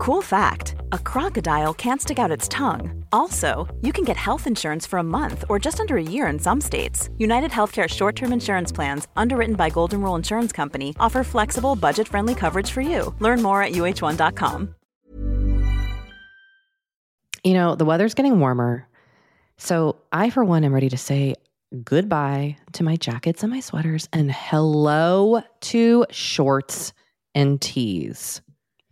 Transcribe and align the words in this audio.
Cool 0.00 0.22
fact 0.22 0.76
a 0.92 0.98
crocodile 0.98 1.74
can't 1.74 2.00
stick 2.00 2.18
out 2.18 2.30
its 2.30 2.48
tongue. 2.48 3.04
Also, 3.12 3.68
you 3.82 3.92
can 3.92 4.02
get 4.02 4.16
health 4.16 4.46
insurance 4.46 4.86
for 4.86 4.98
a 4.98 5.02
month 5.02 5.44
or 5.50 5.58
just 5.58 5.78
under 5.78 5.98
a 5.98 6.02
year 6.02 6.26
in 6.28 6.38
some 6.38 6.58
states. 6.58 7.10
United 7.18 7.50
Healthcare 7.50 7.86
short 7.86 8.16
term 8.16 8.32
insurance 8.32 8.72
plans, 8.72 9.08
underwritten 9.14 9.56
by 9.56 9.68
Golden 9.68 10.00
Rule 10.00 10.14
Insurance 10.14 10.52
Company, 10.52 10.96
offer 10.98 11.22
flexible, 11.22 11.76
budget 11.76 12.08
friendly 12.08 12.34
coverage 12.34 12.70
for 12.70 12.80
you. 12.80 13.14
Learn 13.18 13.42
more 13.42 13.62
at 13.62 13.72
uhone.com. 13.72 14.74
You 17.44 17.52
know, 17.52 17.74
the 17.74 17.84
weather's 17.84 18.14
getting 18.14 18.40
warmer. 18.40 18.88
So 19.58 19.96
I, 20.12 20.30
for 20.30 20.46
one, 20.46 20.64
am 20.64 20.72
ready 20.72 20.88
to 20.88 20.96
say 20.96 21.34
goodbye 21.84 22.56
to 22.72 22.84
my 22.84 22.96
jackets 22.96 23.42
and 23.42 23.52
my 23.52 23.60
sweaters 23.60 24.08
and 24.14 24.32
hello 24.32 25.42
to 25.60 26.06
shorts 26.10 26.94
and 27.34 27.60
tees. 27.60 28.40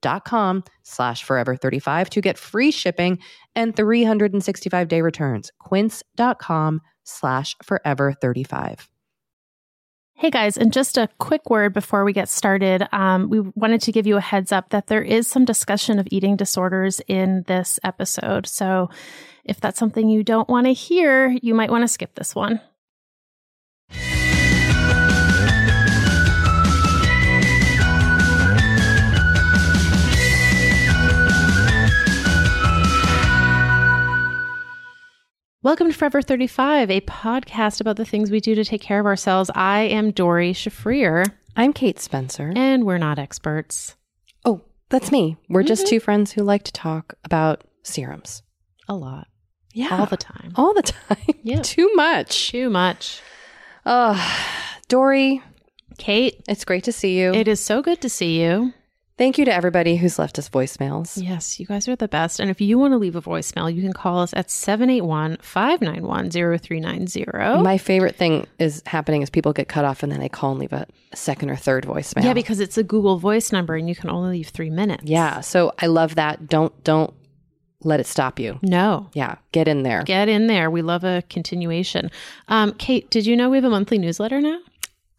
dot 0.00 0.24
com 0.24 0.64
slash 0.82 1.22
forever 1.22 1.56
35 1.56 2.10
to 2.10 2.20
get 2.20 2.38
free 2.38 2.70
shipping 2.70 3.18
and 3.54 3.74
365 3.74 4.88
day 4.88 5.02
returns. 5.02 5.50
Quince.com 5.58 6.80
slash 7.04 7.56
forever 7.62 8.12
35. 8.12 8.88
Hey 10.14 10.30
guys, 10.30 10.56
and 10.56 10.72
just 10.72 10.98
a 10.98 11.08
quick 11.18 11.48
word 11.48 11.72
before 11.72 12.04
we 12.04 12.12
get 12.12 12.28
started. 12.28 12.88
Um, 12.90 13.30
we 13.30 13.38
wanted 13.54 13.82
to 13.82 13.92
give 13.92 14.04
you 14.04 14.16
a 14.16 14.20
heads 14.20 14.50
up 14.50 14.70
that 14.70 14.88
there 14.88 15.00
is 15.00 15.28
some 15.28 15.44
discussion 15.44 16.00
of 16.00 16.08
eating 16.10 16.34
disorders 16.34 17.00
in 17.06 17.44
this 17.46 17.78
episode. 17.84 18.48
So 18.48 18.90
if 19.44 19.60
that's 19.60 19.78
something 19.78 20.08
you 20.08 20.24
don't 20.24 20.48
want 20.48 20.66
to 20.66 20.72
hear, 20.72 21.28
you 21.40 21.54
might 21.54 21.70
want 21.70 21.82
to 21.84 21.88
skip 21.88 22.16
this 22.16 22.34
one. 22.34 22.60
Welcome 35.60 35.88
to 35.88 35.92
Forever 35.92 36.22
35, 36.22 36.88
a 36.88 37.00
podcast 37.00 37.80
about 37.80 37.96
the 37.96 38.04
things 38.04 38.30
we 38.30 38.38
do 38.38 38.54
to 38.54 38.64
take 38.64 38.80
care 38.80 39.00
of 39.00 39.06
ourselves. 39.06 39.50
I 39.56 39.80
am 39.80 40.12
Doree 40.12 40.52
Shafrir, 40.54 41.26
I'm 41.56 41.72
Kate 41.72 41.98
Spencer. 41.98 42.52
and 42.54 42.84
we're 42.84 42.96
not 42.96 43.18
experts. 43.18 43.96
oh, 44.44 44.60
that's 44.88 45.10
me. 45.10 45.36
We're 45.48 45.64
just 45.64 45.86
mm-hmm. 45.86 45.90
two 45.90 46.00
friends 46.00 46.30
who 46.30 46.44
like 46.44 46.62
to 46.62 46.72
talk 46.72 47.14
about 47.24 47.64
serums. 47.82 48.44
A 48.88 48.94
lot. 48.94 49.26
Yeah. 49.74 49.98
All 49.98 50.06
the 50.06 50.16
time. 50.16 50.52
All 50.54 50.74
the 50.74 50.82
time. 51.08 51.34
Yeah. 51.42 51.60
Too 51.62 51.90
much. 51.96 52.50
Too 52.50 52.70
much. 52.70 53.20
Oh, 53.84 54.16
Dory, 54.86 55.42
Kate, 55.98 56.40
it's 56.48 56.64
great 56.64 56.84
to 56.84 56.92
see 56.92 57.18
you. 57.18 57.34
it 57.34 57.48
is 57.48 57.58
so 57.58 57.82
good 57.82 58.00
to 58.02 58.08
see 58.08 58.40
you. 58.40 58.72
Thank 59.18 59.36
you 59.36 59.44
to 59.46 59.52
everybody 59.52 59.96
who's 59.96 60.16
left 60.16 60.38
us 60.38 60.48
voicemails. 60.48 61.20
Yes, 61.20 61.58
you 61.58 61.66
guys 61.66 61.88
are 61.88 61.96
the 61.96 62.06
best. 62.06 62.38
And 62.38 62.50
if 62.50 62.60
you 62.60 62.78
want 62.78 62.92
to 62.92 62.98
leave 62.98 63.16
a 63.16 63.20
voicemail, 63.20 63.74
you 63.74 63.82
can 63.82 63.92
call 63.92 64.20
us 64.20 64.32
at 64.32 64.48
781 64.48 65.38
591 65.42 66.30
0390. 66.30 67.26
My 67.60 67.78
favorite 67.78 68.14
thing 68.14 68.46
is 68.60 68.80
happening 68.86 69.22
is 69.22 69.28
people 69.28 69.52
get 69.52 69.66
cut 69.66 69.84
off 69.84 70.04
and 70.04 70.12
then 70.12 70.20
they 70.20 70.28
call 70.28 70.52
and 70.52 70.60
leave 70.60 70.72
a 70.72 70.86
second 71.14 71.50
or 71.50 71.56
third 71.56 71.84
voicemail. 71.84 72.22
Yeah, 72.22 72.32
because 72.32 72.60
it's 72.60 72.78
a 72.78 72.84
Google 72.84 73.18
voice 73.18 73.50
number 73.50 73.74
and 73.74 73.88
you 73.88 73.96
can 73.96 74.08
only 74.08 74.38
leave 74.38 74.50
three 74.50 74.70
minutes. 74.70 75.02
yeah, 75.04 75.40
so 75.40 75.72
I 75.80 75.86
love 75.86 76.14
that. 76.14 76.46
Don't 76.46 76.72
don't 76.84 77.12
let 77.82 77.98
it 77.98 78.06
stop 78.06 78.38
you. 78.38 78.58
No. 78.62 79.08
Yeah, 79.14 79.36
get 79.52 79.66
in 79.66 79.82
there. 79.82 80.02
Get 80.04 80.28
in 80.28 80.46
there. 80.46 80.70
We 80.70 80.82
love 80.82 81.02
a 81.04 81.22
continuation. 81.28 82.10
Um, 82.46 82.72
Kate, 82.74 83.10
did 83.10 83.26
you 83.26 83.36
know 83.36 83.50
we 83.50 83.56
have 83.56 83.64
a 83.64 83.70
monthly 83.70 83.98
newsletter 83.98 84.40
now? 84.40 84.58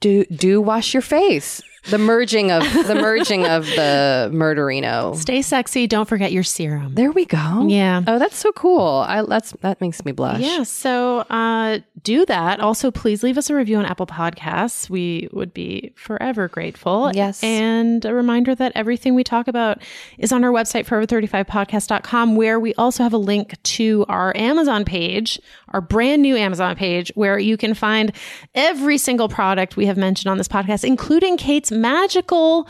do 0.00 0.24
do 0.26 0.60
wash 0.60 0.94
your 0.94 1.02
face. 1.02 1.62
The 1.90 1.98
merging 1.98 2.50
of 2.50 2.62
the 2.62 2.94
merging 2.94 3.46
of 3.46 3.64
the 3.66 4.30
murderino. 4.34 5.16
Stay 5.16 5.42
sexy. 5.42 5.86
Don't 5.86 6.08
forget 6.08 6.32
your 6.32 6.42
serum. 6.42 6.94
There 6.94 7.10
we 7.12 7.24
go. 7.24 7.66
Yeah. 7.68 8.02
Oh, 8.06 8.18
that's 8.18 8.36
so 8.36 8.52
cool. 8.52 9.04
I 9.08 9.22
that's 9.22 9.52
that 9.60 9.80
makes 9.80 10.04
me 10.04 10.12
blush. 10.12 10.40
Yeah, 10.40 10.62
so 10.64 11.20
uh, 11.30 11.78
do 12.02 12.26
that. 12.26 12.60
Also, 12.60 12.90
please 12.90 13.22
leave 13.22 13.38
us 13.38 13.50
a 13.50 13.54
review 13.54 13.76
on 13.78 13.86
Apple 13.86 14.06
Podcasts. 14.06 14.90
We 14.90 15.28
would 15.32 15.54
be 15.54 15.92
forever 15.96 16.48
grateful. 16.48 17.10
Yes. 17.14 17.42
And 17.42 18.04
a 18.04 18.14
reminder 18.14 18.54
that 18.54 18.72
everything 18.74 19.14
we 19.14 19.24
talk 19.24 19.48
about 19.48 19.82
is 20.18 20.32
on 20.32 20.44
our 20.44 20.50
website, 20.52 20.86
forever35podcast.com, 20.86 22.36
where 22.36 22.60
we 22.60 22.74
also 22.74 23.02
have 23.02 23.12
a 23.12 23.18
link 23.18 23.60
to 23.62 24.04
our 24.08 24.36
Amazon 24.36 24.84
page, 24.84 25.40
our 25.72 25.80
brand 25.80 26.22
new 26.22 26.36
Amazon 26.36 26.76
page, 26.76 27.10
where 27.14 27.38
you 27.38 27.56
can 27.56 27.74
find 27.74 28.12
every 28.54 28.98
single 28.98 29.28
product 29.28 29.76
we 29.76 29.86
have 29.86 29.96
mentioned 29.96 30.30
on 30.30 30.38
this 30.38 30.48
podcast, 30.48 30.84
including 30.84 31.36
Kate's 31.36 31.70
magical 31.70 32.68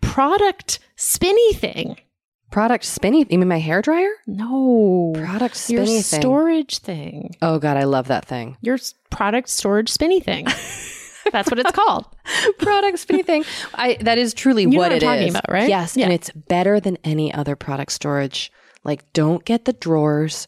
product 0.00 0.78
spinny 0.96 1.52
thing. 1.54 1.96
Product 2.50 2.84
spinny. 2.84 3.26
You 3.28 3.38
mean 3.38 3.48
my 3.48 3.58
hair 3.58 3.82
dryer? 3.82 4.08
No. 4.26 5.12
Product 5.16 5.68
Your 5.68 5.84
spinny 5.84 6.02
thing. 6.02 6.20
storage 6.20 6.78
thing. 6.78 7.34
Oh 7.42 7.58
god, 7.58 7.76
I 7.76 7.84
love 7.84 8.08
that 8.08 8.24
thing. 8.24 8.56
your 8.62 8.78
product 9.10 9.48
storage 9.48 9.88
spinny 9.90 10.20
thing. 10.20 10.44
That's 11.32 11.50
what 11.50 11.58
it's 11.58 11.72
called. 11.72 12.06
product 12.58 13.00
spinny 13.00 13.24
thing. 13.24 13.44
I 13.74 13.96
that 14.00 14.16
is 14.16 14.32
truly 14.32 14.64
know 14.64 14.78
what 14.78 14.92
what 14.92 14.92
it 14.92 15.02
I'm 15.02 15.08
talking 15.16 15.28
is. 15.28 15.34
about, 15.34 15.50
right? 15.50 15.68
Yes, 15.68 15.96
Yeah. 15.96 16.04
and 16.04 16.12
it's 16.12 16.30
better 16.30 16.78
than 16.78 16.98
any 17.02 17.34
other 17.34 17.56
product 17.56 17.90
storage. 17.92 18.52
Like, 18.84 19.12
don't 19.12 19.44
get 19.44 19.64
the 19.64 19.72
drawers. 19.72 20.46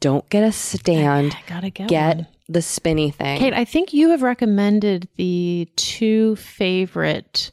Don't 0.00 0.28
get 0.28 0.42
a 0.44 0.52
stand. 0.52 1.34
I 1.34 1.42
gotta 1.48 1.70
get, 1.70 1.88
Get 1.88 2.16
one. 2.16 2.26
the 2.48 2.62
spinny 2.62 3.10
thing. 3.10 3.38
Kate. 3.38 3.54
I 3.54 3.64
think 3.64 3.92
you 3.94 4.10
have 4.10 4.22
recommended 4.22 5.08
the 5.16 5.68
two 5.76 6.36
favorite 6.36 7.50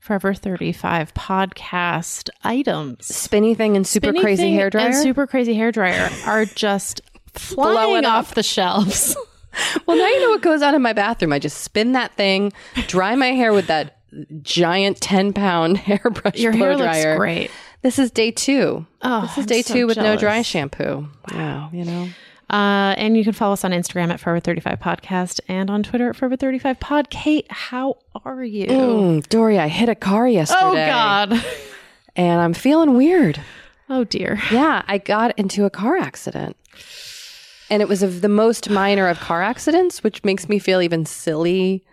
Forever 0.00 0.34
Thirty 0.34 0.72
Five 0.72 1.14
podcast 1.14 2.28
items. 2.44 3.06
spinny 3.06 3.54
thing 3.54 3.76
and 3.76 3.86
super 3.86 4.08
Spinny 4.08 4.20
crazy 4.20 4.52
hair 4.52 4.70
dryer. 4.70 4.86
and 4.86 4.94
super 4.96 5.26
crazy 5.26 5.54
hair 5.54 5.70
dryer 5.72 6.10
are 6.26 6.44
just 6.44 7.00
flying 7.34 8.04
off 8.04 8.34
the 8.34 8.42
shelves. 8.42 9.16
well, 9.86 9.96
now 9.96 10.06
you 10.06 10.20
know 10.20 10.30
what 10.30 10.42
goes 10.42 10.60
on 10.62 10.74
in 10.74 10.82
my 10.82 10.92
bathroom. 10.92 11.32
I 11.32 11.38
just 11.38 11.62
spin 11.62 11.92
that 11.92 12.12
thing, 12.14 12.52
dry 12.88 13.14
my 13.14 13.28
hair 13.28 13.52
with 13.54 13.68
that 13.68 13.96
giant 14.42 15.00
ten 15.00 15.32
pound 15.32 15.78
hairbrush 15.78 16.36
Your 16.38 16.52
hair 16.52 16.76
dryer. 16.76 17.10
looks 17.12 17.18
great. 17.18 17.50
This 17.86 18.00
is 18.00 18.10
day 18.10 18.32
two. 18.32 18.84
Oh, 19.00 19.20
this 19.20 19.30
is 19.30 19.38
I'm 19.38 19.44
day 19.44 19.62
so 19.62 19.74
two 19.74 19.86
with 19.86 19.96
no 19.96 20.16
dry 20.16 20.42
shampoo. 20.42 21.06
Wow, 21.32 21.70
you 21.72 21.84
know. 21.84 22.08
Uh, 22.50 22.96
and 22.98 23.16
you 23.16 23.22
can 23.22 23.32
follow 23.32 23.52
us 23.52 23.64
on 23.64 23.70
Instagram 23.70 24.10
at 24.10 24.18
Forever 24.18 24.40
Thirty 24.40 24.60
Five 24.60 24.80
Podcast 24.80 25.38
and 25.46 25.70
on 25.70 25.84
Twitter 25.84 26.10
at 26.10 26.16
Forever 26.16 26.36
Thirty 26.36 26.58
Five 26.58 26.80
Pod. 26.80 27.10
Kate, 27.10 27.46
how 27.48 27.98
are 28.24 28.42
you? 28.42 28.66
Mm, 28.66 29.28
Doree, 29.28 29.60
I 29.60 29.68
hit 29.68 29.88
a 29.88 29.94
car 29.94 30.26
yesterday. 30.26 30.60
oh 30.64 30.74
God. 30.74 31.44
and 32.16 32.40
I'm 32.40 32.54
feeling 32.54 32.96
weird. 32.96 33.40
Oh 33.88 34.02
dear. 34.02 34.42
Yeah, 34.50 34.82
I 34.88 34.98
got 34.98 35.38
into 35.38 35.64
a 35.64 35.70
car 35.70 35.96
accident. 35.96 36.56
And 37.70 37.82
it 37.82 37.88
was 37.88 38.02
of 38.02 38.20
the 38.20 38.28
most 38.28 38.68
minor 38.68 39.06
of 39.06 39.20
car 39.20 39.44
accidents, 39.44 40.02
which 40.02 40.24
makes 40.24 40.48
me 40.48 40.58
feel 40.58 40.82
even 40.82 41.06
silly 41.06 41.84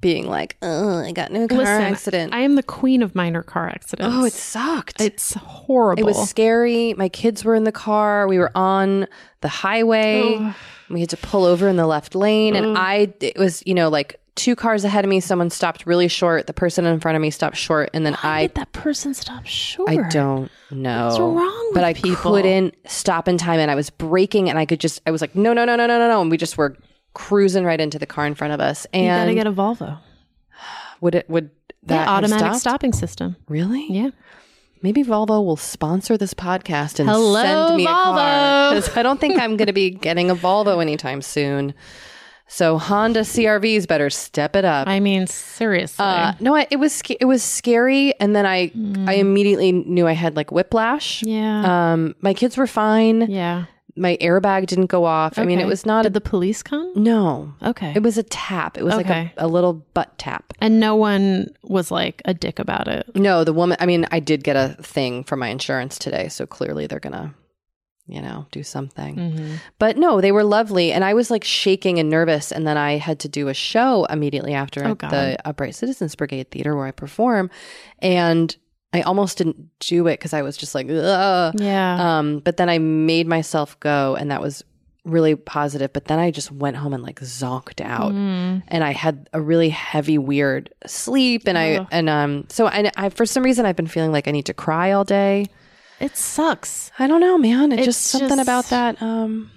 being 0.00 0.26
like, 0.26 0.56
oh, 0.62 0.98
I 1.00 1.12
got 1.12 1.30
a 1.30 1.46
car 1.48 1.58
Listen, 1.58 1.82
accident. 1.82 2.34
I 2.34 2.40
am 2.40 2.54
the 2.54 2.62
queen 2.62 3.02
of 3.02 3.14
minor 3.14 3.42
car 3.42 3.68
accidents. 3.68 4.14
oh, 4.14 4.24
it 4.24 4.32
sucked. 4.32 5.00
it's 5.00 5.34
horrible. 5.34 6.00
it 6.00 6.06
was 6.06 6.28
scary. 6.28 6.94
My 6.94 7.08
kids 7.08 7.44
were 7.44 7.54
in 7.54 7.64
the 7.64 7.72
car. 7.72 8.26
We 8.26 8.38
were 8.38 8.52
on 8.54 9.06
the 9.42 9.48
highway. 9.48 10.36
Ugh. 10.38 10.54
We 10.88 11.00
had 11.00 11.10
to 11.10 11.16
pull 11.16 11.44
over 11.44 11.68
in 11.68 11.76
the 11.76 11.86
left 11.86 12.14
lane. 12.14 12.56
And 12.56 12.76
I, 12.76 13.12
it 13.20 13.38
was, 13.38 13.62
you 13.64 13.74
know, 13.74 13.88
like 13.88 14.18
two 14.34 14.56
cars 14.56 14.84
ahead 14.84 15.04
of 15.04 15.08
me. 15.08 15.20
Someone 15.20 15.50
stopped 15.50 15.86
really 15.86 16.08
short. 16.08 16.46
The 16.48 16.52
person 16.52 16.84
in 16.84 16.98
front 16.98 17.14
of 17.14 17.22
me 17.22 17.30
stopped 17.30 17.56
short. 17.56 17.90
And 17.94 18.04
then 18.04 18.14
Why 18.14 18.30
I 18.30 18.46
did 18.46 18.56
that 18.56 18.72
person 18.72 19.14
stop 19.14 19.46
short? 19.46 19.88
I 19.88 20.08
don't 20.08 20.50
know. 20.72 21.06
What's 21.06 21.18
wrong 21.20 21.70
But 21.74 21.84
I 21.84 21.92
people? 21.92 22.32
couldn't 22.32 22.74
stop 22.86 23.28
in 23.28 23.38
time 23.38 23.60
and 23.60 23.70
I 23.70 23.76
was 23.76 23.90
braking 23.90 24.48
and 24.50 24.58
I 24.58 24.66
could 24.66 24.80
just 24.80 25.00
I 25.06 25.10
was 25.12 25.20
like, 25.20 25.36
no, 25.36 25.52
no, 25.52 25.64
no, 25.64 25.76
no, 25.76 25.86
no, 25.86 25.98
no, 25.98 26.08
no. 26.08 26.20
And 26.22 26.30
we 26.30 26.36
just 26.36 26.56
were 26.56 26.76
cruising 27.14 27.64
right 27.64 27.80
into 27.80 27.98
the 27.98 28.06
car 28.06 28.26
in 28.26 28.34
front 28.34 28.52
of 28.52 28.60
us. 28.60 28.86
And 28.92 29.04
you 29.04 29.10
gotta 29.10 29.34
get 29.34 29.46
a 29.46 29.52
Volvo. 29.52 29.98
would 31.00 31.14
it 31.14 31.28
would 31.30 31.50
that 31.84 32.06
Yeah, 32.06 32.10
automatic 32.12 32.54
stopping 32.60 32.92
system. 32.92 33.36
Really? 33.48 33.86
Yeah. 33.90 34.10
Maybe 34.82 35.02
Volvo 35.04 35.44
will 35.44 35.56
sponsor 35.58 36.16
this 36.16 36.32
podcast 36.34 37.00
and 37.00 37.08
Hello, 37.08 37.42
send 37.42 37.76
me 37.76 37.84
a 37.84 37.88
car. 37.88 38.16
Volvo. 38.18 38.72
'Cause 38.84 38.96
I 38.96 39.02
don't 39.02 39.20
think 39.20 39.38
I'm 39.40 39.56
going 39.56 39.66
to 39.66 39.72
be 39.74 39.90
getting 39.90 40.30
a 40.30 40.34
Volvo 40.36 40.80
anytime 40.80 41.20
soon. 41.22 41.74
So 42.52 42.78
Honda 42.78 43.20
CRVs 43.20 43.86
better 43.86 44.10
step 44.10 44.56
it 44.56 44.64
up. 44.64 44.88
I 44.88 44.98
mean, 44.98 45.26
seriously. 45.28 46.04
Uh, 46.04 46.32
no, 46.40 46.56
I, 46.56 46.66
it 46.70 46.76
was 46.78 47.00
it 47.20 47.26
was 47.26 47.42
scary, 47.44 48.12
and 48.18 48.34
then 48.34 48.44
I 48.44 48.72
I 49.06 49.14
immediately 49.14 49.70
knew 49.70 50.06
I 50.08 50.12
had 50.14 50.34
like 50.34 50.50
whiplash. 50.50 51.20
Mm. 51.20 51.26
yeah. 51.28 51.92
Um, 51.92 52.14
my 52.22 52.34
kids 52.34 52.56
were 52.56 52.66
fine. 52.66 53.30
yeah. 53.30 53.66
My 54.00 54.16
airbag 54.20 54.66
didn't 54.66 54.86
go 54.86 55.04
off. 55.04 55.38
I 55.38 55.44
mean, 55.44 55.60
it 55.60 55.66
was 55.66 55.84
not 55.86 56.02
Did 56.02 56.12
a 56.12 56.14
the 56.14 56.20
police 56.20 56.62
come? 56.62 56.90
no. 56.96 57.54
Okay. 57.62 57.92
It 57.94 58.02
was 58.02 58.16
a 58.18 58.22
tap. 58.24 58.76
It 58.78 58.82
was 58.84 58.94
like 58.96 59.08
a, 59.10 59.30
a 59.36 59.46
little 59.46 59.74
butt 59.94 60.16
tap. 60.18 60.52
and 60.60 60.80
no 60.80 60.96
one 60.96 61.48
was 61.62 61.90
like 61.90 62.22
a 62.24 62.34
dick 62.34 62.58
about 62.58 62.88
it. 62.88 63.14
No, 63.14 63.44
the 63.44 63.52
woman. 63.52 63.76
I 63.80 63.86
mean, 63.86 64.06
I 64.10 64.18
did 64.20 64.42
get 64.42 64.56
a 64.56 64.76
thing 64.82 65.22
for 65.24 65.36
my 65.36 65.48
insurance 65.48 65.98
today, 65.98 66.28
so 66.28 66.46
clearly 66.46 66.86
they're 66.86 66.98
gonna, 66.98 67.34
you 68.06 68.20
know, 68.22 68.46
do 68.50 68.62
something. 68.62 69.16
Mm-hmm. 69.16 69.54
But 69.78 69.96
no, 69.96 70.20
they 70.20 70.32
were 70.32 70.44
lovely, 70.44 70.90
and 70.92 71.04
I 71.04 71.14
was 71.14 71.30
like 71.30 71.44
shaking 71.44 71.98
and 71.98 72.08
nervous. 72.10 72.50
And 72.50 72.66
then 72.66 72.76
I 72.76 72.96
had 72.96 73.20
to 73.20 73.28
do 73.28 73.48
a 73.48 73.54
show 73.54 74.04
immediately 74.06 74.54
after 74.54 74.82
Oh, 74.84 74.92
at 74.92 74.98
God. 74.98 75.10
the 75.12 75.38
Upright 75.44 75.74
Citizens 75.74 76.14
Brigade 76.14 76.50
Theater 76.50 76.74
where 76.74 76.86
I 76.86 76.90
perform, 76.90 77.50
and 78.00 78.56
I 78.92 79.02
almost 79.02 79.38
didn't 79.38 79.68
do 79.78 80.06
it 80.08 80.14
because 80.18 80.32
I 80.32 80.42
was 80.42 80.56
just 80.56 80.74
like, 80.74 80.86
Ugh. 80.90 81.54
Yeah. 81.58 82.18
Um, 82.18 82.40
but 82.40 82.56
then 82.56 82.68
I 82.68 82.78
made 82.78 83.26
myself 83.26 83.78
go, 83.80 84.16
and 84.16 84.30
that 84.30 84.40
was 84.40 84.64
really 85.04 85.34
positive. 85.36 85.92
But 85.92 86.06
then 86.06 86.18
I 86.18 86.30
just 86.30 86.50
went 86.50 86.76
home 86.76 86.92
and 86.92 87.02
like 87.02 87.20
zonked 87.20 87.80
out, 87.80 88.12
Mm. 88.12 88.62
and 88.68 88.82
I 88.84 88.92
had 88.92 89.28
a 89.32 89.40
really 89.40 89.68
heavy, 89.70 90.18
weird 90.18 90.74
sleep, 90.86 91.42
and 91.46 91.56
I 91.56 91.86
and 91.92 92.08
um, 92.10 92.46
so 92.48 92.66
I, 92.66 92.90
I 92.96 93.08
for 93.10 93.24
some 93.26 93.42
reason 93.44 93.64
I've 93.64 93.76
been 93.76 93.86
feeling 93.86 94.12
like 94.12 94.26
I 94.26 94.32
need 94.32 94.46
to 94.46 94.54
cry 94.54 94.90
all 94.92 95.04
day. 95.04 95.46
It 96.00 96.16
sucks. 96.16 96.90
I 96.98 97.06
don't 97.06 97.20
know, 97.20 97.36
man. 97.38 97.72
It 97.72 97.80
It's 97.80 97.86
just 97.86 98.02
something 98.04 98.38
about 98.38 98.66
that. 98.70 99.00
Um, 99.02 99.50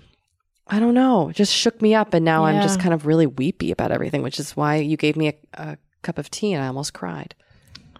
I 0.68 0.80
don't 0.80 0.94
know. 0.94 1.30
It 1.30 1.36
just 1.36 1.54
shook 1.54 1.82
me 1.82 1.96
up, 1.96 2.14
and 2.14 2.24
now 2.24 2.46
I'm 2.46 2.62
just 2.62 2.80
kind 2.80 2.94
of 2.94 3.06
really 3.06 3.26
weepy 3.28 3.72
about 3.72 3.92
everything, 3.92 4.22
which 4.22 4.40
is 4.40 4.56
why 4.56 4.76
you 4.76 4.96
gave 4.98 5.16
me 5.16 5.30
a, 5.30 5.34
a 5.54 5.78
cup 6.04 6.18
of 6.18 6.30
tea, 6.30 6.54
and 6.54 6.64
I 6.64 6.68
almost 6.68 6.94
cried. 6.94 7.34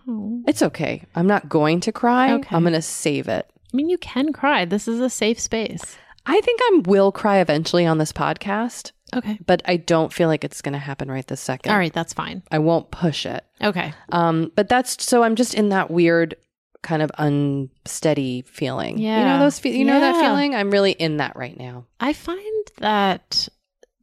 Oh. 0.08 0.44
It's 0.48 0.62
okay. 0.62 1.04
I'm 1.16 1.28
not 1.28 1.50
going 1.50 1.80
to 1.82 1.92
cry. 1.92 2.34
Okay. 2.34 2.56
I'm 2.56 2.64
going 2.64 2.74
to 2.74 2.82
save 2.82 3.28
it. 3.28 3.50
I 3.74 3.78
mean, 3.78 3.90
you 3.90 3.98
can 3.98 4.34
cry. 4.34 4.66
This 4.66 4.88
is 4.88 5.00
a 5.00 5.10
safe 5.10 5.40
space. 5.40 5.98
I 6.26 6.40
think 6.42 6.60
I 6.64 6.82
will 6.86 7.12
cry 7.12 7.40
eventually 7.40 7.86
on 7.86 7.98
this 7.98 8.14
podcast, 8.14 8.92
Okay. 9.14 9.40
but 9.46 9.62
I 9.66 9.78
don't 9.78 10.14
feel 10.14 10.28
like 10.30 10.44
it's 10.44 10.62
going 10.62 10.74
to 10.74 10.80
happen 10.80 11.10
right 11.12 11.26
this 11.28 11.42
second. 11.42 11.72
All 11.72 11.78
right. 11.78 11.92
That's 11.92 12.14
fine. 12.14 12.44
I 12.52 12.60
won't 12.60 12.92
push 12.92 13.26
it. 13.26 13.44
Okay. 13.62 13.94
Um, 14.10 14.52
but 14.56 14.70
that's 14.70 15.04
so 15.04 15.24
I'm 15.24 15.36
just 15.36 15.54
in 15.54 15.70
that 15.70 15.90
weird 15.92 16.36
kind 16.82 17.02
of 17.02 17.12
unsteady 17.18 18.42
feeling. 18.44 18.98
Yeah. 19.00 19.20
You 19.20 19.26
know 19.26 19.40
those 19.40 19.60
fe- 19.60 19.76
you 19.78 19.86
know 19.86 20.00
that 20.00 20.20
feeling? 20.22 20.54
I'm 20.56 20.70
really 20.72 20.92
in 20.92 21.18
that 21.18 21.36
right 21.36 21.58
now. 21.58 21.86
I 22.00 22.14
find 22.14 22.68
that 22.78 23.48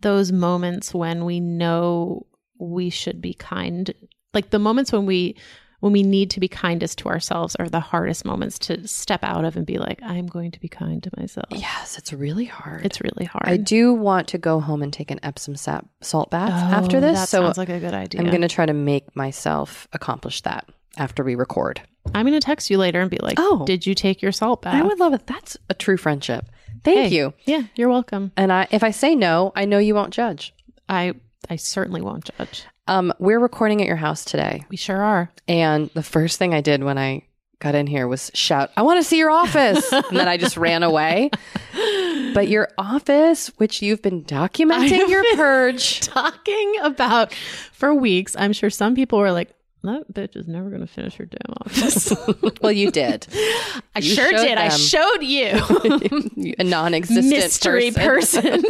those 0.01 0.33
moments 0.33 0.95
when 0.95 1.25
we 1.25 1.41
know 1.41 2.27
we 2.59 2.91
should 2.91 3.21
be 3.21 3.35
kind, 3.35 3.93
like 4.35 4.51
the 4.51 4.59
moments 4.59 4.93
when 4.93 5.07
we 5.07 5.37
when 5.81 5.93
we 5.93 6.03
need 6.03 6.31
to 6.31 6.41
be 6.41 6.49
kindest 6.49 6.99
to 6.99 7.09
ourselves 7.09 7.57
are 7.57 7.69
the 7.69 7.81
hardest 7.81 8.25
moments 8.25 8.59
to 8.61 8.87
step 8.87 9.21
out 9.23 9.45
of 9.45 9.57
and 9.57 9.67
be 9.67 9.79
like, 9.79 10.01
I'm 10.03 10.27
going 10.27 10.51
to 10.53 10.61
be 10.61 10.69
kind 10.69 11.03
to 11.03 11.11
myself. 11.17 11.47
Yes, 11.51 11.99
it's 11.99 12.13
really 12.13 12.45
hard. 12.45 12.85
It's 12.87 13.01
really 13.01 13.25
hard. 13.25 13.45
I 13.47 13.57
do 13.57 13.93
want 13.93 14.29
to 14.29 14.39
go 14.39 14.61
home 14.61 14.83
and 14.83 14.93
take 14.93 15.11
an 15.11 15.21
Epsom 15.23 15.57
sap, 15.57 15.87
salt 16.01 16.31
bath 16.31 16.53
Oh, 16.53 16.77
after 16.77 17.01
this. 17.01 17.19
That 17.19 17.29
so 17.29 17.43
sounds 17.45 17.59
like 17.59 17.69
a 17.71 17.81
good 17.81 17.95
idea. 17.95 18.21
I'm 18.21 18.29
going 18.29 18.43
to 18.43 18.49
try 18.49 18.67
to 18.67 18.73
make 18.75 19.15
myself 19.17 19.89
accomplish 19.93 20.43
that 20.43 20.69
after 20.97 21.25
we 21.25 21.35
record. 21.35 21.81
I'm 22.15 22.27
going 22.27 22.39
to 22.39 22.45
text 22.45 22.71
you 22.71 22.79
later 22.79 23.01
and 23.01 23.11
be 23.11 23.19
like, 23.19 23.37
Oh. 23.39 23.65
did 23.67 23.87
you 23.87 23.95
take 23.95 24.23
your 24.23 24.33
salt 24.33 24.63
bath? 24.63 24.75
I 24.75 24.83
would 24.83 24.99
love 24.99 25.15
it. 25.15 25.27
That's 25.27 25.57
a 25.69 25.75
true 25.75 25.97
friendship. 25.97 26.47
Thank 26.85 27.11
Hey. 27.11 27.17
you. 27.17 27.35
Yeah, 27.45 27.63
you're 27.75 27.91
welcome. 27.91 28.33
And 28.37 28.53
I, 28.53 28.67
if 28.71 28.83
I 28.83 28.91
say 28.91 29.15
no, 29.15 29.53
I 29.55 29.65
know 29.67 29.79
you 29.79 29.95
won't 29.95 30.13
judge. 30.15 30.55
I 30.89 31.15
I 31.49 31.57
certainly 31.57 32.01
won't 32.01 32.31
judge. 32.37 32.65
Um, 32.91 33.13
we're 33.21 33.39
recording 33.39 33.81
at 33.81 33.87
your 33.87 33.95
house 33.95 34.25
today, 34.25 34.65
We 34.69 34.77
sure 34.77 35.01
are. 35.01 35.31
and 35.47 35.91
the 35.95 36.03
first 36.03 36.39
thing 36.41 36.53
I 36.55 36.61
did 36.61 36.83
when 36.83 36.99
I 36.99 37.23
got 37.61 37.77
in 37.77 37.87
here 37.87 38.09
was 38.09 38.33
shout, 38.35 38.73
"I 38.77 38.83
want 38.83 38.99
to 38.99 39.05
see 39.09 39.17
your 39.17 39.31
office!" 39.31 39.93
and 39.93 40.05
then 40.11 40.27
I 40.27 40.37
just 40.37 40.57
ran 40.57 40.83
away. 40.83 41.31
But 42.35 42.49
your 42.49 42.69
office, 42.77 43.47
which 43.59 43.81
you've 43.81 44.03
been 44.03 44.25
documenting 44.25 45.09
your 45.09 45.23
purge, 45.37 46.01
Talking 46.09 46.75
about 46.83 47.33
for 47.73 47.95
weeks, 47.95 48.35
I'm 48.37 48.53
sure 48.53 48.71
some 48.71 48.97
people 48.97 49.21
were 49.21 49.31
like, 49.31 49.51
that 49.83 50.13
bitch 50.13 50.37
is 50.37 50.47
never 50.47 50.69
going 50.69 50.83
to 50.83 50.87
finish 50.87 51.15
her 51.17 51.25
damn 51.27 51.55
office. 51.65 52.13
well, 52.61 52.73
you 52.73 52.91
did. 52.91 53.27
I 53.95 54.01
You 54.01 54.15
sure 54.15 54.31
did. 54.31 54.59
I 54.59 54.69
showed 54.69 55.23
you. 55.23 56.55
a 56.59 56.65
non-existent 56.65 57.27
Mystery 57.29 57.91
person. 57.91 58.63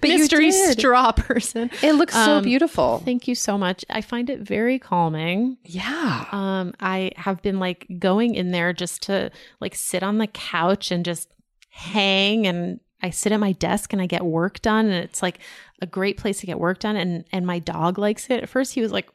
But 0.00 0.10
you 0.10 0.18
Mystery 0.18 0.52
straw 0.52 1.12
person. 1.12 1.70
It 1.82 1.94
looks 1.94 2.14
so 2.14 2.36
Um, 2.38 2.44
beautiful. 2.44 2.98
Thank 3.04 3.26
you 3.26 3.34
so 3.34 3.58
much. 3.58 3.84
I 3.90 4.00
find 4.00 4.30
it 4.30 4.40
very 4.40 4.78
calming. 4.78 5.56
yeah. 5.64 6.26
Um, 6.30 6.72
I 6.80 7.10
have 7.16 7.42
been 7.42 7.58
like 7.58 7.86
going 7.98 8.34
in 8.34 8.52
there 8.52 8.72
just 8.72 9.02
to 9.04 9.30
like 9.60 9.74
sit 9.74 10.02
on 10.02 10.18
the 10.18 10.28
couch 10.28 10.90
and 10.92 11.04
just 11.04 11.28
hang 11.70 12.46
and 12.46 12.80
I 13.02 13.10
sit 13.10 13.30
at 13.32 13.38
my 13.40 13.52
desk 13.52 13.92
and 13.92 14.02
I 14.02 14.06
get 14.06 14.24
work 14.24 14.60
done 14.60 14.86
and 14.86 14.94
it's 15.04 15.22
like 15.22 15.38
a 15.80 15.86
great 15.86 16.16
place 16.18 16.40
to 16.40 16.46
get 16.46 16.58
work 16.58 16.80
done 16.80 16.96
and 16.96 17.24
and 17.32 17.46
my 17.46 17.58
dog 17.60 17.98
likes 17.98 18.28
it. 18.30 18.42
At 18.42 18.48
first 18.48 18.74
he 18.74 18.80
was 18.80 18.90
like 18.92 19.08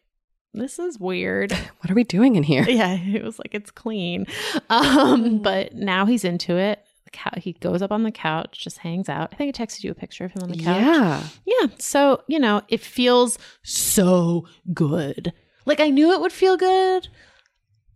this 0.53 0.79
is 0.79 0.99
weird. 0.99 1.51
What 1.83 1.91
are 1.91 1.95
we 1.95 2.03
doing 2.05 2.35
in 2.37 2.43
here? 2.43 2.63
yeah, 2.67 2.93
it 2.93 3.23
was 3.23 3.37
like 3.39 3.53
it's 3.53 3.69
clean. 3.71 4.25
Um, 4.69 5.39
but 5.39 5.75
now 5.75 6.05
he's 6.05 6.23
into 6.23 6.55
it. 6.57 6.79
Cou- 7.11 7.39
He 7.41 7.53
goes 7.53 7.81
up 7.81 7.91
on 7.91 8.03
the 8.03 8.11
couch, 8.11 8.59
just 8.63 8.77
hangs 8.79 9.09
out. 9.09 9.29
I 9.33 9.35
think 9.35 9.53
I 9.59 9.63
texted 9.65 9.83
you 9.83 9.91
a 9.91 9.95
picture 9.95 10.23
of 10.25 10.31
him 10.31 10.43
on 10.43 10.49
the 10.49 10.57
couch. 10.57 10.65
Yeah. 10.81 11.23
Yeah. 11.45 11.67
So, 11.79 12.23
you 12.27 12.39
know, 12.39 12.61
it 12.69 12.79
feels 12.79 13.37
so 13.63 14.47
good. 14.73 15.33
Like 15.65 15.79
I 15.81 15.89
knew 15.89 16.11
it 16.13 16.21
would 16.21 16.31
feel 16.31 16.55
good, 16.57 17.09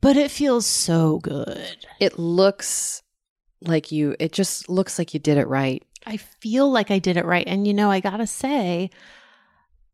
but 0.02 0.18
it 0.18 0.30
feels 0.32 0.66
so 0.66 1.20
good. 1.20 1.86
It 2.00 2.20
looks 2.20 3.02
like 3.62 3.92
you 3.92 4.16
it 4.20 4.32
just 4.34 4.70
looks 4.70 5.00
like 5.00 5.14
you 5.14 5.20
did 5.20 5.38
it 5.38 5.48
right. 5.48 5.82
I 6.06 6.18
feel 6.18 6.70
like 6.70 6.92
I 6.92 7.00
did 7.00 7.18
it 7.18 7.26
right. 7.26 7.46
And, 7.48 7.66
you 7.68 7.74
know, 7.74 7.90
I 7.90 8.00
got 8.00 8.18
to 8.18 8.28
say, 8.28 8.90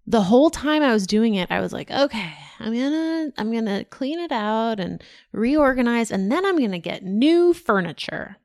the 0.06 0.24
whole 0.24 0.50
time 0.50 0.84
I 0.84 0.94
was 0.94 1.08
doing 1.08 1.36
it, 1.36 1.50
I 1.52 1.62
was 1.62 1.72
like, 1.72 1.90
okay, 1.90 2.34
I'm 2.60 2.74
to 2.74 3.34
I'm 3.38 3.52
to 3.66 3.86
clean 3.86 4.20
it 4.20 4.32
out 4.32 4.80
and 4.80 5.04
reorganize 5.32 6.12
and 6.12 6.32
then 6.32 6.46
I'm 6.46 6.58
to 6.72 6.80
get 6.80 7.04
new 7.04 7.54
furniture. 7.54 8.38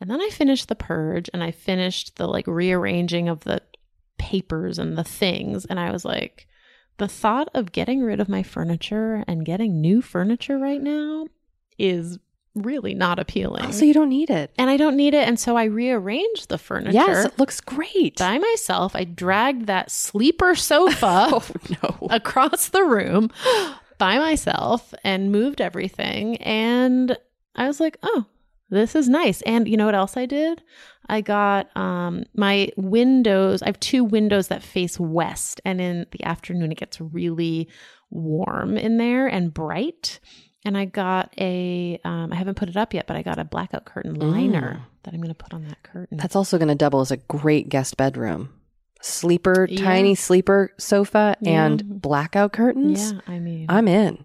And 0.00 0.10
then 0.10 0.20
I 0.20 0.30
finished 0.30 0.68
the 0.68 0.74
purge 0.74 1.30
and 1.32 1.42
I 1.42 1.52
finished 1.52 2.16
the 2.16 2.26
like 2.26 2.46
rearranging 2.46 3.28
of 3.28 3.40
the 3.40 3.62
papers 4.18 4.78
and 4.78 4.96
the 4.96 5.04
things 5.04 5.64
and 5.64 5.78
I 5.78 5.90
was 5.90 6.04
like 6.04 6.46
the 6.98 7.08
thought 7.08 7.48
of 7.54 7.72
getting 7.72 8.02
rid 8.02 8.20
of 8.20 8.28
my 8.28 8.42
furniture 8.42 9.24
and 9.26 9.44
getting 9.44 9.80
new 9.80 10.00
furniture 10.00 10.58
right 10.58 10.80
now 10.80 11.26
is 11.78 12.18
really 12.54 12.94
not 12.94 13.18
appealing. 13.18 13.72
So 13.72 13.84
you 13.84 13.94
don't 13.94 14.08
need 14.10 14.28
it. 14.30 14.50
and 14.58 14.68
I 14.68 14.76
don't 14.76 14.96
need 14.96 15.14
it 15.14 15.26
and 15.26 15.38
so 15.40 15.56
I 15.56 15.64
rearranged 15.64 16.48
the 16.48 16.58
furniture 16.58 16.92
Yes, 16.92 17.24
it 17.26 17.38
looks 17.38 17.60
great. 17.60 18.18
by 18.18 18.38
myself. 18.38 18.94
I 18.94 19.04
dragged 19.04 19.66
that 19.66 19.90
sleeper 19.90 20.54
sofa 20.54 21.28
oh 21.32 21.44
no. 21.82 22.06
across 22.10 22.68
the 22.68 22.82
room 22.84 23.30
by 23.98 24.18
myself 24.18 24.92
and 25.04 25.32
moved 25.32 25.60
everything. 25.60 26.36
And 26.38 27.16
I 27.54 27.66
was 27.66 27.80
like, 27.80 27.96
oh, 28.02 28.26
this 28.70 28.94
is 28.94 29.08
nice. 29.08 29.42
And 29.42 29.68
you 29.68 29.76
know 29.76 29.86
what 29.86 29.94
else 29.94 30.16
I 30.16 30.26
did? 30.26 30.62
I 31.08 31.20
got 31.20 31.74
um, 31.76 32.24
my 32.34 32.70
windows. 32.76 33.62
I 33.62 33.66
have 33.66 33.80
two 33.80 34.02
windows 34.04 34.48
that 34.48 34.62
face 34.62 34.98
west. 34.98 35.60
And 35.64 35.80
in 35.80 36.06
the 36.10 36.24
afternoon, 36.24 36.72
it 36.72 36.78
gets 36.78 37.00
really 37.00 37.68
warm 38.10 38.76
in 38.78 38.96
there 38.96 39.26
and 39.26 39.52
bright. 39.52 40.20
And 40.64 40.76
I 40.78 40.84
got 40.84 41.34
a, 41.40 41.98
um, 42.04 42.32
I 42.32 42.36
haven't 42.36 42.54
put 42.54 42.68
it 42.68 42.76
up 42.76 42.94
yet, 42.94 43.06
but 43.08 43.16
I 43.16 43.22
got 43.22 43.38
a 43.38 43.44
blackout 43.44 43.84
curtain 43.84 44.14
liner 44.14 44.80
that 45.02 45.12
I'm 45.12 45.20
going 45.20 45.34
to 45.34 45.34
put 45.34 45.52
on 45.52 45.64
that 45.64 45.82
curtain. 45.82 46.18
That's 46.18 46.36
also 46.36 46.56
going 46.56 46.68
to 46.68 46.76
double 46.76 47.00
as 47.00 47.10
a 47.10 47.16
great 47.16 47.68
guest 47.68 47.96
bedroom. 47.96 48.50
Sleeper, 49.00 49.66
Yeah. 49.68 49.82
tiny 49.84 50.14
sleeper 50.14 50.70
sofa 50.78 51.36
Yeah. 51.40 51.64
and 51.66 52.00
blackout 52.00 52.52
curtains. 52.52 53.12
yeah, 53.12 53.20
I 53.26 53.40
mean, 53.40 53.66
I'm 53.68 53.88
in. 53.88 54.24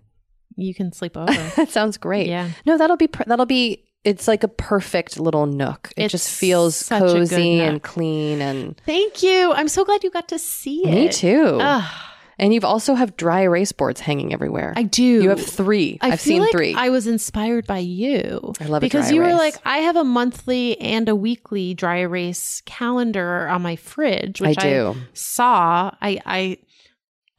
you 0.56 0.76
can 0.76 0.92
sleep 0.94 1.18
over. 1.18 1.34
that 1.56 1.70
sounds 1.70 1.98
great. 1.98 2.28
Yeah. 2.28 2.50
No, 2.66 2.78
that'll 2.78 2.98
be 2.98 3.08
per- 3.08 3.24
that'll 3.26 3.46
be 3.48 3.84
it's 4.04 4.28
like 4.28 4.44
a 4.44 4.48
perfect 4.48 5.20
little 5.20 5.48
nook. 5.48 5.92
It 5.98 6.04
It's 6.06 6.12
just 6.12 6.30
feels 6.30 6.76
such 6.76 7.02
a 7.02 7.06
good 7.06 7.14
cozy 7.30 7.60
and 7.60 7.82
clean 7.82 8.42
and 8.42 8.80
Thank 8.86 9.24
you. 9.24 9.52
I'm 9.54 9.68
so 9.68 9.84
glad 9.84 10.04
you 10.04 10.12
got 10.12 10.28
to 10.30 10.38
see 10.40 10.84
it. 10.88 10.92
me 10.94 11.10
too. 11.10 11.58
Ugh, 11.60 11.92
and 12.40 12.54
you've 12.54 12.66
also 12.66 12.96
have 12.96 13.18
dry 13.18 13.42
erase 13.42 13.72
boards 13.72 14.00
hanging 14.00 14.34
everywhere. 14.34 14.74
I 14.76 14.84
do. 14.84 15.04
you 15.04 15.30
have 15.30 15.44
three. 15.44 15.98
I 16.02 16.12
I've 16.12 16.22
feel 16.22 16.34
seen 16.34 16.42
like 16.42 16.52
three. 16.52 16.74
I 16.76 16.90
was 16.90 17.08
inspired 17.08 17.66
by 17.68 17.80
you. 17.80 18.54
I 18.60 18.66
love 18.66 18.82
because 18.82 19.12
you 19.12 19.22
were 19.22 19.34
like, 19.34 19.56
I 19.66 19.80
have 19.80 19.96
a 19.96 20.04
monthly 20.04 20.80
and 20.80 21.10
a 21.10 21.16
weekly 21.16 21.74
dry 21.74 21.98
erase 21.98 22.62
calendar 22.66 23.48
on 23.48 23.62
my 23.62 23.76
fridge, 23.76 24.42
I 24.42 24.50
which 24.50 24.60
I, 24.60 24.70
do. 24.70 24.96
saw. 25.14 25.92
I, 26.02 26.20
I 26.26 26.58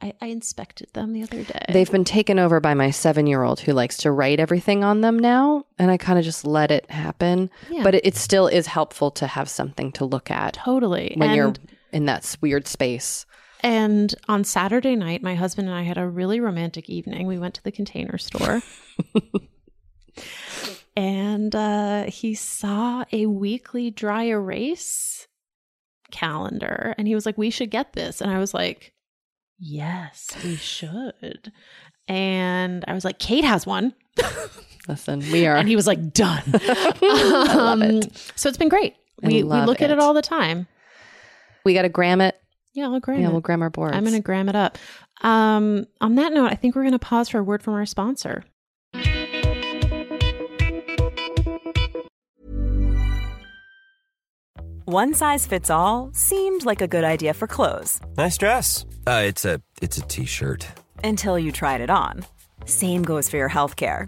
I 0.01 0.13
I 0.21 0.27
inspected 0.27 0.89
them 0.93 1.13
the 1.13 1.23
other 1.23 1.43
day. 1.43 1.65
They've 1.69 1.91
been 1.91 2.05
taken 2.05 2.39
over 2.39 2.59
by 2.59 2.73
my 2.73 2.91
seven 2.91 3.27
year 3.27 3.43
old 3.43 3.59
who 3.59 3.73
likes 3.73 3.97
to 3.97 4.11
write 4.11 4.39
everything 4.39 4.83
on 4.83 5.01
them 5.01 5.19
now. 5.19 5.65
And 5.77 5.91
I 5.91 5.97
kind 5.97 6.17
of 6.17 6.25
just 6.25 6.45
let 6.45 6.71
it 6.71 6.89
happen. 6.89 7.49
Yeah. 7.69 7.83
But 7.83 7.95
it, 7.95 8.05
it 8.05 8.15
still 8.15 8.47
is 8.47 8.67
helpful 8.67 9.11
to 9.11 9.27
have 9.27 9.49
something 9.49 9.91
to 9.93 10.05
look 10.05 10.31
at 10.31 10.53
totally 10.53 11.13
when 11.17 11.29
and, 11.29 11.35
you're 11.37 11.53
in 11.91 12.05
that 12.05 12.35
weird 12.41 12.67
space. 12.67 13.25
And 13.61 14.13
on 14.27 14.43
Saturday 14.43 14.95
night, 14.95 15.21
my 15.21 15.35
husband 15.35 15.67
and 15.67 15.77
I 15.77 15.81
had 15.83 15.97
a 15.97 16.07
really 16.07 16.39
romantic 16.39 16.89
evening. 16.89 17.27
We 17.27 17.37
went 17.37 17.55
to 17.55 17.63
the 17.63 17.71
container 17.71 18.17
store. 18.17 18.61
and 20.95 21.53
uh, 21.55 22.03
he 22.05 22.35
saw 22.35 23.03
a 23.11 23.25
weekly 23.25 23.91
dry 23.91 24.23
erase 24.23 25.27
calendar. 26.11 26.95
And 26.97 27.07
he 27.07 27.15
was 27.15 27.25
like, 27.25 27.37
We 27.37 27.49
should 27.49 27.69
get 27.69 27.93
this. 27.93 28.21
And 28.21 28.31
I 28.31 28.39
was 28.39 28.53
like, 28.53 28.93
Yes, 29.59 30.31
we 30.43 30.55
should. 30.55 31.51
And 32.07 32.85
I 32.87 32.93
was 32.93 33.03
like, 33.05 33.19
Kate 33.19 33.43
has 33.43 33.65
one. 33.65 33.93
Listen, 34.87 35.19
we 35.31 35.45
are. 35.45 35.55
And 35.55 35.67
he 35.67 35.75
was 35.75 35.85
like, 35.87 36.13
Done. 36.13 36.43
Um, 37.01 37.81
it. 37.81 38.31
So 38.35 38.47
it's 38.49 38.57
been 38.57 38.69
great. 38.69 38.95
I 39.23 39.27
We, 39.27 39.43
we 39.43 39.61
look 39.61 39.81
at 39.81 39.89
it 39.89 39.93
it. 39.93 39.99
all 39.99 40.13
the 40.13 40.21
time. 40.21 40.67
We 41.65 41.73
got 41.73 41.85
a 41.85 41.89
gram 41.89 42.21
it. 42.21 42.41
Yeah, 42.79 42.85
I'll 42.85 42.99
gram 43.01 43.19
yeah, 43.19 43.27
it. 43.27 43.31
we'll 43.31 43.41
gram 43.41 43.61
our 43.61 43.69
boards. 43.69 43.95
I'm 43.95 44.03
going 44.03 44.15
to 44.15 44.21
gram 44.21 44.47
it 44.49 44.55
up. 44.55 44.77
Um, 45.21 45.85
on 45.99 46.15
that 46.15 46.31
note, 46.33 46.51
I 46.51 46.55
think 46.55 46.75
we're 46.75 46.83
going 46.83 46.93
to 46.93 46.99
pause 46.99 47.27
for 47.29 47.39
a 47.39 47.43
word 47.43 47.61
from 47.61 47.73
our 47.73 47.85
sponsor. 47.85 48.45
One 54.85 55.13
size 55.13 55.45
fits 55.45 55.69
all 55.69 56.09
seemed 56.13 56.65
like 56.65 56.81
a 56.81 56.87
good 56.87 57.03
idea 57.03 57.33
for 57.33 57.45
clothes 57.47 58.01
Nice 58.17 58.37
dress. 58.37 58.85
Uh, 59.05 59.23
it's 59.25 59.45
a 59.45 59.61
it's 59.81 59.97
a 59.97 60.01
t-shirt. 60.01 60.65
until 61.03 61.37
you 61.37 61.51
tried 61.51 61.81
it 61.81 61.89
on. 61.89 62.25
Same 62.65 63.03
goes 63.03 63.29
for 63.29 63.37
your 63.37 63.49
healthcare. 63.49 64.07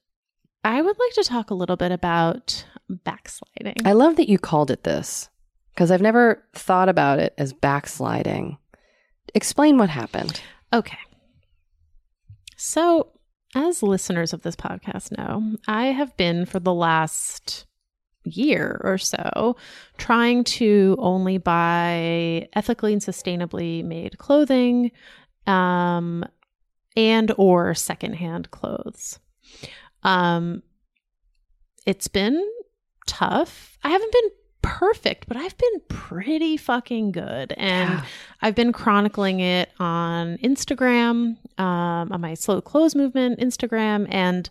I 0.63 0.81
would 0.81 0.97
like 0.99 1.13
to 1.13 1.23
talk 1.23 1.49
a 1.49 1.55
little 1.55 1.75
bit 1.75 1.91
about 1.91 2.65
backsliding. 2.89 3.75
I 3.85 3.93
love 3.93 4.15
that 4.17 4.29
you 4.29 4.37
called 4.37 4.71
it 4.71 4.83
this 4.83 5.29
because 5.73 5.91
I've 5.91 6.01
never 6.01 6.43
thought 6.53 6.89
about 6.89 7.19
it 7.19 7.33
as 7.37 7.53
backsliding. 7.53 8.57
Explain 9.33 9.77
what 9.77 9.89
happened. 9.89 10.41
Okay. 10.73 10.97
So, 12.57 13.11
as 13.55 13.81
listeners 13.81 14.33
of 14.33 14.43
this 14.43 14.55
podcast 14.55 15.17
know, 15.17 15.57
I 15.67 15.87
have 15.87 16.15
been 16.15 16.45
for 16.45 16.59
the 16.59 16.73
last 16.73 17.65
year 18.23 18.79
or 18.83 18.97
so 18.97 19.55
trying 19.97 20.43
to 20.43 20.95
only 20.99 21.37
buy 21.39 22.47
ethically 22.53 22.93
and 22.93 23.01
sustainably 23.01 23.83
made 23.83 24.17
clothing 24.19 24.91
um, 25.47 26.23
and 26.95 27.33
or 27.37 27.73
secondhand 27.73 28.51
clothes. 28.51 29.19
Um, 30.03 30.63
it's 31.85 32.07
been 32.07 32.43
tough. 33.07 33.77
I 33.83 33.89
haven't 33.89 34.11
been 34.11 34.29
perfect, 34.61 35.27
but 35.27 35.37
I've 35.37 35.57
been 35.57 35.81
pretty 35.87 36.55
fucking 36.57 37.11
good. 37.11 37.53
And 37.57 37.89
Yeah. 37.89 38.05
I've 38.41 38.55
been 38.55 38.71
chronicling 38.71 39.39
it 39.39 39.69
on 39.79 40.37
Instagram, 40.37 41.37
um, 41.59 42.11
on 42.11 42.21
my 42.21 42.35
slow 42.35 42.61
clothes 42.61 42.95
movement 42.95 43.39
Instagram. 43.39 44.07
And 44.09 44.49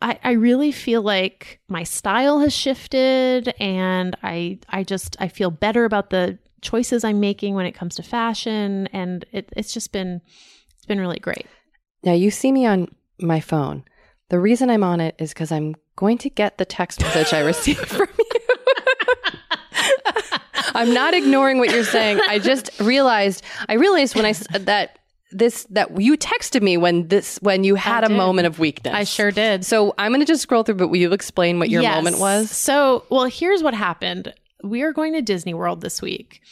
I, 0.00 0.18
I 0.24 0.32
really 0.32 0.72
feel 0.72 1.02
like 1.02 1.60
my 1.68 1.82
style 1.82 2.40
has 2.40 2.54
shifted 2.54 3.54
and 3.60 4.16
I 4.22 4.58
I 4.68 4.82
just 4.82 5.16
I 5.20 5.28
feel 5.28 5.50
better 5.50 5.84
about 5.84 6.10
the 6.10 6.38
choices 6.62 7.04
I'm 7.04 7.20
making 7.20 7.54
when 7.54 7.66
it 7.66 7.72
comes 7.72 7.94
to 7.96 8.02
fashion. 8.02 8.88
And 8.92 9.24
it, 9.32 9.50
it's 9.56 9.72
just 9.74 9.92
been 9.92 10.20
it's 10.76 10.86
been 10.86 11.00
really 11.00 11.18
great. 11.18 11.46
Now, 12.04 12.12
you 12.12 12.30
see 12.30 12.52
me 12.52 12.66
on 12.66 12.94
my 13.20 13.40
phone. 13.40 13.84
The 14.28 14.38
reason 14.40 14.70
I'm 14.70 14.82
on 14.82 15.00
it 15.00 15.14
is 15.18 15.30
because 15.32 15.52
I'm 15.52 15.74
going 15.94 16.18
to 16.18 16.30
get 16.30 16.58
the 16.58 16.64
text 16.64 17.00
message 17.00 17.32
I 17.32 17.40
received 17.40 17.78
from 17.86 18.08
you. 18.18 18.24
I'm 20.74 20.92
not 20.92 21.14
ignoring 21.14 21.58
what 21.58 21.70
you're 21.70 21.84
saying. 21.84 22.20
I 22.28 22.38
just 22.38 22.70
realized, 22.80 23.42
I 23.68 23.74
realized 23.74 24.14
when 24.14 24.26
I 24.26 24.32
that 24.58 24.98
this 25.32 25.64
that 25.70 26.00
you 26.00 26.16
texted 26.16 26.62
me 26.62 26.76
when 26.76 27.08
this 27.08 27.38
when 27.40 27.64
you 27.64 27.74
had 27.76 28.04
a 28.04 28.08
did. 28.08 28.16
moment 28.16 28.46
of 28.46 28.58
weakness. 28.58 28.94
I 28.94 29.04
sure 29.04 29.30
did. 29.30 29.64
So 29.64 29.94
I'm 29.98 30.10
going 30.12 30.20
to 30.20 30.26
just 30.26 30.42
scroll 30.42 30.62
through, 30.64 30.74
but 30.76 30.88
will 30.88 30.98
you 30.98 31.12
explain 31.12 31.58
what 31.58 31.70
your 31.70 31.82
Yes. 31.82 31.94
moment 31.94 32.18
was? 32.18 32.50
So, 32.50 33.04
well, 33.10 33.24
here's 33.24 33.62
what 33.62 33.74
happened. 33.74 34.34
We 34.62 34.82
are 34.82 34.92
going 34.92 35.12
to 35.14 35.22
Disney 35.22 35.54
World 35.54 35.80
this 35.80 36.02
week. 36.02 36.42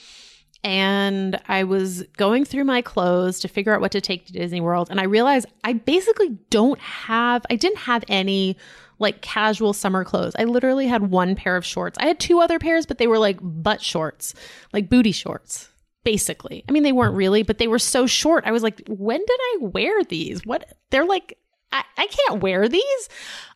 And 0.65 1.39
I 1.47 1.65
was 1.65 2.03
going 2.17 2.47
through 2.47 2.65
my 2.65 2.81
clothes 2.81 3.39
to 3.41 3.49
figure 3.49 3.75
out 3.75 3.83
what 3.83 3.93
to 3.93 4.01
take 4.01 4.27
to 4.27 4.33
Disney 4.33 4.63
World. 4.63 4.89
And 4.91 4.99
I 4.99 5.05
realized 5.05 5.47
I 5.63 5.75
basically 5.75 6.31
don't 6.49 6.81
have, 6.81 7.45
I 7.51 7.57
didn't 7.57 7.81
have 7.81 8.03
any 8.09 8.57
like 8.99 9.21
casual 9.21 9.75
summer 9.75 10.05
clothes. 10.05 10.33
I 10.39 10.45
literally 10.45 10.87
had 10.87 11.11
one 11.11 11.35
pair 11.35 11.57
of 11.57 11.67
shorts. 11.67 11.99
I 12.01 12.07
had 12.07 12.19
two 12.19 12.41
other 12.41 12.59
pairs, 12.59 12.87
but 12.87 12.97
they 12.97 13.07
were 13.07 13.19
like 13.19 13.39
butt 13.43 13.83
shorts, 13.83 14.35
like 14.73 14.89
booty 14.89 15.13
shorts, 15.13 15.69
basically. 16.03 16.65
I 16.67 16.73
mean, 16.73 16.83
they 16.83 16.93
weren't 16.93 17.15
really, 17.15 17.43
but 17.43 17.59
they 17.59 17.69
were 17.69 17.79
so 17.79 18.07
short. 18.07 18.45
I 18.47 18.53
was 18.53 18.63
like, 18.63 18.81
when 18.89 19.21
did 19.21 19.41
I 19.41 19.57
wear 19.61 20.03
these? 20.05 20.47
What? 20.47 20.79
They're 20.91 21.05
like, 21.05 21.37
I, 21.73 21.85
I 21.99 22.07
can't 22.07 22.43
wear 22.43 22.69
these. 22.69 23.09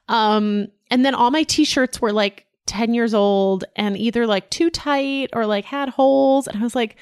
Um, 0.09 0.69
and 0.91 1.05
then 1.05 1.15
all 1.15 1.31
my 1.31 1.45
t-shirts 1.45 2.01
were 2.01 2.13
like 2.13 2.45
10 2.69 2.95
years 2.95 3.15
old 3.15 3.65
and 3.75 3.97
either 3.97 4.27
like 4.27 4.49
too 4.51 4.71
tight 4.71 5.31
or 5.33 5.47
like 5.47 5.65
had 5.65 5.89
holes. 5.89 6.47
And 6.47 6.59
I 6.59 6.63
was 6.63 6.77
like, 6.77 6.97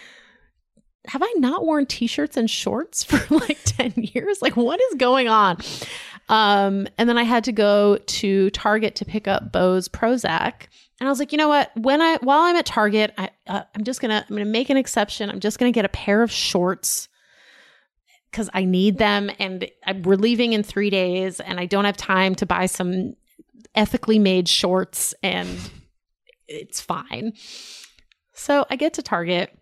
have 1.07 1.23
I 1.23 1.33
not 1.37 1.67
worn 1.67 1.87
t-shirts 1.87 2.37
and 2.37 2.49
shorts 2.49 3.05
for 3.05 3.35
like 3.35 3.59
10 3.65 3.93
years? 3.97 4.41
Like 4.41 4.57
what 4.57 4.81
is 4.81 4.95
going 4.95 5.29
on? 5.29 5.59
Um, 6.29 6.89
and 6.99 7.09
then 7.09 7.19
I 7.19 7.25
had 7.25 7.45
to 7.45 7.53
go 7.53 7.99
to 7.99 8.51
Target 8.51 8.95
to 8.97 9.05
pick 9.05 9.29
up 9.29 9.53
Bose 9.53 9.89
Prozac. 9.89 10.67
And 10.99 11.07
I 11.07 11.11
was 11.11 11.19
like, 11.19 11.33
you 11.33 11.39
know 11.39 11.49
what? 11.49 11.71
When 11.77 12.01
I 12.01 12.17
while 12.23 12.41
I'm 12.41 12.57
at 12.57 12.67
Target, 12.67 13.13
I 13.19 13.31
uh, 13.47 13.63
I'm 13.75 13.85
just 13.85 14.01
gonna 14.01 14.25
I'm 14.29 14.35
gonna 14.35 14.49
make 14.49 14.71
an 14.71 14.77
exception. 14.77 15.29
I'm 15.29 15.41
just 15.41 15.59
gonna 15.59 15.71
get 15.71 15.85
a 15.85 15.91
pair 15.91 16.23
of 16.23 16.33
shorts 16.33 17.09
because 18.31 18.49
I 18.55 18.65
need 18.65 18.99
them, 18.99 19.31
and 19.39 19.69
I, 19.85 19.93
we're 19.93 20.17
leaving 20.17 20.55
in 20.55 20.63
three 20.63 20.91
days, 20.91 21.39
and 21.39 21.61
I 21.61 21.67
don't 21.67 21.85
have 21.85 21.99
time 21.99 22.35
to 22.37 22.47
buy 22.47 22.67
some 22.67 23.15
ethically 23.75 24.19
made 24.19 24.49
shorts, 24.49 25.15
and 25.23 25.49
it's 26.49 26.81
fine. 26.81 27.33
So 28.33 28.65
I 28.71 28.77
get 28.77 28.95
to 28.95 29.03
Target. 29.03 29.57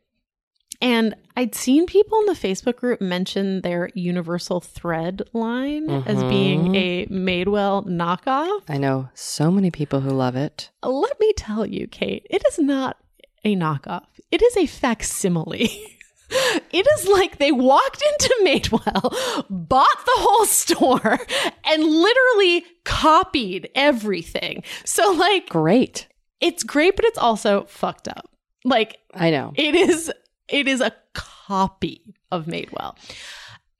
And 0.80 1.14
I'd 1.36 1.54
seen 1.54 1.86
people 1.86 2.18
in 2.20 2.26
the 2.26 2.32
Facebook 2.32 2.76
group 2.76 3.00
mention 3.00 3.62
their 3.62 3.90
universal 3.94 4.60
thread 4.60 5.22
line 5.32 5.88
as 5.88 6.18
mm-hmm. 6.18 6.28
being 6.28 6.74
a 6.74 7.06
Madewell 7.06 7.86
knockoff. 7.86 8.62
I 8.68 8.76
know 8.76 9.08
so 9.14 9.50
many 9.50 9.70
people 9.70 10.00
who 10.00 10.10
love 10.10 10.36
it. 10.36 10.70
Let 10.82 11.18
me 11.20 11.32
tell 11.34 11.64
you, 11.64 11.86
Kate, 11.86 12.26
it 12.28 12.42
is 12.48 12.58
not 12.58 12.98
a 13.44 13.56
knockoff. 13.56 14.04
It 14.30 14.42
is 14.42 14.56
a 14.56 14.66
facsimile. 14.66 15.70
It 16.72 16.86
is 16.98 17.06
like 17.08 17.38
they 17.38 17.52
walked 17.52 18.02
into 18.02 18.34
Madewell, 18.44 19.44
bought 19.48 20.04
the 20.06 20.12
whole 20.16 20.46
store, 20.46 21.18
and 21.64 21.84
literally 21.84 22.64
copied 22.84 23.68
everything. 23.76 24.64
So, 24.84 25.12
like, 25.12 25.48
Great. 25.48 26.08
it's 26.40 26.64
great, 26.64 26.96
but 26.96 27.04
it's 27.04 27.18
also 27.18 27.64
fucked 27.64 28.08
up. 28.08 28.28
Like, 28.64 28.98
I 29.14 29.30
know. 29.30 29.52
it 29.54 29.74
is 29.76 30.10
it 30.48 30.66
is 30.66 30.80
a 30.80 30.92
copy 31.12 32.14
of 32.32 32.46
Madewell, 32.46 32.96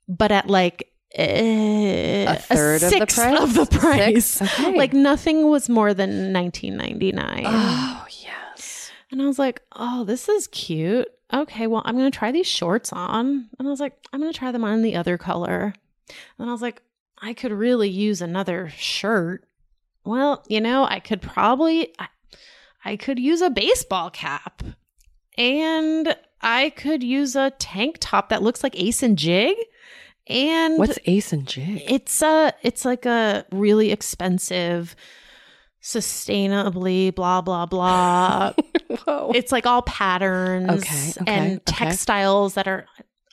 but 0.07 0.31
at 0.31 0.47
like 0.49 0.93
eh, 1.17 2.31
A 2.33 2.37
third 2.37 2.83
of 2.83 2.91
the 2.91 3.07
price? 3.07 3.41
Of 3.41 3.55
the 3.55 3.67
price. 3.67 4.43
Okay. 4.43 4.77
Like 4.77 4.93
nothing 4.93 5.49
was 5.49 5.69
more 5.69 5.95
than 5.95 6.33
nineteen 6.33 6.77
ninety 6.77 7.11
nine. 7.13 7.45
Oh, 7.47 8.07
yes. 8.11 8.91
And 9.11 9.21
I 9.23 9.27
was 9.27 9.39
like, 9.39 9.63
oh, 9.75 10.05
this 10.05 10.29
is 10.29 10.47
cute. 10.49 11.09
Okay, 11.33 11.67
well, 11.67 11.83
I'm 11.85 11.97
going 11.97 12.11
to 12.11 12.17
try 12.17 12.33
these 12.33 12.47
shorts 12.47 12.93
on. 12.93 13.49
And 13.59 13.69
I 13.69 13.71
was 13.71 13.81
like, 13.81 13.97
I'm 14.13 14.21
going 14.21 14.33
to 14.33 14.39
try 14.39 14.53
them 14.53 14.65
on 14.65 14.83
the 14.83 14.97
other 14.97 15.19
color. 15.19 15.75
And 16.39 16.49
I 16.49 16.53
was 16.53 16.63
like, 16.63 16.83
I 17.21 17.33
could 17.33 17.53
really 17.53 17.89
use 17.89 18.21
another 18.21 18.71
shirt. 18.77 19.45
Well, 20.05 20.45
you 20.49 20.61
know, 20.61 20.85
I 20.85 21.01
could 21.01 21.23
probably, 21.23 21.95
I, 21.99 22.09
I 22.85 22.97
could 22.97 23.19
use 23.19 23.41
a 23.41 23.51
baseball 23.51 24.11
cap. 24.11 24.63
And 25.39 26.15
I 26.43 26.71
could 26.71 27.03
use 27.03 27.35
a 27.35 27.51
tank 27.59 27.97
top 28.01 28.29
that 28.29 28.43
looks 28.43 28.63
like 28.63 28.79
Ace 28.79 29.03
and 29.03 29.17
Jig. 29.17 29.57
And 30.27 30.79
What's 30.79 30.99
Ace 31.07 31.33
and 31.33 31.47
Jig? 31.47 31.83
it's 31.87 32.23
a 32.23 32.53
it's 32.63 32.85
like 32.85 33.05
a 33.05 33.45
really 33.51 33.91
expensive 33.91 34.97
sustainably 35.85 37.15
blah 37.15 37.43
blah 37.43 37.67
blah 37.67 38.53
Whoa. 39.07 39.33
it's 39.35 39.53
like 39.53 39.67
all 39.67 39.83
patterns 39.83 40.71
Okay, 40.71 41.11
okay, 41.11 41.25
and 41.27 41.53
okay. 41.57 41.63
textiles 41.67 42.55
that 42.55 42.67
are 42.67 42.87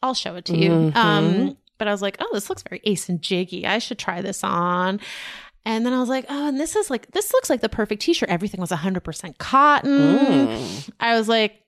I'll 0.04 0.14
show 0.14 0.36
it 0.36 0.46
to 0.46 0.58
you. 0.58 0.70
Mhm. 0.70 0.96
Um 0.96 1.58
but 1.78 1.88
I 1.88 1.92
was 1.92 2.02
like, 2.04 2.18
"Oh, 2.20 2.30
this 2.34 2.48
looks 2.50 2.62
very 2.62 2.80
ace 2.84 3.10
and 3.10 3.20
jiggy. 3.24 3.66
I 3.66 3.80
should 3.80 3.98
try 3.98 4.22
this 4.22 4.44
on." 4.44 5.00
And 5.66 5.84
then 5.86 5.94
I 5.94 6.00
was 6.00 6.10
like, 6.10 6.26
"Oh, 6.30 6.48
and 6.50 6.60
this 6.60 6.76
is 6.76 6.90
like 6.92 7.10
this 7.12 7.32
looks 7.34 7.50
like 7.50 7.62
the 7.62 7.70
perfect 7.70 8.02
t-shirt. 8.04 8.30
Everything 8.30 8.60
was 8.62 8.70
100% 8.72 9.38
cotton." 9.40 10.18
Mm. 10.18 10.90
I 11.00 11.18
was 11.18 11.28
like, 11.28 11.60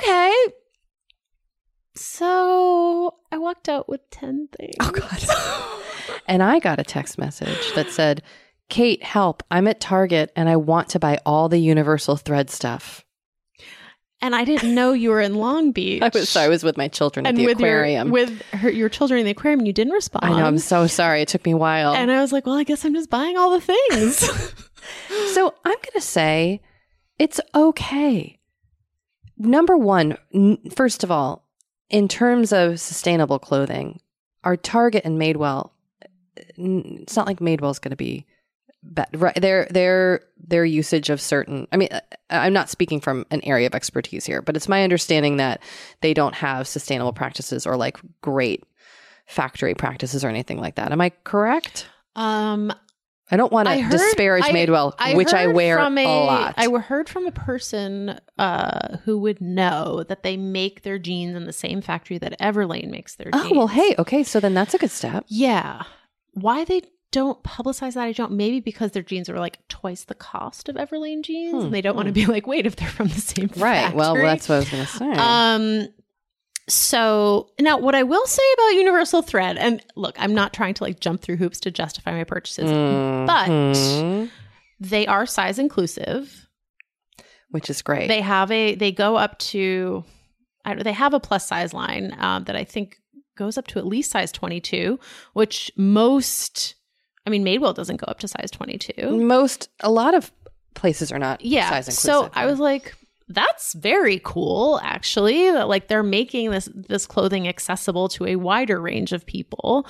"Okay." 0.00 0.32
So, 1.96 3.14
I 3.32 3.38
walked 3.38 3.68
out 3.68 3.88
with 3.88 4.08
10 4.10 4.48
things. 4.56 4.74
Oh, 4.80 4.90
God. 4.90 6.20
and 6.26 6.42
I 6.42 6.58
got 6.58 6.78
a 6.78 6.84
text 6.84 7.18
message 7.18 7.74
that 7.74 7.90
said, 7.90 8.22
Kate, 8.70 9.02
help. 9.02 9.42
I'm 9.50 9.66
at 9.66 9.80
Target 9.80 10.32
and 10.34 10.48
I 10.48 10.56
want 10.56 10.90
to 10.90 10.98
buy 10.98 11.18
all 11.26 11.48
the 11.48 11.58
Universal 11.58 12.16
Thread 12.16 12.48
stuff. 12.48 13.04
And 14.22 14.34
I 14.34 14.44
didn't 14.44 14.74
know 14.74 14.92
you 14.92 15.10
were 15.10 15.20
in 15.20 15.34
Long 15.34 15.72
Beach. 15.72 16.02
I 16.02 16.10
was 16.12 16.28
sorry, 16.28 16.46
I 16.46 16.48
was 16.48 16.62
with 16.62 16.76
my 16.76 16.88
children 16.88 17.26
at 17.26 17.30
and 17.30 17.38
the 17.38 17.46
with 17.46 17.58
aquarium. 17.58 18.08
Your, 18.08 18.12
with 18.12 18.42
her, 18.52 18.70
your 18.70 18.88
children 18.88 19.20
in 19.20 19.26
the 19.26 19.32
aquarium, 19.32 19.64
you 19.64 19.72
didn't 19.72 19.92
respond. 19.92 20.24
I 20.24 20.38
know, 20.38 20.46
I'm 20.46 20.58
so 20.58 20.86
sorry. 20.86 21.22
It 21.22 21.28
took 21.28 21.44
me 21.44 21.52
a 21.52 21.56
while. 21.56 21.94
And 21.94 22.10
I 22.10 22.20
was 22.20 22.32
like, 22.32 22.46
well, 22.46 22.56
I 22.56 22.64
guess 22.64 22.84
I'm 22.84 22.94
just 22.94 23.10
buying 23.10 23.36
all 23.36 23.50
the 23.50 23.60
things. 23.60 24.16
so 25.34 25.54
I'm 25.64 25.72
going 25.72 25.84
to 25.94 26.00
say 26.00 26.60
it's 27.18 27.40
okay. 27.54 28.38
number 29.38 29.76
one, 29.76 30.16
n- 30.34 30.58
first 30.74 31.02
of 31.02 31.10
all, 31.10 31.46
in 31.88 32.06
terms 32.06 32.52
of 32.52 32.78
sustainable 32.78 33.38
clothing, 33.38 34.00
our 34.44 34.56
Target 34.56 35.04
and 35.04 35.20
Madewell, 35.20 35.70
n- 36.58 36.98
it's 37.02 37.16
not 37.16 37.26
like 37.26 37.40
Madewell's 37.40 37.78
going 37.78 37.90
to 37.90 37.96
be 37.96 38.26
but 38.82 39.08
right 39.14 39.34
their 39.40 39.66
their 39.70 40.20
their 40.38 40.64
usage 40.64 41.10
of 41.10 41.20
certain 41.20 41.66
i 41.72 41.76
mean 41.76 41.88
i'm 42.30 42.52
not 42.52 42.70
speaking 42.70 42.98
from 43.00 43.26
an 43.30 43.40
area 43.44 43.66
of 43.66 43.74
expertise 43.74 44.24
here 44.24 44.40
but 44.40 44.56
it's 44.56 44.68
my 44.68 44.82
understanding 44.82 45.36
that 45.36 45.60
they 46.00 46.14
don't 46.14 46.34
have 46.34 46.66
sustainable 46.66 47.12
practices 47.12 47.66
or 47.66 47.76
like 47.76 47.98
great 48.22 48.64
factory 49.26 49.74
practices 49.74 50.24
or 50.24 50.28
anything 50.28 50.58
like 50.58 50.76
that 50.76 50.92
am 50.92 51.00
i 51.00 51.10
correct 51.24 51.86
Um, 52.16 52.72
i 53.30 53.36
don't 53.36 53.52
want 53.52 53.68
to 53.68 53.88
disparage 53.90 54.44
I- 54.44 54.52
madewell 54.52 54.94
which 55.14 55.34
i 55.34 55.46
wear 55.46 55.76
from 55.76 55.98
a, 55.98 56.04
lot 56.26 56.54
I 56.56 56.68
heard 56.80 57.08
from 57.08 57.26
a 57.26 57.32
person 57.32 58.18
uh, 58.38 58.96
who 59.04 59.18
would 59.18 59.40
know 59.42 60.04
that 60.08 60.22
they 60.22 60.36
make 60.38 60.82
their 60.82 60.98
jeans 60.98 61.36
in 61.36 61.44
the 61.44 61.52
same 61.52 61.82
factory 61.82 62.16
that 62.18 62.38
Everlane 62.40 62.88
makes 62.90 63.14
their 63.16 63.30
jeans. 63.30 63.44
oh 63.46 63.54
well 63.54 63.66
hey 63.68 63.94
okay 63.98 64.24
so 64.24 64.40
then 64.40 64.54
that's 64.54 64.72
a 64.74 64.78
good 64.78 64.90
step 64.90 65.24
Yeah. 65.28 65.82
Why 66.32 66.64
they 66.64 66.82
don't 67.12 67.42
publicize 67.42 67.94
that, 67.94 68.04
I 68.04 68.12
don't. 68.12 68.32
Maybe 68.32 68.60
because 68.60 68.92
their 68.92 69.02
jeans 69.02 69.28
are 69.28 69.38
like 69.38 69.58
twice 69.68 70.04
the 70.04 70.14
cost 70.14 70.68
of 70.68 70.76
Everlane 70.76 71.22
jeans, 71.22 71.52
Hmm, 71.52 71.60
and 71.66 71.74
they 71.74 71.80
don't 71.80 71.96
want 71.96 72.06
to 72.06 72.10
hmm. 72.10 72.26
be 72.26 72.32
like, 72.32 72.46
wait, 72.46 72.66
if 72.66 72.76
they're 72.76 72.88
from 72.88 73.08
the 73.08 73.20
same 73.20 73.50
right 73.56 73.94
well 73.94 74.14
that's 74.14 74.48
what 74.48 74.54
i 74.56 74.58
was 74.58 74.70
going 74.70 74.84
to 74.86 74.90
say 74.90 75.12
Um. 75.16 75.88
So 76.68 77.48
now, 77.58 77.78
what 77.78 77.96
I 77.96 78.04
will 78.04 78.26
say 78.26 78.42
about 78.54 78.68
Universal 78.76 79.22
Thread, 79.22 79.56
and 79.58 79.84
look, 79.96 80.14
I'm 80.20 80.34
not 80.34 80.52
trying 80.52 80.74
to 80.74 80.84
like 80.84 81.00
jump 81.00 81.20
through 81.20 81.36
hoops 81.36 81.58
to 81.60 81.72
justify 81.72 82.12
my 82.12 82.22
purchases. 82.22 82.70
but- 82.70 83.48
Mhm. 83.48 84.30
They 84.78 85.06
are 85.06 85.26
size 85.26 85.58
inclusive. 85.58 86.46
which 87.50 87.68
is 87.68 87.82
great 87.82 88.06
They 88.06 88.20
have 88.20 88.50
a. 88.52 88.76
They 88.76 88.92
go 88.92 89.16
up 89.16 89.36
to. 89.50 90.04
I 90.64 90.74
don't, 90.74 90.84
they 90.84 90.92
have 90.92 91.12
a 91.12 91.18
plus 91.20 91.48
size 91.48 91.74
line 91.74 92.14
um, 92.20 92.44
that 92.44 92.54
I 92.54 92.62
think 92.62 92.98
goes 93.36 93.58
up 93.58 93.66
to 93.68 93.78
at 93.80 93.86
least 93.86 94.12
size 94.12 94.30
22, 94.30 95.00
which 95.32 95.72
most. 95.76 96.76
I 97.26 97.30
mean, 97.30 97.44
Madewell 97.44 97.74
doesn't 97.74 97.96
go 97.96 98.06
up 98.08 98.18
to 98.20 98.28
size 98.28 98.50
22. 98.50 99.18
most 99.24 99.68
a 99.80 99.90
lot 99.90 100.14
of 100.14 100.32
places 100.74 101.12
are 101.12 101.18
not 101.18 101.42
Yeah. 101.42 101.80
So 101.80 102.30
I 102.32 102.46
was 102.46 102.58
like, 102.58 102.94
that's 103.28 103.74
very 103.74 104.20
cool, 104.24 104.80
actually. 104.82 105.50
That 105.50 105.68
like 105.68 105.88
they're 105.88 106.02
making 106.02 106.50
this 106.50 106.68
this 106.74 107.06
clothing 107.06 107.46
accessible 107.48 108.08
to 108.10 108.26
a 108.26 108.36
wider 108.36 108.80
range 108.80 109.12
of 109.12 109.26
people. 109.26 109.86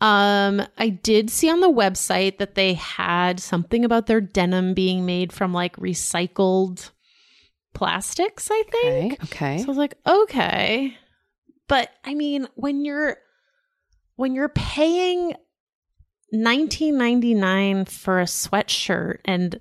Um, 0.00 0.62
I 0.76 0.90
did 0.90 1.30
see 1.30 1.48
on 1.48 1.60
the 1.60 1.70
website 1.70 2.38
that 2.38 2.56
they 2.56 2.74
had 2.74 3.40
something 3.40 3.84
about 3.84 4.06
their 4.06 4.20
denim 4.20 4.74
being 4.74 5.06
made 5.06 5.32
from 5.32 5.54
like 5.54 5.76
recycled 5.76 6.90
plastics, 7.72 8.48
I 8.50 8.62
think. 8.70 9.14
okay 9.14 9.24
okay 9.24 9.58
So 9.58 9.64
I 9.64 9.68
was 9.68 9.78
like, 9.78 9.94
okay. 10.06 10.96
But 11.68 11.90
I 12.04 12.14
mean, 12.14 12.48
when 12.54 12.84
you're 12.84 13.16
when 14.16 14.34
you're 14.34 14.50
paying 14.50 15.34
19.99 16.34 17.88
for 17.88 18.20
a 18.20 18.24
sweatshirt 18.24 19.18
and 19.24 19.58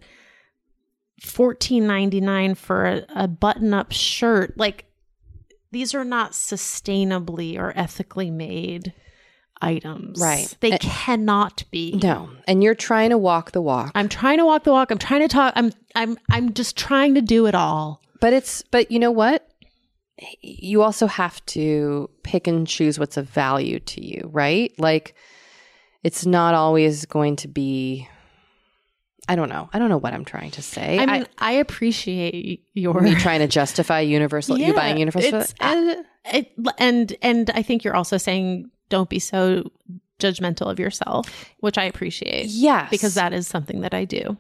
14.99 1.22 2.58
for 2.58 2.86
a, 2.86 3.06
a 3.16 3.28
button-up 3.28 3.92
shirt, 3.92 4.58
like 4.58 4.86
these 5.72 5.96
are 5.96 6.04
not 6.06 6.32
sustainably 6.32 7.58
or 7.58 7.74
ethically 7.78 8.30
made 8.30 8.94
items. 9.62 10.20
Right. 10.22 10.56
They 10.60 10.72
And- 10.72 10.80
cannot 10.82 11.64
be. 11.72 12.00
no 12.04 12.30
and 12.48 12.62
you're 12.64 12.76
trying 12.76 13.12
to 13.12 13.18
walk 13.18 13.52
the 13.52 13.62
walk 13.62 13.92
I'm 13.96 14.10
trying 14.10 14.38
to 14.40 14.46
walk 14.46 14.64
the 14.66 14.72
walk. 14.72 14.92
I'm 14.92 14.98
trying 14.98 15.22
to 15.22 15.28
talk. 15.30 15.54
I'm 15.56 15.72
I'm 15.96 16.18
I'm 16.30 16.54
just 16.54 16.76
trying 16.78 17.16
to 17.16 17.22
do 17.22 17.46
it 17.46 17.56
all. 17.56 18.02
But 18.20 18.34
it's 18.34 18.62
but 18.72 18.92
you 18.92 19.00
know 19.00 19.12
what? 19.12 19.48
You 20.42 20.82
also 20.82 21.08
have 21.08 21.44
to 21.48 22.10
pick 22.24 22.46
and 22.48 22.68
choose 22.68 23.00
what's 23.00 23.18
of 23.18 23.30
value 23.30 23.80
to 23.80 24.06
you, 24.06 24.30
right? 24.32 24.72
Like 24.78 25.16
it's 26.04 26.26
not 26.26 26.54
always 26.54 27.06
going 27.06 27.36
to 27.38 27.48
be 27.48 28.08
I 29.28 29.38
don't 29.38 29.48
know. 29.48 29.70
I 29.72 29.80
don't 29.80 29.88
know 29.88 29.98
what 29.98 30.14
I'm 30.14 30.26
trying 30.26 30.52
to 30.52 30.62
say. 30.62 31.00
I 31.00 31.06
mean, 31.06 31.26
I, 31.38 31.54
appreciate 31.54 32.66
your 32.74 33.00
me 33.00 33.16
trying 33.16 33.40
to 33.40 33.48
justify 33.48 34.02
universal 34.02 34.58
you 34.58 34.74
buying 34.74 34.98
universal 34.98 35.46
and, 35.62 35.90
uh, 35.90 36.04
it, 36.26 36.52
and 36.78 37.16
and 37.22 37.50
I 37.52 37.62
think 37.62 37.84
you're 37.84 37.96
also 37.96 38.18
saying 38.18 38.70
don't 38.90 39.10
be 39.10 39.20
so 39.20 39.72
judgmental 40.20 40.70
of 40.70 40.80
yourself, 40.80 41.28
which 41.60 41.78
I 41.78 41.86
appreciate 41.86 42.48
yes. 42.48 42.90
because 42.90 43.14
that 43.16 43.34
is 43.34 43.48
something 43.48 43.82
that 43.82 43.94
I 43.94 44.06
do. 44.06 44.38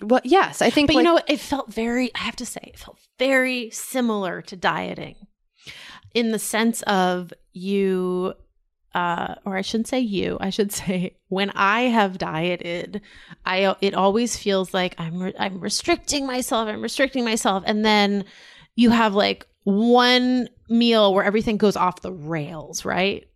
well 0.00 0.20
yes, 0.24 0.62
I 0.62 0.70
think 0.70 0.88
But 0.88 0.96
like, 0.96 1.02
you 1.02 1.08
know, 1.08 1.14
what? 1.14 1.30
it 1.30 1.40
felt 1.40 1.72
very. 1.72 2.14
I 2.14 2.18
have 2.18 2.36
to 2.36 2.46
say, 2.46 2.60
it 2.62 2.78
felt 2.78 2.98
very 3.18 3.70
similar 3.70 4.40
to 4.42 4.56
dieting, 4.56 5.16
in 6.14 6.30
the 6.30 6.38
sense 6.38 6.82
of 6.82 7.32
you, 7.52 8.34
uh, 8.94 9.34
or 9.44 9.56
I 9.56 9.62
shouldn't 9.62 9.88
say 9.88 10.00
you. 10.00 10.36
I 10.40 10.50
should 10.50 10.72
say 10.80 11.16
when 11.28 11.50
I 11.50 11.82
have 11.82 12.18
dieted, 12.18 13.00
I 13.46 13.74
it 13.80 13.94
always 13.94 14.36
feels 14.36 14.72
like 14.74 14.94
I'm 14.98 15.22
re- 15.22 15.34
I'm 15.38 15.60
restricting 15.60 16.26
myself. 16.26 16.68
I'm 16.68 16.82
restricting 16.82 17.24
myself, 17.24 17.64
and 17.66 17.84
then 17.84 18.24
you 18.76 18.90
have 18.90 19.14
like 19.14 19.46
one 19.64 20.48
meal 20.68 21.14
where 21.14 21.24
everything 21.24 21.56
goes 21.56 21.76
off 21.76 22.00
the 22.02 22.12
rails, 22.12 22.84
right? 22.84 23.28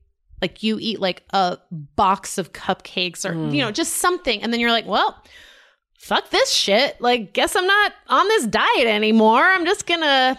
Like 0.43 0.63
you 0.63 0.79
eat 0.81 1.01
like 1.01 1.23
a 1.31 1.59
box 1.71 2.37
of 2.39 2.53
cupcakes 2.53 3.25
or 3.25 3.33
Mm. 3.33 3.55
you 3.55 3.63
know 3.63 3.71
just 3.71 3.95
something, 3.95 4.43
and 4.43 4.53
then 4.53 4.61
you're 4.61 4.71
like, 4.73 4.87
well 4.87 5.23
fuck 5.99 6.29
this 6.31 6.53
shit. 6.53 7.01
Like, 7.01 7.33
guess 7.33 7.57
I'm 7.57 7.67
not 7.67 7.93
on 8.09 8.29
this 8.29 8.47
diet 8.47 8.87
anymore. 8.87 9.43
I'm 9.43 9.65
just 9.65 9.87
gonna 9.87 10.39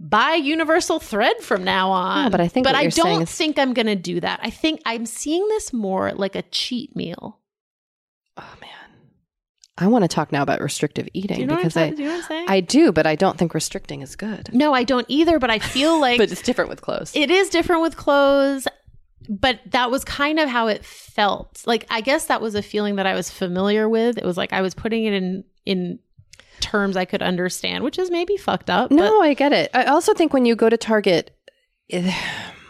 buy 0.00 0.34
universal 0.34 1.00
thread 1.00 1.38
from 1.40 1.64
now 1.64 1.90
on. 1.90 2.30
But 2.30 2.40
I 2.40 2.48
think 2.48 2.64
but 2.64 2.74
I 2.74 2.86
don't 2.88 3.22
is- 3.22 3.30
think 3.30 3.58
I'm 3.58 3.72
gonna 3.74 3.96
do 3.96 4.20
that. 4.20 4.40
I 4.42 4.50
think 4.50 4.80
I'm 4.86 5.06
seeing 5.06 5.46
this 5.48 5.72
more 5.72 6.12
like 6.12 6.34
a 6.36 6.42
cheat 6.42 6.94
meal. 6.96 7.40
oh 8.36 8.54
man. 8.60 8.70
I 9.80 9.86
want 9.86 10.02
to 10.02 10.08
talk 10.08 10.32
now 10.32 10.42
about 10.42 10.60
restrictive 10.60 11.06
eating 11.14 11.38
you 11.38 11.46
know, 11.46 11.54
because 11.54 11.76
I 11.76 11.90
do 11.90 12.02
you 12.02 12.08
know 12.08 12.14
what 12.16 12.22
I'm 12.24 12.28
saying? 12.28 12.46
I 12.48 12.60
do, 12.60 12.90
but 12.90 13.06
I 13.06 13.14
don't 13.14 13.38
think 13.38 13.54
restricting 13.54 14.02
is 14.02 14.16
good. 14.16 14.52
no, 14.52 14.72
I 14.74 14.82
don't 14.82 15.06
either. 15.08 15.38
But 15.38 15.50
I 15.50 15.60
feel 15.60 16.00
like 16.06 16.18
but 16.18 16.32
it's 16.32 16.42
different 16.42 16.68
with 16.70 16.80
clothes. 16.82 17.12
it 17.14 17.30
is 17.30 17.48
different 17.48 17.82
with 17.82 17.96
clothes. 17.96 18.66
But 19.30 19.60
that 19.72 19.90
was 19.90 20.04
kind 20.04 20.40
of 20.40 20.48
how 20.48 20.68
it 20.68 20.84
felt. 20.84 21.62
Like 21.66 21.86
I 21.90 22.00
guess 22.00 22.26
that 22.26 22.40
was 22.40 22.54
a 22.54 22.62
feeling 22.62 22.96
that 22.96 23.06
I 23.06 23.14
was 23.14 23.30
familiar 23.30 23.88
with. 23.88 24.16
It 24.18 24.24
was 24.24 24.36
like 24.36 24.52
I 24.52 24.62
was 24.62 24.74
putting 24.74 25.04
it 25.04 25.12
in 25.12 25.44
in 25.64 25.98
terms 26.60 26.96
I 26.96 27.04
could 27.04 27.22
understand, 27.22 27.84
which 27.84 27.98
is 27.98 28.10
maybe 28.10 28.36
fucked 28.36 28.70
up. 28.70 28.90
No, 28.90 29.20
I 29.20 29.34
get 29.34 29.52
it. 29.52 29.70
I 29.74 29.84
also 29.84 30.14
think 30.14 30.32
when 30.32 30.44
you 30.44 30.56
go 30.56 30.68
to 30.68 30.76
Target 30.76 31.30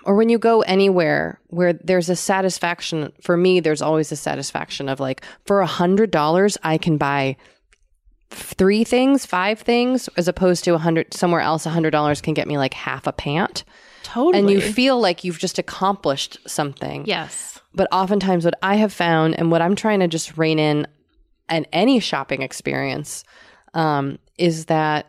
or 0.05 0.15
when 0.15 0.29
you 0.29 0.39
go 0.39 0.63
anywhere 0.63 1.41
where 1.49 1.73
there's 1.73 2.09
a 2.09 2.17
satisfaction, 2.17 3.13
for 3.21 3.37
me, 3.37 3.61
there's 3.61 3.83
always 3.83 4.13
a 4.13 4.17
satisfaction 4.17 4.89
of 4.89 5.01
like, 5.01 5.23
for 5.45 5.61
a 5.61 5.67
hundred 5.67 6.11
dollars, 6.11 6.57
I 6.63 6.79
can 6.79 6.97
buy 6.97 7.37
three 8.31 8.85
things, 8.85 9.25
five 9.25 9.59
things, 9.61 10.09
as 10.17 10.29
opposed 10.29 10.65
to 10.65 10.75
a 10.75 10.79
hundred 10.79 11.15
somewhere 11.15 11.41
else, 11.41 11.67
a 11.67 11.71
hundred 11.71 11.91
dollars 11.91 12.21
can 12.21 12.35
get 12.35 12.47
me 12.47 12.59
like 12.59 12.75
half 12.75 13.07
a 13.07 13.13
pant. 13.13 13.65
totally. 14.03 14.39
And 14.39 14.51
you 14.51 14.61
feel 14.61 15.01
like 15.01 15.25
you've 15.25 15.39
just 15.39 15.59
accomplished 15.59 16.39
something. 16.47 17.07
yes. 17.07 17.55
But 17.75 17.87
oftentimes, 17.93 18.45
what 18.45 18.55
I 18.63 18.77
have 18.77 18.93
found 18.93 19.39
and 19.39 19.51
what 19.51 19.61
I'm 19.63 19.77
trying 19.77 20.01
to 20.01 20.09
just 20.09 20.37
rein 20.39 20.59
in 20.59 20.87
and 21.51 21.69
any 21.73 22.01
shopping 22.01 22.43
experience 22.43 23.25
um, 23.75 24.19
is 24.39 24.67
that 24.67 25.07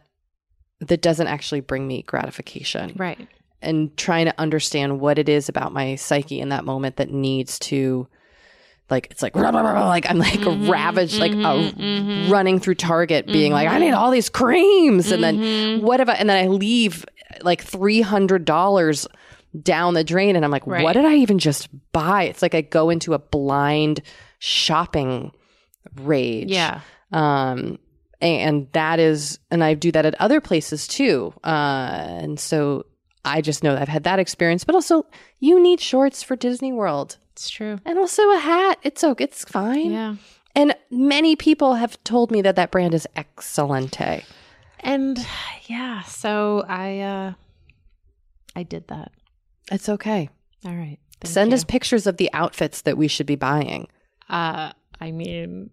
that 0.82 1.02
doesn't 1.02 1.28
actually 1.28 1.60
bring 1.62 1.88
me 1.88 2.02
gratification. 2.04 2.94
Right. 2.96 3.28
And 3.62 3.96
trying 3.98 4.26
to 4.26 4.34
understand 4.40 5.02
what 5.02 5.20
it 5.20 5.28
is 5.28 5.50
about 5.50 5.74
my 5.74 5.96
psyche 5.96 6.40
in 6.40 6.50
that 6.50 6.64
moment 6.64 6.96
that 6.96 7.10
needs 7.12 7.60
to, 7.60 8.08
like, 8.90 9.08
it's 9.12 9.22
like, 9.22 9.36
like 9.36 10.10
I'm 10.10 10.18
like 10.18 10.40
Mhm, 10.40 10.70
ravaged, 10.70 11.20
like 11.20 11.36
mhm, 11.36 11.70
a, 11.70 11.74
mhm. 11.74 12.30
running 12.32 12.60
through 12.60 12.76
Target, 12.76 13.28
being 13.28 13.52
like, 13.52 13.68
I 13.68 13.78
need 13.80 13.92
all 13.92 14.12
these 14.12 14.30
creams, 14.30 15.12
and 15.12 15.22
then 15.24 15.40
Mhm. 15.40 15.82
what 15.82 16.00
if 16.00 16.08
I, 16.08 16.14
and 16.14 16.30
then 16.30 16.42
I 16.42 16.48
leave 16.48 17.06
like 17.42 17.62
three 17.62 18.00
hundred 18.02 18.46
dollars 18.46 19.06
down 19.62 19.96
the 19.96 20.04
drain, 20.06 20.38
and 20.38 20.46
I'm 20.46 20.52
like, 20.52 20.66
Right. 20.66 20.84
what 20.84 20.94
did 20.94 21.04
I 21.06 21.16
even 21.16 21.40
just 21.40 21.68
buy? 21.92 22.24
It's 22.24 22.42
like 22.42 22.56
I 22.56 22.62
go 22.62 22.90
into 22.90 23.14
a 23.14 23.20
blind 23.20 24.02
shopping 24.38 25.32
rage. 25.96 26.52
Yeah. 26.52 26.80
Um, 27.12 27.80
and 28.22 28.68
that 28.74 29.00
is, 29.00 29.40
and 29.52 29.64
I 29.64 29.74
do 29.74 29.92
that 29.92 30.06
at 30.06 30.16
other 30.20 30.42
places 30.42 30.88
too. 30.88 31.34
Uh, 31.44 31.48
and 32.22 32.40
so 32.40 32.86
I 33.26 33.42
just 33.42 33.64
know 33.64 33.74
that 33.74 33.82
I've 33.82 33.88
had 33.88 34.04
that 34.04 34.20
experience, 34.20 34.64
but 34.64 34.76
also 34.76 35.06
you 35.40 35.62
need 35.62 35.80
shorts 35.80 36.22
for 36.24 36.36
Disney 36.36 36.72
World 36.74 37.18
It's 37.34 37.50
true. 37.50 37.80
and 37.86 37.98
also 37.98 38.24
a 38.32 38.38
hat. 38.40 38.80
It's 38.84 39.04
okay. 39.04 39.24
It's 39.24 39.44
fine. 39.46 39.92
Yeah. 39.92 40.16
And 40.56 40.76
many 40.90 41.36
people 41.36 41.76
have 41.76 42.02
told 42.04 42.32
me 42.32 42.42
that 42.42 42.56
that 42.56 42.72
brand 42.72 42.94
is 42.94 43.08
excellente. 43.16 44.24
And 44.82 45.18
yeah, 45.68 46.02
so 46.04 46.66
I 46.68 47.00
uh 47.00 47.34
I 48.56 48.64
did 48.64 48.88
that. 48.88 49.12
It's 49.72 49.90
okay. 49.90 50.30
All 50.66 50.76
right. 50.76 50.98
Send 51.24 51.52
you. 51.52 51.56
us 51.56 51.64
pictures 51.64 52.08
of 52.08 52.18
the 52.18 52.30
outfits 52.34 52.82
that 52.82 52.98
we 52.98 53.08
should 53.08 53.28
be 53.28 53.36
buying. 53.36 53.88
uh 54.30 54.72
I 55.00 55.12
mean 55.12 55.70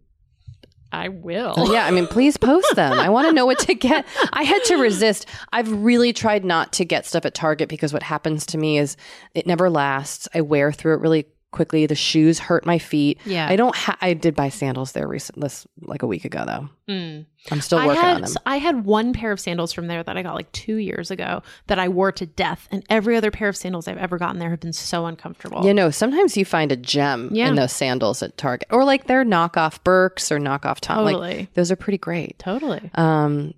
I 0.96 1.08
will. 1.08 1.54
Yeah, 1.70 1.84
I 1.84 1.90
mean, 1.90 2.06
please 2.06 2.38
post 2.38 2.74
them. 2.74 2.94
I 2.94 3.10
want 3.10 3.28
to 3.28 3.34
know 3.34 3.44
what 3.44 3.58
to 3.60 3.74
get. 3.74 4.06
I 4.32 4.44
had 4.44 4.64
to 4.64 4.76
resist. 4.76 5.26
I've 5.52 5.70
really 5.70 6.14
tried 6.14 6.42
not 6.42 6.72
to 6.74 6.86
get 6.86 7.04
stuff 7.04 7.26
at 7.26 7.34
Target 7.34 7.68
because 7.68 7.92
what 7.92 8.02
happens 8.02 8.46
to 8.46 8.58
me 8.58 8.78
is 8.78 8.96
it 9.34 9.46
never 9.46 9.68
lasts. 9.68 10.26
I 10.34 10.40
wear 10.40 10.72
through 10.72 10.94
it 10.94 11.00
really 11.00 11.26
quickly. 11.52 11.86
The 11.86 11.94
shoes 11.94 12.38
hurt 12.38 12.66
my 12.66 12.78
feet. 12.78 13.18
Yeah. 13.24 13.46
I 13.48 13.56
don't. 13.56 13.74
Ha- 13.74 13.96
I 14.00 14.14
did 14.14 14.34
buy 14.34 14.48
sandals 14.50 14.92
there 14.92 15.06
recent, 15.08 15.40
this 15.40 15.66
like 15.82 16.02
a 16.02 16.06
week 16.06 16.24
ago 16.24 16.44
though. 16.46 16.68
I'm 16.88 17.60
still 17.60 17.78
working 17.84 18.00
had 18.02 18.14
on 18.16 18.20
them. 18.22 18.34
I 18.46 18.58
had 18.58 18.84
one 18.84 19.12
pair 19.12 19.32
of 19.32 19.40
sandals 19.40 19.72
from 19.72 19.86
there 19.86 20.02
that 20.02 20.16
I 20.16 20.22
got 20.22 20.34
like 20.34 20.50
two 20.52 20.76
years 20.76 21.10
ago 21.10 21.42
that 21.66 21.78
I 21.78 21.88
wore 21.88 22.12
to 22.12 22.26
death, 22.26 22.68
and 22.70 22.84
every 22.88 23.16
other 23.16 23.30
pair 23.30 23.48
of 23.48 23.56
sandals 23.56 23.88
I've 23.88 23.96
ever 23.98 24.18
gotten 24.18 24.38
there 24.38 24.50
have 24.50 24.60
been 24.60 24.72
so 24.72 25.06
uncomfortable. 25.06 25.64
You 25.64 25.74
know, 25.74 25.90
sometimes 25.90 26.36
you 26.36 26.44
find 26.44 26.70
a 26.72 26.76
gem 26.76 27.30
Yeah. 27.32 27.48
in 27.48 27.54
those 27.56 27.72
sandals 27.72 28.22
at 28.22 28.36
Target, 28.36 28.68
or 28.70 28.84
like 28.84 29.06
their 29.06 29.24
knockoff 29.24 29.82
Birks 29.84 30.30
or 30.32 30.38
knockoff 30.38 30.80
Tom. 30.80 31.04
Totally. 31.04 31.36
Like 31.38 31.54
those 31.54 31.70
are 31.72 31.76
pretty 31.76 31.98
great. 31.98 32.38
totally. 32.38 32.90
Um, 32.94 33.54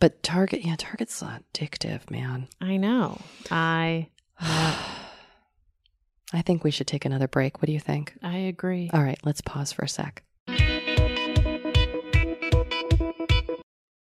but 0.00 0.22
Target, 0.22 0.64
yeah, 0.64 0.76
Target's 0.78 1.20
addictive, 1.22 2.08
man. 2.10 2.46
I 2.60 2.76
know. 2.76 3.20
I 3.50 4.08
I 6.32 6.42
think 6.42 6.62
we 6.62 6.70
should 6.70 6.86
take 6.86 7.04
another 7.04 7.28
break. 7.28 7.62
What 7.62 7.66
do 7.66 7.72
you 7.72 7.80
think? 7.80 8.14
I 8.22 8.36
agree. 8.36 8.90
All 8.92 9.02
right, 9.02 9.18
let's 9.24 9.40
pause 9.40 9.72
for 9.72 9.82
a 9.84 9.88
sec. 9.88 10.22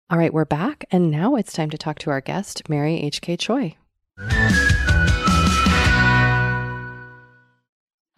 All 0.08 0.18
right, 0.18 0.32
we're 0.32 0.44
back, 0.44 0.84
and 0.90 1.10
now 1.10 1.34
it's 1.36 1.52
time 1.52 1.70
to 1.70 1.78
talk 1.78 1.98
to 2.00 2.10
our 2.10 2.20
guest, 2.20 2.68
Mary 2.68 3.00
H.K. 3.00 3.36
Choi. 3.36 3.76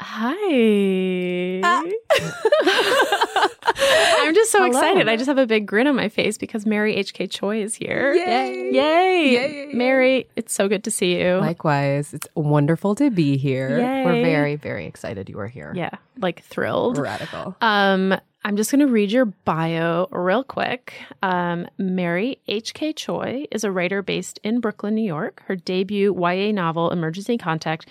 Hi. 0.01 1.61
I'm 4.21 4.35
just 4.35 4.51
so 4.51 4.65
excited. 4.65 5.09
I 5.09 5.17
just 5.17 5.29
have 5.29 5.39
a 5.39 5.47
big 5.47 5.67
grin 5.67 5.87
on 5.87 5.97
my 5.97 6.09
face 6.09 6.39
because 6.39 6.67
Mary 6.67 6.95
H.K. 6.97 7.27
Choi 7.29 7.63
is 7.63 7.75
here. 7.75 8.15
Yay. 8.15 8.71
Yay. 8.73 9.33
Yay. 9.33 9.73
Mary, 9.75 10.27
it's 10.37 10.53
so 10.53 10.69
good 10.69 10.85
to 10.85 10.91
see 10.91 11.19
you. 11.21 11.37
Likewise, 11.39 12.13
it's 12.15 12.29
wonderful 12.35 12.95
to 12.97 13.11
be 13.11 13.37
here. 13.37 13.79
Yay. 13.79 14.05
We're 14.05 14.23
very, 14.23 14.57
very 14.57 14.87
excited 14.87 15.29
you 15.29 15.39
are 15.41 15.49
here. 15.49 15.73
yeah, 15.75 15.91
like 16.19 16.43
thrilled. 16.43 16.99
Radical. 16.99 17.57
Um, 17.61 18.15
I'm 18.45 18.57
just 18.57 18.71
going 18.71 18.81
to 18.87 18.93
read 18.93 19.11
your 19.11 19.25
bio 19.27 20.07
real 20.13 20.45
quick. 20.45 20.95
Um, 21.23 21.67
Mary 21.77 22.39
H.K. 22.47 22.93
Choi 22.95 23.47
is 23.51 23.65
a 23.65 23.71
writer 23.73 24.01
based 24.03 24.39
in 24.45 24.61
Brooklyn, 24.61 24.95
New 24.95 25.03
York. 25.07 25.43
Her 25.47 25.57
debut 25.57 26.15
YA 26.17 26.53
novel, 26.53 26.91
Emergency 26.91 27.37
Contact, 27.37 27.87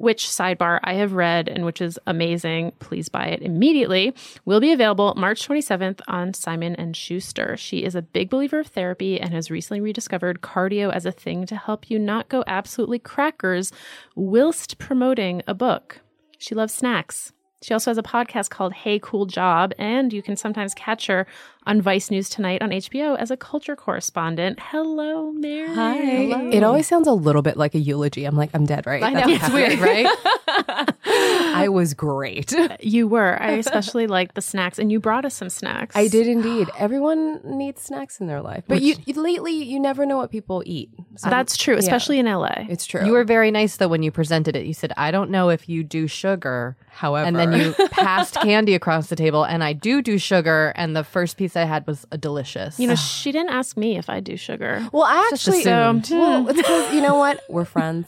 which 0.00 0.24
sidebar 0.24 0.80
I 0.82 0.94
have 0.94 1.12
read 1.12 1.46
and 1.46 1.64
which 1.64 1.80
is 1.80 1.98
amazing. 2.06 2.72
Please 2.78 3.08
buy 3.08 3.26
it 3.26 3.42
immediately. 3.42 4.14
Will 4.46 4.60
be 4.60 4.72
available 4.72 5.14
March 5.16 5.46
27th 5.46 6.00
on 6.08 6.32
Simon 6.32 6.74
and 6.76 6.96
Schuster. 6.96 7.56
She 7.56 7.84
is 7.84 7.94
a 7.94 8.02
big 8.02 8.30
believer 8.30 8.60
of 8.60 8.68
therapy 8.68 9.20
and 9.20 9.34
has 9.34 9.50
recently 9.50 9.80
rediscovered 9.80 10.40
cardio 10.40 10.90
as 10.90 11.04
a 11.04 11.12
thing 11.12 11.44
to 11.46 11.56
help 11.56 11.90
you 11.90 11.98
not 11.98 12.30
go 12.30 12.42
absolutely 12.46 12.98
crackers 12.98 13.72
whilst 14.16 14.78
promoting 14.78 15.42
a 15.46 15.52
book. 15.52 16.00
She 16.38 16.54
loves 16.54 16.72
snacks. 16.72 17.32
She 17.62 17.74
also 17.74 17.90
has 17.90 17.98
a 17.98 18.02
podcast 18.02 18.48
called 18.48 18.72
Hey 18.72 18.98
Cool 18.98 19.26
Job, 19.26 19.74
and 19.76 20.14
you 20.14 20.22
can 20.22 20.34
sometimes 20.34 20.72
catch 20.72 21.08
her 21.08 21.26
on 21.66 21.82
Vice 21.82 22.10
News 22.10 22.30
Tonight 22.30 22.62
on 22.62 22.70
HBO 22.70 23.18
as 23.18 23.30
a 23.30 23.36
culture 23.36 23.76
correspondent. 23.76 24.58
Hello, 24.58 25.30
Mary. 25.32 25.68
Hi. 25.74 25.98
It 26.52 26.62
always 26.62 26.86
sounds 26.86 27.06
a 27.06 27.12
little 27.12 27.42
bit 27.42 27.58
like 27.58 27.74
a 27.74 27.78
eulogy. 27.78 28.24
I'm 28.24 28.34
like, 28.34 28.48
I'm 28.54 28.64
dead, 28.64 28.86
right? 28.86 29.02
I 29.02 29.10
know, 29.12 29.20
That's 29.26 29.44
it's 29.44 29.52
what 29.52 29.52
weird, 29.52 30.06
happened. 30.06 30.96
I 31.04 31.68
was 31.68 31.92
great. 31.92 32.54
You 32.82 33.06
were. 33.08 33.40
I 33.40 33.52
especially 33.52 34.06
like 34.06 34.34
the 34.34 34.40
snacks, 34.40 34.78
and 34.78 34.90
you 34.90 35.00
brought 35.00 35.24
us 35.26 35.34
some 35.34 35.50
snacks. 35.50 35.94
I 35.94 36.08
did 36.08 36.26
indeed. 36.26 36.70
Everyone 36.78 37.40
needs 37.44 37.82
snacks 37.82 38.20
in 38.20 38.26
their 38.26 38.40
life, 38.40 38.64
but 38.66 38.80
you, 38.80 38.94
you 39.04 39.20
lately 39.20 39.52
you 39.52 39.78
never 39.78 40.06
know 40.06 40.16
what 40.16 40.30
people 40.30 40.62
eat. 40.64 40.88
So 41.16 41.28
That's 41.28 41.56
true, 41.58 41.76
especially 41.76 42.18
in 42.18 42.26
LA. 42.26 42.54
it's 42.70 42.86
true. 42.86 43.04
You 43.04 43.12
were 43.12 43.24
very 43.24 43.50
nice 43.50 43.76
though 43.76 43.88
when 43.88 44.02
you 44.02 44.10
presented 44.10 44.56
it. 44.56 44.64
You 44.64 44.72
said, 44.72 44.92
"I 44.96 45.10
don't 45.10 45.30
know 45.30 45.50
if 45.50 45.68
you 45.68 45.84
do 45.84 46.06
sugar." 46.06 46.76
however, 46.92 47.26
And 47.26 47.36
then 47.36 47.49
you 47.56 47.72
passed 47.90 48.34
candy 48.36 48.74
across 48.74 49.08
the 49.08 49.16
table, 49.16 49.44
and 49.44 49.62
I 49.64 49.72
do 49.72 50.02
do 50.02 50.18
sugar. 50.18 50.72
And 50.76 50.94
the 50.96 51.04
first 51.04 51.36
piece 51.36 51.56
I 51.56 51.64
had 51.64 51.86
was 51.86 52.06
a 52.12 52.18
delicious. 52.18 52.78
You 52.78 52.88
know, 52.88 52.94
she 52.96 53.32
didn't 53.32 53.50
ask 53.50 53.76
me 53.76 53.96
if 53.98 54.08
I 54.10 54.20
do 54.20 54.36
sugar. 54.36 54.86
well, 54.92 55.04
I 55.04 55.28
Just 55.30 55.48
actually, 55.48 55.60
assumed. 55.62 56.08
well, 56.10 56.48
it's 56.48 56.62
'cause- 56.62 56.92
you 56.94 57.00
know 57.00 57.14
what? 57.18 57.40
We're 57.48 57.64
friends. 57.64 58.06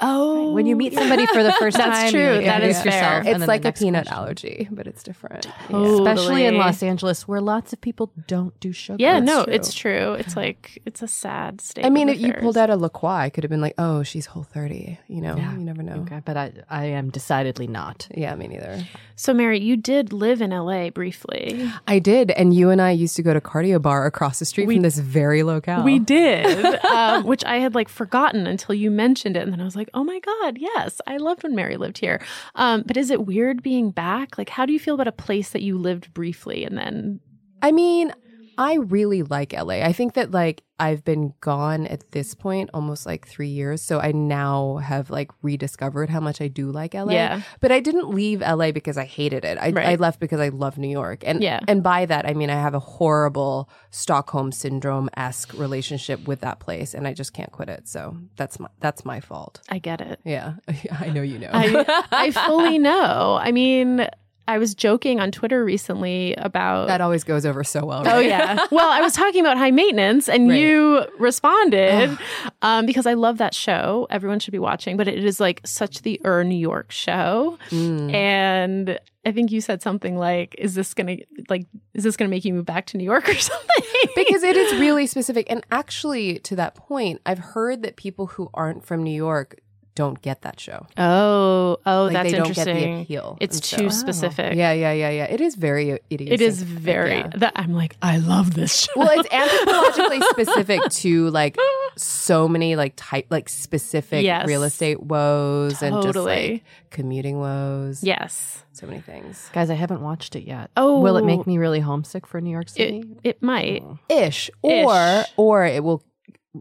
Oh, 0.00 0.52
when 0.52 0.66
you 0.66 0.76
meet 0.76 0.92
somebody 0.94 1.26
for 1.26 1.42
the 1.42 1.52
first 1.58 1.76
That's 1.76 1.98
time, 1.98 2.10
true. 2.10 2.20
you 2.38 2.44
That 2.44 2.62
introduce 2.62 2.82
fair. 2.82 3.22
It's 3.24 3.46
like 3.46 3.64
a 3.64 3.72
peanut 3.72 4.06
question. 4.06 4.22
allergy, 4.22 4.68
but 4.70 4.86
it's 4.86 5.02
different. 5.02 5.46
especially 5.70 6.44
in 6.44 6.56
Los 6.58 6.82
Angeles, 6.82 7.26
where 7.26 7.40
lots 7.40 7.72
of 7.72 7.80
people 7.80 8.12
don't 8.26 8.58
do 8.60 8.72
sugar. 8.72 8.96
Yeah, 9.00 9.20
That's 9.20 9.26
no, 9.26 9.44
true. 9.44 9.52
it's 9.54 9.74
true. 9.74 10.12
It's 10.14 10.36
like 10.36 10.82
it's 10.84 11.02
a 11.02 11.08
sad 11.08 11.60
state. 11.60 11.84
I 11.84 11.90
mean, 11.90 12.08
of 12.08 12.16
if 12.16 12.20
you 12.20 12.32
pulled 12.34 12.58
out 12.58 12.68
a 12.70 12.76
La 12.76 12.88
Croix, 12.88 13.10
I 13.10 13.30
could 13.30 13.44
have 13.44 13.50
been 13.50 13.60
like, 13.60 13.74
"Oh, 13.78 14.02
she's 14.02 14.26
whole 14.26 14.42
30. 14.42 14.98
You 15.08 15.20
know, 15.22 15.36
Yeah. 15.36 15.52
you 15.52 15.58
never 15.64 15.82
know. 15.82 16.02
Okay, 16.02 16.20
but 16.24 16.36
I, 16.36 16.52
I 16.68 16.84
am 16.86 17.10
decidedly 17.10 17.66
not. 17.66 18.08
Yeah, 18.14 18.34
me 18.34 18.48
neither. 18.48 18.84
So, 19.16 19.32
Mary, 19.32 19.60
you 19.60 19.76
did 19.76 20.12
live 20.12 20.42
in 20.42 20.50
LA 20.50 20.90
briefly. 20.90 21.70
I 21.86 21.98
did, 22.00 22.30
and 22.32 22.52
you 22.52 22.70
and 22.70 22.82
I 22.82 22.90
used 22.90 23.16
to 23.16 23.22
go 23.22 23.32
to 23.32 23.40
cardio 23.40 23.80
bar 23.80 24.04
across 24.06 24.38
the 24.40 24.44
street 24.44 24.66
from 24.66 24.82
this 24.82 24.98
very 24.98 25.42
locale. 25.42 25.82
We 25.84 25.98
did, 25.98 26.64
um, 26.84 27.24
which 27.24 27.44
I 27.44 27.56
had 27.58 27.74
like 27.74 27.88
forgotten 27.88 28.46
until 28.46 28.74
you 28.74 28.90
mentioned 28.90 29.36
it, 29.36 29.40
and 29.42 29.52
then 29.52 29.60
I 29.60 29.64
was 29.64 29.74
like, 29.76 29.85
"Oh 29.94 30.04
my 30.04 30.20
god, 30.20 30.58
yes, 30.58 31.00
I 31.06 31.16
loved 31.16 31.42
when 31.42 31.54
Mary 31.54 31.76
lived 31.76 31.98
here." 31.98 32.20
Um, 32.54 32.84
but 32.86 32.96
is 32.96 33.10
it 33.10 33.26
weird 33.26 33.62
being 33.62 33.90
back? 33.90 34.38
Like, 34.38 34.48
how 34.48 34.66
do 34.66 34.72
you 34.72 34.80
feel 34.80 34.94
about 34.94 35.08
a 35.08 35.12
place 35.12 35.50
that 35.50 35.62
you 35.62 35.78
lived 35.78 36.12
briefly 36.14 36.64
and 36.64 36.76
then? 36.76 37.20
I 37.62 37.72
mean, 37.72 38.12
I 38.58 38.74
really 38.74 39.22
like 39.22 39.52
LA. 39.52 39.82
I 39.84 39.92
think 39.92 40.14
that 40.14 40.30
like 40.30 40.62
I've 40.78 41.04
been 41.04 41.32
gone 41.40 41.86
at 41.86 42.10
this 42.12 42.34
point 42.34 42.68
almost 42.74 43.06
like 43.06 43.26
three 43.26 43.48
years, 43.48 43.80
so 43.80 43.98
I 43.98 44.12
now 44.12 44.76
have 44.76 45.08
like 45.08 45.30
rediscovered 45.42 46.10
how 46.10 46.20
much 46.20 46.40
I 46.42 46.48
do 46.48 46.70
like 46.70 46.92
LA. 46.94 47.12
Yeah. 47.12 47.40
But 47.60 47.72
I 47.72 47.80
didn't 47.80 48.10
leave 48.10 48.40
LA 48.40 48.72
because 48.72 48.98
I 48.98 49.04
hated 49.04 49.44
it. 49.44 49.56
I, 49.58 49.70
Right. 49.70 49.86
I 49.86 49.94
left 49.94 50.20
because 50.20 50.38
I 50.40 50.48
love 50.48 50.76
New 50.78 50.88
York, 50.88 51.22
and 51.26 51.42
Yeah. 51.42 51.60
and 51.66 51.82
by 51.82 52.04
that 52.06 52.26
I 52.26 52.34
mean 52.34 52.50
I 52.50 52.60
have 52.60 52.74
a 52.74 52.78
horrible 52.80 53.70
Stockholm 53.90 54.52
syndrome 54.52 55.08
esque 55.16 55.52
relationship 55.54 56.26
with 56.28 56.40
that 56.40 56.60
place, 56.60 56.92
and 56.94 57.06
I 57.08 57.14
just 57.14 57.32
can't 57.32 57.50
quit 57.52 57.68
it. 57.68 57.88
So 57.88 58.16
that's 58.36 58.60
my 58.60 58.68
that's 58.80 59.04
my 59.04 59.20
fault. 59.20 59.60
I 59.70 59.78
get 59.78 60.00
it. 60.00 60.20
Yeah, 60.24 60.54
I 61.00 61.08
know 61.08 61.22
you 61.22 61.38
know. 61.38 61.50
I, 61.52 62.04
I 62.12 62.30
fully 62.46 62.78
know. 62.78 63.38
I 63.40 63.50
mean, 63.52 64.06
I 64.48 64.58
was 64.58 64.74
joking 64.74 65.18
on 65.20 65.32
Twitter 65.32 65.64
recently 65.64 66.34
about 66.36 66.88
that 66.88 67.00
always 67.00 67.24
goes 67.24 67.44
over 67.46 67.64
so 67.64 67.84
well. 67.84 68.02
Oh 68.06 68.18
yeah. 68.20 68.64
Well, 68.70 68.88
I 68.90 69.00
was 69.00 69.12
talking 69.12 69.40
about 69.40 69.56
high 69.58 69.70
maintenance, 69.70 70.28
and 70.28 70.48
Right. 70.48 70.60
you 70.60 71.04
responded 71.18 72.16
um, 72.62 72.86
because 72.86 73.06
I 73.06 73.14
love 73.14 73.38
that 73.38 73.54
show. 73.54 74.06
Everyone 74.10 74.38
should 74.40 74.52
be 74.52 74.58
watching, 74.58 74.96
but 74.96 75.08
it 75.08 75.24
is 75.24 75.40
like 75.40 75.60
such 75.64 76.02
the 76.02 76.20
Ur 76.24 76.44
New 76.44 76.56
York 76.58 76.92
show, 76.92 77.58
Mm. 77.70 78.12
and 78.14 78.98
I 79.24 79.32
think 79.32 79.50
you 79.50 79.60
said 79.60 79.82
something 79.82 80.16
like, 80.16 80.54
"Is 80.58 80.74
this 80.74 80.94
gonna 80.94 81.16
like 81.48 81.66
is 81.94 82.04
this 82.04 82.16
gonna 82.16 82.28
make 82.28 82.44
you 82.44 82.54
move 82.54 82.66
back 82.66 82.86
to 82.86 82.96
New 82.96 83.04
York 83.04 83.28
or 83.28 83.34
something?" 83.38 83.84
because 84.14 84.42
it 84.44 84.56
is 84.56 84.78
really 84.78 85.06
specific. 85.06 85.46
And 85.50 85.64
actually, 85.72 86.38
to 86.40 86.56
that 86.56 86.74
point, 86.76 87.20
I've 87.26 87.38
heard 87.40 87.82
that 87.82 87.96
people 87.96 88.26
who 88.26 88.50
aren't 88.54 88.84
from 88.84 89.02
New 89.02 89.14
York 89.14 89.58
don't 89.96 90.22
get 90.22 90.42
that 90.42 90.60
show. 90.60 90.86
oh, 90.96 91.78
oh, 91.84 92.04
Like, 92.04 92.12
that's 92.12 92.30
they 92.30 92.36
don't 92.38 92.46
get 92.54 92.64
the 92.66 92.70
interesting. 92.70 93.00
appeal. 93.02 93.36
It's 93.40 93.72
And 93.72 93.80
too 93.82 93.90
specific. 93.90 94.52
Oh. 94.52 94.54
Yeah, 94.54 94.70
yeah, 94.72 94.92
yeah, 94.92 95.10
yeah. 95.10 95.24
It 95.24 95.40
is 95.40 95.56
very 95.56 95.98
idiosyncratic. 96.12 96.40
It 96.40 96.40
is 96.42 96.62
very. 96.62 97.16
yeah. 97.16 97.30
That 97.36 97.52
I'm 97.56 97.72
like, 97.72 97.96
I 98.00 98.18
love 98.18 98.54
this 98.54 98.82
show. 98.84 98.92
Well, 98.94 99.10
it's 99.18 99.28
anthropologically 99.42 100.22
specific 100.30 100.80
to 101.02 101.30
like 101.30 101.56
so 101.96 102.46
many 102.46 102.76
like 102.76 102.92
type 102.94 103.26
like 103.30 103.48
specific 103.48 104.22
Yes. 104.22 104.46
real 104.46 104.62
estate 104.62 105.02
woes 105.02 105.82
and 105.82 105.94
just 105.96 106.06
Totally. 106.06 106.52
like 106.52 106.64
commuting 106.90 107.38
woes. 107.40 108.02
yes. 108.04 108.62
So 108.72 108.86
many 108.86 109.00
things. 109.00 109.48
Guys, 109.54 109.70
I 109.70 109.74
haven't 109.74 110.02
watched 110.02 110.36
it 110.36 110.44
yet. 110.44 110.70
Oh. 110.76 111.00
will 111.00 111.16
it 111.16 111.24
make 111.24 111.46
me 111.46 111.56
really 111.56 111.80
homesick 111.80 112.26
for 112.26 112.42
New 112.42 112.50
York 112.50 112.68
City? 112.68 112.98
It, 112.98 113.30
it 113.36 113.42
might. 113.42 113.82
Oh. 113.82 113.98
Ish. 114.10 114.50
Or 114.60 114.92
Ish. 115.22 115.26
or 115.38 115.64
it 115.64 115.82
will 115.82 116.02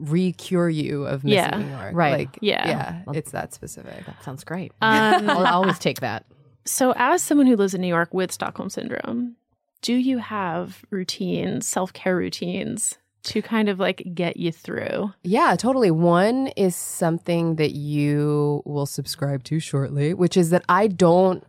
re-cure 0.03 0.69
you 0.69 1.05
of 1.05 1.23
missing 1.23 1.37
Yeah. 1.37 1.57
New 1.57 1.69
York. 1.69 1.91
Right. 1.95 2.17
Like 2.19 2.39
Yeah. 2.41 2.67
yeah. 2.67 3.13
It's 3.13 3.31
that 3.31 3.53
specific. 3.53 4.05
that 4.05 4.23
sounds 4.23 4.43
great. 4.43 4.71
Um, 4.81 5.29
I'll 5.29 5.47
always 5.47 5.79
take 5.79 5.99
that. 6.01 6.25
So, 6.65 6.93
as 6.97 7.21
someone 7.21 7.47
who 7.47 7.55
lives 7.55 7.73
in 7.73 7.81
New 7.81 7.87
York 7.87 8.13
with 8.13 8.31
Stockholm 8.31 8.69
syndrome, 8.69 9.35
do 9.81 9.93
you 9.93 10.17
have 10.17 10.83
routines, 10.89 11.67
self 11.67 11.93
care 11.93 12.15
routines 12.15 12.97
to 13.23 13.41
kind 13.41 13.69
of 13.69 13.79
like 13.79 14.03
get 14.13 14.37
you 14.37 14.51
through? 14.51 15.11
Yeah, 15.23 15.55
totally. 15.57 15.91
One 15.91 16.47
is 16.55 16.75
something 16.75 17.55
that 17.57 17.71
you 17.71 18.61
will 18.65 18.85
subscribe 18.87 19.43
to 19.45 19.59
shortly, 19.59 20.13
which 20.13 20.37
is 20.37 20.49
that 20.51 20.63
I 20.69 20.87
don't 20.87 21.43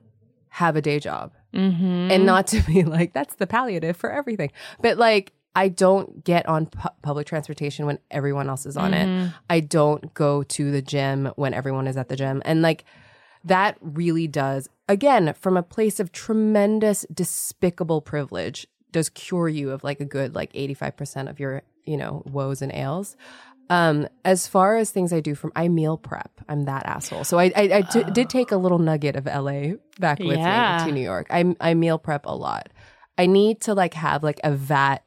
have 0.50 0.76
a 0.76 0.82
day 0.82 0.98
job. 0.98 1.32
Mm-hmm. 1.54 2.10
And 2.10 2.26
not 2.26 2.46
to 2.48 2.60
be 2.62 2.82
like, 2.84 3.14
that's 3.14 3.36
the 3.36 3.46
palliative 3.46 3.96
for 3.96 4.12
everything. 4.12 4.50
But 4.82 4.98
like, 4.98 5.32
I 5.56 5.68
don't 5.68 6.22
get 6.22 6.46
on 6.48 6.66
pu- 6.66 6.88
public 7.02 7.26
transportation 7.26 7.86
when 7.86 7.98
everyone 8.10 8.48
else 8.48 8.66
is 8.66 8.76
on 8.76 8.92
Mm-hmm. 8.92 9.26
it. 9.26 9.32
I 9.50 9.60
don't 9.60 10.12
go 10.14 10.42
to 10.44 10.70
the 10.70 10.82
gym 10.82 11.32
when 11.36 11.52
everyone 11.54 11.86
is 11.88 11.96
at 11.96 12.08
the 12.08 12.14
gym. 12.16 12.42
And 12.44 12.62
like, 12.62 12.84
that 13.44 13.76
really 13.80 14.26
does, 14.28 14.68
again, 14.88 15.32
from 15.34 15.56
a 15.56 15.62
place 15.62 15.98
of 15.98 16.12
tremendous, 16.12 17.06
despicable 17.12 18.00
privilege, 18.02 18.66
does 18.92 19.08
cure 19.08 19.48
you 19.48 19.70
of 19.70 19.82
like 19.84 20.00
a 20.00 20.04
good 20.04 20.34
like 20.34 20.52
85% 20.52 21.28
of 21.30 21.40
your, 21.40 21.62
you 21.84 21.96
know, 21.96 22.22
woes 22.26 22.60
and 22.62 22.72
ails. 22.72 23.16
Um, 23.68 24.06
as 24.24 24.46
far 24.46 24.76
as 24.76 24.90
things 24.90 25.12
I 25.12 25.20
do 25.20 25.34
from, 25.34 25.52
I 25.56 25.68
meal 25.68 25.96
prep. 25.96 26.30
I'm 26.48 26.64
that 26.66 26.86
asshole. 26.86 27.24
So 27.24 27.38
I, 27.38 27.46
I, 27.56 27.62
I 27.78 27.80
t- 27.82 28.04
did 28.12 28.30
take 28.30 28.52
a 28.52 28.56
little 28.56 28.78
nugget 28.78 29.16
of 29.16 29.26
LA 29.26 29.74
back 29.98 30.18
with 30.20 30.38
Yeah. 30.38 30.78
me 30.84 30.90
to 30.90 30.94
New 30.94 31.02
York. 31.02 31.26
I, 31.30 31.54
I 31.60 31.74
meal 31.74 31.98
prep 31.98 32.26
a 32.26 32.34
lot. 32.34 32.68
I 33.18 33.26
need 33.26 33.60
to 33.62 33.74
like 33.74 33.94
have 33.94 34.22
like 34.22 34.38
a 34.44 34.52
vat 34.52 35.02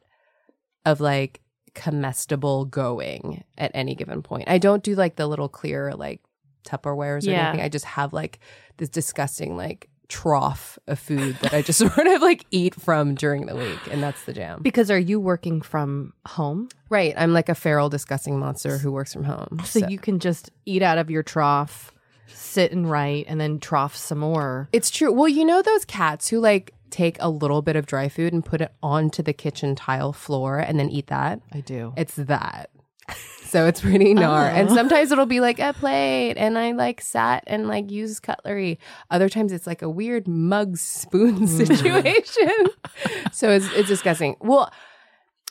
of 0.84 1.00
like 1.00 1.40
comestible 1.74 2.64
going 2.64 3.44
at 3.58 3.70
any 3.74 3.94
given 3.94 4.22
point. 4.22 4.48
I 4.48 4.58
don't 4.58 4.82
do 4.82 4.94
like 4.94 5.16
the 5.16 5.26
little 5.26 5.48
clear 5.48 5.92
like 5.94 6.20
Tupperwares 6.64 7.26
or 7.26 7.30
Yeah. 7.30 7.48
anything. 7.48 7.64
I 7.64 7.68
just 7.68 7.84
have 7.84 8.12
like 8.12 8.38
this 8.76 8.88
disgusting 8.88 9.56
like 9.56 9.88
trough 10.08 10.78
of 10.88 10.98
food 10.98 11.36
that 11.42 11.54
I 11.54 11.62
just 11.62 11.78
sort 11.94 12.06
of 12.06 12.20
like 12.20 12.44
eat 12.50 12.74
from 12.74 13.14
during 13.14 13.46
the 13.46 13.54
week, 13.56 13.78
and 13.90 14.02
that's 14.02 14.24
the 14.24 14.32
jam. 14.32 14.60
Because 14.62 14.90
are 14.90 14.98
you 14.98 15.20
working 15.20 15.60
from 15.62 16.12
home? 16.26 16.68
Right, 16.88 17.14
I'm 17.16 17.32
like 17.32 17.48
a 17.48 17.54
feral, 17.54 17.88
disgusting 17.88 18.38
monster 18.38 18.78
who 18.78 18.90
works 18.92 19.12
from 19.12 19.24
home. 19.24 19.60
So, 19.64 19.86
you 19.86 19.98
can 19.98 20.18
just 20.18 20.50
eat 20.66 20.82
out 20.82 20.98
of 20.98 21.10
your 21.10 21.22
trough, 21.22 21.92
sit 22.26 22.72
and 22.72 22.90
write, 22.90 23.26
and 23.28 23.40
then 23.40 23.60
trough 23.60 23.94
some 23.96 24.18
more. 24.18 24.68
It's 24.72 24.90
true. 24.90 25.12
Well, 25.12 25.28
you 25.28 25.44
know 25.44 25.62
those 25.62 25.84
cats 25.84 26.28
who 26.28 26.40
like 26.40 26.74
take 26.90 27.16
a 27.20 27.28
little 27.30 27.62
bit 27.62 27.76
of 27.76 27.86
dry 27.86 28.08
food 28.08 28.32
and 28.32 28.44
put 28.44 28.60
it 28.60 28.72
onto 28.82 29.22
the 29.22 29.32
kitchen 29.32 29.74
tile 29.74 30.12
floor 30.12 30.58
and 30.58 30.78
then 30.78 30.90
eat 30.90 31.08
that? 31.08 31.40
I 31.52 31.60
do. 31.60 31.92
It's 31.96 32.16
that. 32.16 32.70
So 33.50 33.66
it's 33.66 33.80
pretty 33.80 34.12
oh. 34.12 34.14
gnar. 34.14 34.48
And 34.48 34.70
sometimes 34.70 35.10
it'll 35.10 35.26
be 35.26 35.40
like 35.40 35.58
a 35.58 35.72
plate 35.72 36.34
and 36.36 36.56
I 36.56 36.70
like 36.70 37.00
sat 37.00 37.42
and 37.48 37.66
like 37.66 37.90
use 37.90 38.20
cutlery. 38.20 38.78
Other 39.10 39.28
times 39.28 39.50
it's 39.50 39.66
like 39.66 39.82
a 39.82 39.90
weird 39.90 40.28
mug 40.28 40.76
spoon 40.76 41.40
mm. 41.48 41.48
situation. 41.48 42.66
so 43.32 43.50
it's 43.50 43.66
it's 43.72 43.88
disgusting. 43.88 44.36
Well, 44.38 44.72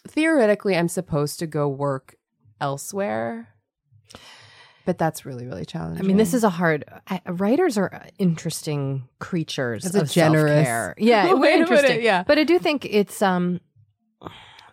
theoretically 0.08 0.78
I'm 0.78 0.88
supposed 0.88 1.40
to 1.40 1.48
go 1.48 1.68
work 1.68 2.16
elsewhere. 2.62 3.50
But 4.90 4.98
that's 4.98 5.24
really, 5.24 5.46
really 5.46 5.66
challenging. 5.66 6.04
I 6.04 6.08
mean, 6.08 6.18
this 6.18 6.34
is 6.34 6.44
a 6.44 6.50
hard. 6.50 6.84
I, 7.08 7.22
writers 7.28 7.78
are 7.78 8.08
interesting 8.18 9.08
creatures. 9.20 9.84
That's 9.84 10.10
a 10.10 10.12
generous 10.12 10.66
self-care. 10.66 10.96
Yeah, 10.98 11.32
way 11.32 11.34
way 11.36 11.60
to 11.60 11.68
put 11.68 12.02
yeah. 12.02 12.24
but 12.24 12.40
I 12.40 12.44
do 12.44 12.58
think 12.58 12.86
it's 12.86 13.22
um. 13.22 13.62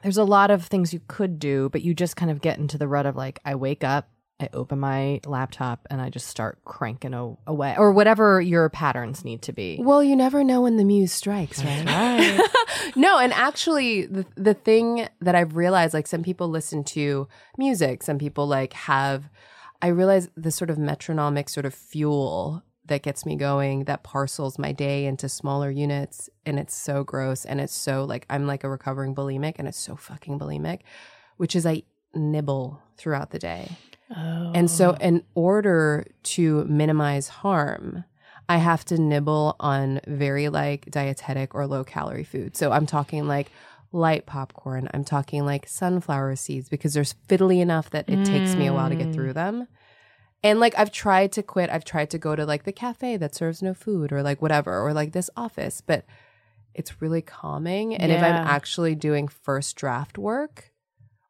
There's 0.03 0.17
a 0.17 0.25
lot 0.25 0.51
of 0.51 0.65
things 0.65 0.95
you 0.95 1.03
could 1.07 1.39
do, 1.39 1.69
but 1.69 1.83
you 1.83 1.93
just 1.93 2.17
kind 2.17 2.31
of 2.31 2.41
get 2.41 2.57
into 2.57 2.79
the 2.79 2.89
rut 2.89 3.05
of 3.05 3.15
like, 3.15 3.41
I 3.45 3.57
wake 3.57 3.85
up, 3.85 4.09
I 4.41 4.49
open 4.55 4.81
my 4.81 5.21
laptop, 5.27 5.87
and 5.91 6.01
I 6.01 6.09
just 6.09 6.29
start 6.29 6.61
cranking 6.65 7.13
a- 7.13 7.37
away, 7.47 7.75
or 7.77 7.93
whatever 7.93 8.41
your 8.41 8.71
patterns 8.71 9.23
need 9.23 9.43
to 9.43 9.53
be. 9.53 9.79
Well, 9.79 10.03
you 10.03 10.17
never 10.17 10.43
know 10.45 10.63
when 10.63 10.79
the 10.79 10.85
muse 10.85 11.13
strikes, 11.13 11.63
right? 11.63 12.41
no, 12.97 13.19
and 13.19 13.35
actually, 13.35 14.07
the 14.07 14.25
the 14.35 14.55
thing 14.55 15.09
that 15.21 15.35
I've 15.35 15.57
realized, 15.57 15.93
like 15.93 16.07
some 16.07 16.23
people 16.23 16.49
listen 16.49 16.85
to 16.85 17.29
music, 17.59 18.03
some 18.03 18.17
people 18.17 18.47
like 18.47 18.73
have. 18.73 19.29
I 19.83 19.89
realize 19.89 20.29
the 20.37 20.51
sort 20.51 20.71
of 20.71 20.79
metronomic 20.79 21.49
sort 21.49 21.67
of 21.67 21.75
fuel 21.75 22.63
that 22.87 23.03
gets 23.03 23.27
me 23.27 23.37
going, 23.37 23.85
that 23.85 24.03
parcels 24.03 24.59
my 24.59 24.73
day 24.73 25.07
into 25.07 25.29
smaller 25.29 25.71
units, 25.71 26.31
and 26.45 26.59
it's 26.59 26.75
so 26.75 27.05
gross, 27.05 27.45
and 27.45 27.61
it's 27.61 27.75
so 27.75 28.05
like 28.05 28.27
I'm 28.31 28.47
like 28.47 28.65
a 28.65 28.71
recovering 28.71 29.15
bulimic, 29.15 29.55
and 29.59 29.67
it's 29.67 29.79
so 29.79 29.97
fucking 29.97 30.39
bulimic, 30.39 30.81
which 31.37 31.57
is 31.57 31.67
I 31.67 31.83
nibble 32.15 32.81
throughout 32.97 33.31
the 33.31 33.39
day. 33.39 33.71
Oh. 34.17 34.53
And 34.55 34.71
so, 34.71 34.93
oh. 34.93 35.05
in 35.05 35.25
order 35.35 36.07
to 36.23 36.65
minimize 36.65 37.29
harm, 37.29 38.05
I 38.49 38.59
have 38.59 38.85
to 38.87 38.99
nibble 38.99 39.57
on 39.59 40.01
very 40.07 40.49
like 40.49 40.87
dietetic 40.91 41.55
or 41.55 41.67
low 41.67 41.83
calorie 41.83 42.25
food. 42.25 42.57
So, 42.57 42.71
I'm 42.71 42.87
talking 42.87 43.27
like 43.27 43.51
light 43.93 44.27
popcorn. 44.27 44.89
I'm 44.93 45.05
talking 45.05 45.45
like 45.45 45.69
sunflower 45.69 46.37
seeds 46.37 46.69
because 46.69 46.95
there's 46.95 47.15
fiddly 47.29 47.61
enough 47.61 47.91
that 47.91 48.09
it 48.09 48.25
takes 48.25 48.55
me 48.55 48.67
a 48.67 48.73
while 48.73 48.89
to 48.89 48.97
get 48.97 49.13
through 49.13 49.31
mm. 49.31 49.35
them. 49.35 49.69
And 50.43 50.61
like, 50.61 50.79
I've 50.79 50.93
tried 50.93 51.33
to 51.33 51.43
quit. 51.43 51.71
I've 51.71 51.85
tried 51.85 52.11
to 52.11 52.19
go 52.19 52.37
to 52.37 52.45
like 52.45 52.65
the 52.65 52.73
cafe 52.73 53.17
that 53.17 53.35
serves 53.35 53.63
no 53.63 53.75
food 53.75 54.13
or 54.13 54.23
like 54.23 54.43
whatever, 54.43 54.81
or 54.81 54.93
like 54.93 55.13
this 55.13 55.31
office, 55.37 55.81
but 55.81 56.05
it's 56.75 57.01
really 57.01 57.23
calming. 57.23 57.95
And 57.95 58.13
if 58.13 58.23
I'm 58.23 58.47
actually 58.47 58.95
doing 58.95 59.29
first 59.29 59.77
draft 59.77 60.19
work, 60.19 60.73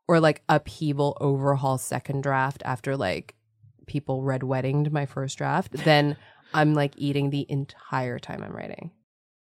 or 0.08 0.20
like 0.20 0.42
upheaval 0.48 1.16
overhaul 1.20 1.78
second 1.78 2.22
draft 2.22 2.62
after 2.64 2.96
like 2.96 3.34
people 3.86 4.22
red 4.22 4.42
weddinged 4.42 4.92
my 4.92 5.06
first 5.06 5.38
draft, 5.38 5.72
then 5.72 6.16
I'm 6.54 6.74
like 6.74 6.94
eating 6.96 7.30
the 7.30 7.46
entire 7.48 8.18
time 8.18 8.42
I'm 8.42 8.54
writing. 8.54 8.90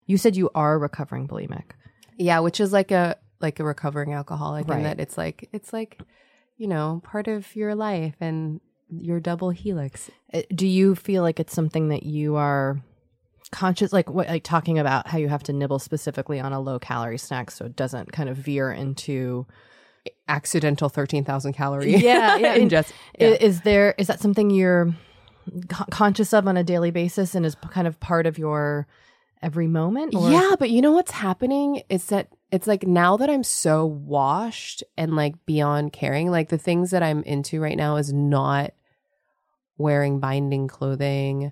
You 0.06 0.18
said 0.18 0.36
you 0.36 0.50
are 0.54 0.78
recovering 0.78 1.28
bulimic. 1.28 1.72
Yeah, 2.18 2.40
which 2.40 2.60
is 2.60 2.72
like 2.74 2.92
a 2.92 3.18
like 3.40 3.60
a 3.60 3.64
recovering 3.64 4.14
alcoholic 4.14 4.68
Right. 4.68 4.78
and 4.78 4.86
that 4.86 5.00
it's 5.00 5.18
like 5.18 5.50
it's 5.52 5.74
like 5.74 6.00
you 6.58 6.68
know, 6.68 7.02
part 7.04 7.28
of 7.28 7.56
your 7.56 7.74
life 7.76 8.16
and 8.22 8.62
your 8.90 9.20
double 9.20 9.50
helix. 9.50 10.10
Uh, 10.34 10.42
Do 10.56 10.68
you 10.68 10.94
feel 10.96 11.24
like 11.24 11.40
it's 11.40 11.54
something 11.54 11.90
that 11.90 12.04
you 12.04 12.36
are 12.36 12.80
conscious, 13.52 13.92
like 13.92 14.10
what, 14.10 14.28
like 14.28 14.44
talking 14.44 14.78
about 14.78 15.08
how 15.08 15.18
you 15.18 15.30
have 15.30 15.44
to 15.44 15.54
nibble 15.54 15.80
specifically 15.80 16.40
on 16.40 16.54
a 16.54 16.60
low 16.60 16.78
calorie 16.80 17.18
snack 17.18 17.50
so 17.52 17.66
it 17.66 17.76
doesn't 17.76 18.12
kind 18.12 18.30
of 18.30 18.38
veer 18.38 18.72
into 18.72 19.46
Accidental 20.28 20.90
13,000 20.90 21.54
calorie. 21.54 21.96
Yeah, 21.96 22.38
yeah. 22.38 22.58
ingest. 22.60 22.92
Yeah. 23.18 23.30
Is 23.30 23.62
there 23.62 23.96
is 23.98 24.08
that 24.08 24.20
something 24.20 24.50
you're 24.52 24.94
conscious 25.92 26.34
of 26.34 26.48
on 26.48 26.56
a 26.56 26.64
daily 26.64 26.92
basis 26.92 27.36
and 27.36 27.46
is 27.46 27.56
kind 27.72 27.88
of 27.88 28.00
part 28.00 28.26
of 28.26 28.38
your 28.38 28.88
every 29.44 29.68
moment? 29.68 30.16
or- 30.16 30.32
Yeah, 30.32 30.56
but 30.58 30.70
you 30.72 30.82
know 30.82 30.94
what's 30.94 31.12
happening 31.12 31.84
is 31.90 32.06
that 32.06 32.30
it's 32.52 32.66
like 32.68 32.88
now 32.88 33.18
that 33.18 33.30
I'm 33.30 33.44
so 33.44 33.86
washed 33.86 34.84
and 34.98 35.16
like 35.16 35.36
beyond 35.46 35.92
caring, 35.94 36.32
like 36.32 36.50
the 36.50 36.58
things 36.58 36.92
that 36.92 37.04
I'm 37.04 37.22
into 37.24 37.60
right 37.62 37.78
now 37.78 37.98
is 37.98 38.12
not 38.14 38.72
wearing 39.78 40.20
binding 40.20 40.68
clothing, 40.68 41.52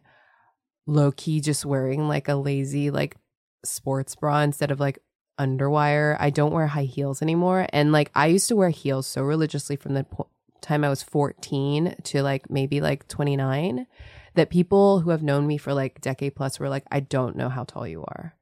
low 0.87 1.11
key 1.11 1.41
just 1.41 1.65
wearing 1.65 2.07
like 2.07 2.27
a 2.27 2.35
lazy 2.35 2.91
like 2.91 3.17
sports 3.65 4.15
bra 4.15 4.39
instead 4.41 4.71
of 4.71 4.79
like 4.79 4.99
underwire. 5.39 6.15
I 6.19 6.29
don't 6.29 6.53
wear 6.53 6.67
high 6.67 6.83
heels 6.83 7.21
anymore. 7.21 7.67
And 7.73 7.91
like 7.91 8.11
I 8.15 8.27
used 8.27 8.47
to 8.49 8.55
wear 8.55 8.69
heels 8.69 9.07
so 9.07 9.23
religiously 9.23 9.75
from 9.75 9.93
the 9.95 10.03
po- 10.03 10.27
time 10.61 10.83
I 10.83 10.89
was 10.89 11.01
14 11.01 11.95
to 12.03 12.21
like 12.21 12.49
maybe 12.49 12.79
like 12.81 13.07
29 13.07 13.87
that 14.35 14.49
people 14.49 15.01
who 15.01 15.09
have 15.09 15.23
known 15.23 15.47
me 15.47 15.57
for 15.57 15.73
like 15.73 16.01
decade 16.01 16.35
plus 16.35 16.59
were 16.59 16.69
like, 16.69 16.83
I 16.91 16.99
don't 17.01 17.35
know 17.35 17.49
how 17.49 17.63
tall 17.63 17.87
you 17.87 18.03
are. 18.03 18.35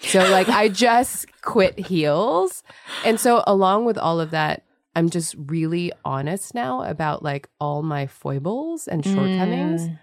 So 0.00 0.18
like 0.30 0.48
I 0.48 0.68
just 0.86 1.26
quit 1.42 1.78
heels. 1.78 2.62
And 3.04 3.18
so 3.20 3.42
along 3.46 3.84
with 3.84 3.98
all 3.98 4.20
of 4.20 4.30
that, 4.30 4.64
I'm 4.94 5.10
just 5.10 5.36
really 5.38 5.92
honest 6.04 6.54
now 6.54 6.82
about 6.82 7.22
like 7.22 7.48
all 7.60 7.82
my 7.82 8.06
foibles 8.06 8.88
and 8.88 9.04
shortcomings. 9.04 9.82
Mm. 9.82 9.98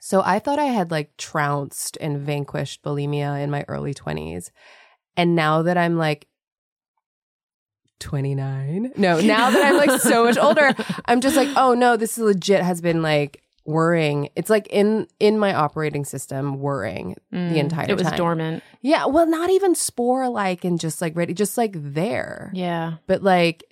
So 0.00 0.22
I 0.24 0.38
thought 0.38 0.58
I 0.58 0.66
had 0.66 0.90
like 0.90 1.16
trounced 1.16 1.96
and 2.00 2.18
vanquished 2.18 2.82
bulimia 2.82 3.42
in 3.42 3.50
my 3.50 3.64
early 3.68 3.94
20s. 3.94 4.50
And 5.16 5.34
now 5.34 5.62
that 5.62 5.76
I'm 5.76 5.96
like 5.96 6.26
29, 8.00 8.94
no, 8.96 9.20
now 9.20 9.50
that 9.50 9.62
I'm 9.62 9.76
like 9.76 10.00
so 10.00 10.24
much 10.24 10.38
older, 10.38 10.74
I'm 11.04 11.20
just 11.20 11.36
like, 11.36 11.48
oh 11.56 11.74
no, 11.74 11.96
this 11.96 12.16
legit 12.18 12.62
has 12.62 12.80
been 12.80 13.02
like 13.02 13.42
worrying. 13.64 14.28
It's 14.36 14.50
like 14.50 14.66
in 14.68 15.06
in 15.18 15.38
my 15.38 15.54
operating 15.54 16.04
system 16.04 16.58
worrying 16.58 17.16
Mm. 17.32 17.50
the 17.50 17.58
entire 17.58 17.86
time. 17.86 17.90
It 17.90 17.98
was 17.98 18.08
time. 18.08 18.16
dormant. 18.16 18.62
Yeah, 18.80 19.06
well, 19.06 19.26
not 19.26 19.50
even 19.50 19.74
spore 19.74 20.28
like 20.28 20.64
and 20.64 20.80
just 20.80 21.00
like 21.00 21.16
ready, 21.16 21.34
just 21.34 21.56
like 21.58 21.72
there. 21.76 22.50
Yeah. 22.54 22.94
But 23.06 23.22
like 23.22 23.64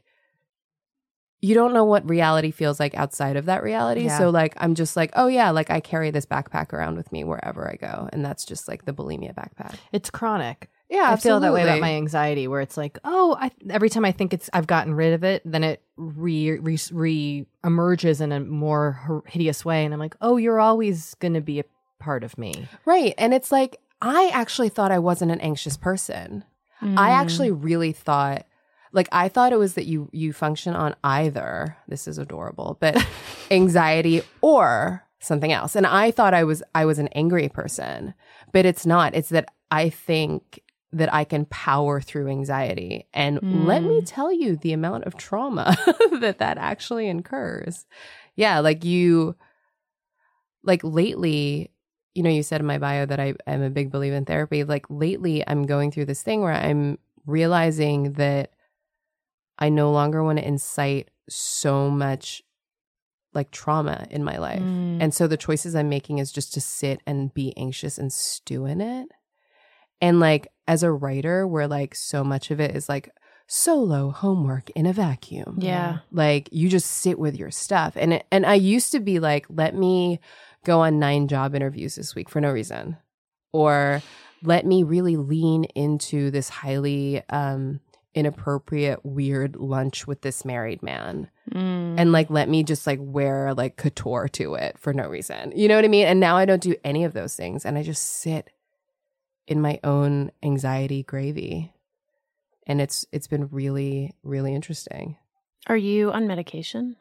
you 1.40 1.54
don't 1.54 1.72
know 1.72 1.84
what 1.84 2.08
reality 2.08 2.50
feels 2.50 2.80
like 2.80 2.94
outside 2.96 3.36
of 3.36 3.44
that 3.46 3.62
reality. 3.62 4.04
Yeah. 4.06 4.18
So 4.18 4.30
like 4.30 4.54
I'm 4.56 4.74
just 4.74 4.96
like, 4.96 5.12
oh 5.14 5.28
yeah, 5.28 5.50
like 5.50 5.70
I 5.70 5.78
carry 5.80 6.10
this 6.10 6.26
backpack 6.26 6.72
around 6.72 6.96
with 6.96 7.12
me 7.12 7.22
wherever 7.22 7.70
I 7.70 7.76
go. 7.76 8.08
And 8.12 8.24
that's 8.24 8.44
just 8.44 8.66
like 8.66 8.84
the 8.86 8.92
bulimia 8.92 9.34
backpack. 9.34 9.76
it's 9.92 10.10
chronic. 10.10 10.68
Yeah, 10.90 11.10
I 11.10 11.16
feel 11.16 11.40
that 11.40 11.52
way 11.52 11.62
about 11.64 11.80
my 11.80 11.94
anxiety, 11.94 12.48
where 12.48 12.60
it's 12.62 12.76
like, 12.78 12.98
oh, 13.04 13.36
I, 13.38 13.50
every 13.68 13.90
time 13.90 14.04
I 14.06 14.12
think 14.12 14.32
it's 14.32 14.48
I've 14.52 14.66
gotten 14.66 14.94
rid 14.94 15.12
of 15.12 15.22
it, 15.22 15.42
then 15.44 15.62
it 15.62 15.82
re 15.96 16.58
re, 16.58 16.78
re 16.92 17.46
emerges 17.62 18.20
in 18.22 18.32
a 18.32 18.40
more 18.40 19.22
hideous 19.26 19.64
way, 19.64 19.84
and 19.84 19.92
I'm 19.92 20.00
like, 20.00 20.16
oh, 20.22 20.36
you're 20.38 20.60
always 20.60 21.14
going 21.16 21.34
to 21.34 21.40
be 21.42 21.60
a 21.60 21.64
part 22.00 22.24
of 22.24 22.38
me. 22.38 22.68
Right. 22.86 23.14
And 23.18 23.34
it's 23.34 23.52
like 23.52 23.78
I 24.00 24.30
actually 24.32 24.68
thought 24.70 24.90
I 24.92 24.98
wasn't 24.98 25.30
an 25.32 25.40
anxious 25.40 25.76
person. 25.76 26.44
I 26.80 26.84
Mm. 26.86 26.96
actually 27.20 27.50
really 27.50 27.90
thought 27.92 28.46
like 28.92 29.08
I 29.12 29.28
thought 29.28 29.52
it 29.52 29.58
was 29.58 29.74
that 29.74 29.84
you 29.86 30.08
you 30.12 30.32
function 30.32 30.74
on 30.74 30.94
either 31.04 31.76
this 31.88 32.06
is 32.08 32.16
adorable, 32.18 32.78
but 32.80 32.96
anxiety 33.50 34.22
or 34.40 35.04
something 35.20 35.52
else. 35.52 35.74
And 35.76 35.86
I 35.86 36.10
thought 36.10 36.34
I 36.34 36.44
was 36.44 36.62
I 36.74 36.84
was 36.84 36.98
an 36.98 37.08
angry 37.08 37.48
person, 37.48 38.14
but 38.52 38.64
it's 38.64 38.86
not. 38.86 39.14
It's 39.14 39.28
that 39.30 39.50
I 39.70 39.90
think 39.90 40.60
that 40.92 41.12
I 41.12 41.24
can 41.24 41.44
power 41.46 42.00
through 42.00 42.28
anxiety. 42.28 43.06
And 43.12 43.66
let 43.66 43.82
me 43.82 44.02
tell 44.02 44.32
you 44.32 44.56
the 44.56 44.72
amount 44.72 45.04
of 45.04 45.16
trauma 45.16 45.76
that 46.20 46.38
that 46.38 46.56
actually 46.58 47.08
incurs. 47.08 47.86
Yeah, 48.36 48.60
like 48.60 48.84
you 48.84 49.36
like 50.62 50.80
lately 50.82 51.70
you 52.18 52.24
know, 52.24 52.30
you 52.30 52.42
said 52.42 52.60
in 52.60 52.66
my 52.66 52.78
bio 52.78 53.06
that 53.06 53.20
I 53.20 53.34
am 53.46 53.62
a 53.62 53.70
big 53.70 53.92
believer 53.92 54.16
in 54.16 54.24
therapy. 54.24 54.64
Like 54.64 54.86
lately, 54.90 55.46
I'm 55.46 55.66
going 55.66 55.92
through 55.92 56.06
this 56.06 56.24
thing 56.24 56.40
where 56.40 56.52
I'm 56.52 56.98
realizing 57.26 58.14
that 58.14 58.50
I 59.56 59.68
no 59.68 59.92
longer 59.92 60.24
want 60.24 60.40
to 60.40 60.46
incite 60.46 61.10
so 61.28 61.88
much 61.88 62.42
like 63.34 63.52
trauma 63.52 64.08
in 64.10 64.24
my 64.24 64.38
life. 64.38 64.60
Mm. 64.60 64.98
And 65.00 65.14
so 65.14 65.28
the 65.28 65.36
choices 65.36 65.76
I'm 65.76 65.88
making 65.88 66.18
is 66.18 66.32
just 66.32 66.52
to 66.54 66.60
sit 66.60 67.00
and 67.06 67.32
be 67.32 67.56
anxious 67.56 67.98
and 67.98 68.12
stew 68.12 68.64
in 68.64 68.80
it. 68.80 69.08
And 70.00 70.20
like 70.20 70.48
as 70.66 70.82
a 70.82 70.92
writer, 70.92 71.46
where 71.46 71.66
like 71.66 71.94
so 71.94 72.22
much 72.22 72.50
of 72.50 72.60
it 72.60 72.74
is 72.76 72.88
like 72.88 73.10
solo 73.46 74.10
homework 74.10 74.70
in 74.70 74.86
a 74.86 74.92
vacuum. 74.92 75.58
Yeah. 75.60 75.98
Like 76.12 76.48
you 76.52 76.68
just 76.68 76.86
sit 76.90 77.18
with 77.18 77.36
your 77.36 77.50
stuff. 77.50 77.94
And 77.96 78.14
it, 78.14 78.26
and 78.30 78.44
I 78.44 78.54
used 78.54 78.92
to 78.92 79.00
be 79.00 79.18
like, 79.20 79.46
let 79.48 79.74
me 79.74 80.20
go 80.64 80.80
on 80.80 80.98
nine 80.98 81.28
job 81.28 81.54
interviews 81.54 81.94
this 81.94 82.14
week 82.14 82.28
for 82.28 82.40
no 82.40 82.50
reason. 82.50 82.96
Or 83.52 84.02
let 84.42 84.66
me 84.66 84.82
really 84.82 85.16
lean 85.16 85.64
into 85.74 86.30
this 86.30 86.48
highly 86.48 87.22
um 87.30 87.80
inappropriate 88.14 89.04
weird 89.04 89.54
lunch 89.56 90.06
with 90.06 90.22
this 90.22 90.44
married 90.44 90.82
man 90.82 91.30
Mm. 91.50 91.94
and 91.98 92.12
like 92.12 92.28
let 92.28 92.46
me 92.46 92.62
just 92.62 92.86
like 92.86 92.98
wear 93.00 93.54
like 93.54 93.76
couture 93.78 94.28
to 94.28 94.54
it 94.54 94.78
for 94.78 94.92
no 94.92 95.08
reason. 95.08 95.50
You 95.56 95.66
know 95.66 95.76
what 95.76 95.84
I 95.86 95.88
mean? 95.88 96.06
And 96.06 96.20
now 96.20 96.36
I 96.36 96.44
don't 96.44 96.60
do 96.62 96.74
any 96.84 97.04
of 97.04 97.14
those 97.14 97.34
things 97.36 97.64
and 97.64 97.78
I 97.78 97.82
just 97.82 98.02
sit 98.02 98.50
in 99.48 99.60
my 99.60 99.80
own 99.82 100.30
anxiety 100.42 101.02
gravy. 101.02 101.72
And 102.66 102.80
it's 102.80 103.04
it's 103.12 103.26
been 103.26 103.48
really 103.48 104.14
really 104.22 104.54
interesting. 104.54 105.16
Are 105.66 105.76
you 105.76 106.12
on 106.12 106.26
medication? 106.28 106.96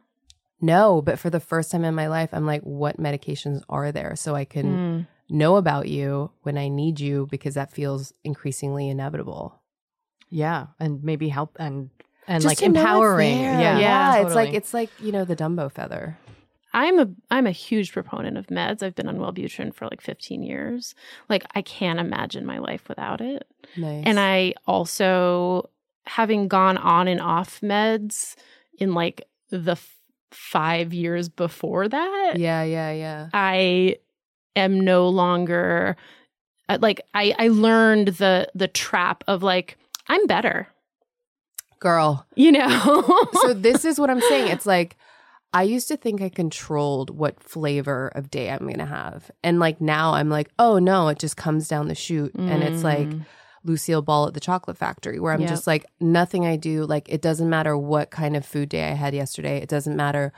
No, 0.59 1.01
but 1.03 1.19
for 1.19 1.29
the 1.29 1.39
first 1.39 1.69
time 1.71 1.83
in 1.85 1.93
my 1.93 2.07
life 2.07 2.29
I'm 2.33 2.45
like 2.47 2.63
what 2.63 2.97
medications 2.97 3.61
are 3.69 3.91
there 3.91 4.15
so 4.15 4.33
I 4.33 4.45
can 4.45 4.65
Mm. 4.65 5.07
know 5.29 5.57
about 5.57 5.87
you 5.87 6.31
when 6.43 6.57
I 6.57 6.69
need 6.69 6.99
you 6.99 7.27
because 7.29 7.53
that 7.55 7.71
feels 7.71 8.13
increasingly 8.23 8.89
inevitable. 8.89 9.61
Yeah, 10.29 10.67
and 10.79 11.03
maybe 11.03 11.29
help 11.29 11.55
and 11.59 11.89
and 12.27 12.41
Just 12.43 12.51
like 12.51 12.57
to 12.59 12.69
know 12.69 12.79
it's 12.79 12.79
empowering. 12.81 13.37
there. 13.37 13.59
Yeah, 13.61 13.79
yeah. 13.79 14.15
It's 14.25 14.35
like 14.35 14.53
it's 14.53 14.73
like 14.73 14.89
you 14.99 15.11
know 15.11 15.25
the 15.25 15.35
Dumbo 15.35 15.71
feather. 15.71 16.17
I'm 16.79 16.99
a 16.99 17.07
I'm 17.31 17.47
a 17.47 17.51
huge 17.51 17.91
proponent 17.91 18.37
of 18.37 18.47
meds. 18.47 18.83
I've 18.83 18.93
been 18.93 19.07
on 19.09 19.17
Wellbutrin 19.17 19.73
for 19.73 19.85
like 19.87 19.99
15 20.01 20.43
years. 20.43 20.93
Like 21.27 21.43
I 21.55 21.61
can't 21.63 21.99
imagine 21.99 22.45
my 22.45 22.59
life 22.59 22.87
without 22.87 23.19
it. 23.19 23.47
Nice. 23.75 24.03
And 24.05 24.19
I 24.19 24.53
also 24.67 25.69
having 26.05 26.47
gone 26.47 26.77
on 26.77 27.07
and 27.07 27.19
off 27.19 27.61
meds 27.61 28.35
in 28.77 28.93
like 28.93 29.23
the 29.49 29.71
f- 29.71 29.95
5 30.31 30.93
years 30.93 31.29
before 31.29 31.87
that. 31.87 32.33
yeah 32.37 32.61
yeah 32.63 32.91
yeah. 32.91 33.29
I 33.33 33.97
am 34.55 34.79
no 34.79 35.09
longer 35.09 35.97
uh, 36.69 36.77
like 36.81 37.01
I 37.15 37.33
I 37.39 37.47
learned 37.47 38.09
the 38.09 38.49
the 38.53 38.67
trap 38.67 39.23
of 39.27 39.41
like 39.41 39.77
I'm 40.07 40.27
better. 40.27 40.67
Girl, 41.79 42.25
You 42.35 42.51
know. 42.53 43.27
so 43.41 43.53
this 43.67 43.85
is 43.85 43.99
what 43.99 44.09
I'm 44.09 44.21
saying. 44.21 44.47
It's 44.47 44.65
like 44.65 44.95
I 45.53 45.63
used 45.63 45.87
to 45.87 45.97
think 45.97 46.21
I 46.21 46.29
controlled 46.29 47.09
what 47.09 47.41
flavor 47.41 48.09
of 48.15 48.29
day 48.29 48.49
I'm 48.49 48.67
gonna 48.67 48.85
have, 48.85 49.31
and 49.43 49.59
like 49.59 49.79
now 49.81 50.13
I'm 50.13 50.29
like, 50.29 50.49
oh 50.59 50.77
no, 50.79 51.07
it 51.07 51.19
just 51.19 51.37
comes 51.37 51.67
down 51.67 51.87
the 51.87 51.95
chute, 51.95 52.33
and 52.35 52.63
it's 52.63 52.83
like 52.83 53.09
Mm. 53.09 53.25
Lucille 53.63 54.01
Ball 54.01 54.27
at 54.27 54.33
the 54.33 54.39
Chocolate 54.39 54.77
Factory, 54.77 55.19
where 55.19 55.33
I'm 55.33 55.41
Yep. 55.41 55.49
just 55.49 55.67
like, 55.67 55.85
nothing 55.99 56.45
I 56.45 56.55
do, 56.57 56.85
like 56.85 57.09
it 57.09 57.21
doesn't 57.21 57.49
matter 57.49 57.77
what 57.77 58.11
kind 58.11 58.37
of 58.37 58.45
food 58.45 58.69
day 58.69 58.89
I 58.89 58.93
had 58.93 59.13
yesterday. 59.13 59.57
It 59.57 59.67
doesn't 59.69 59.95
matter 59.95 60.31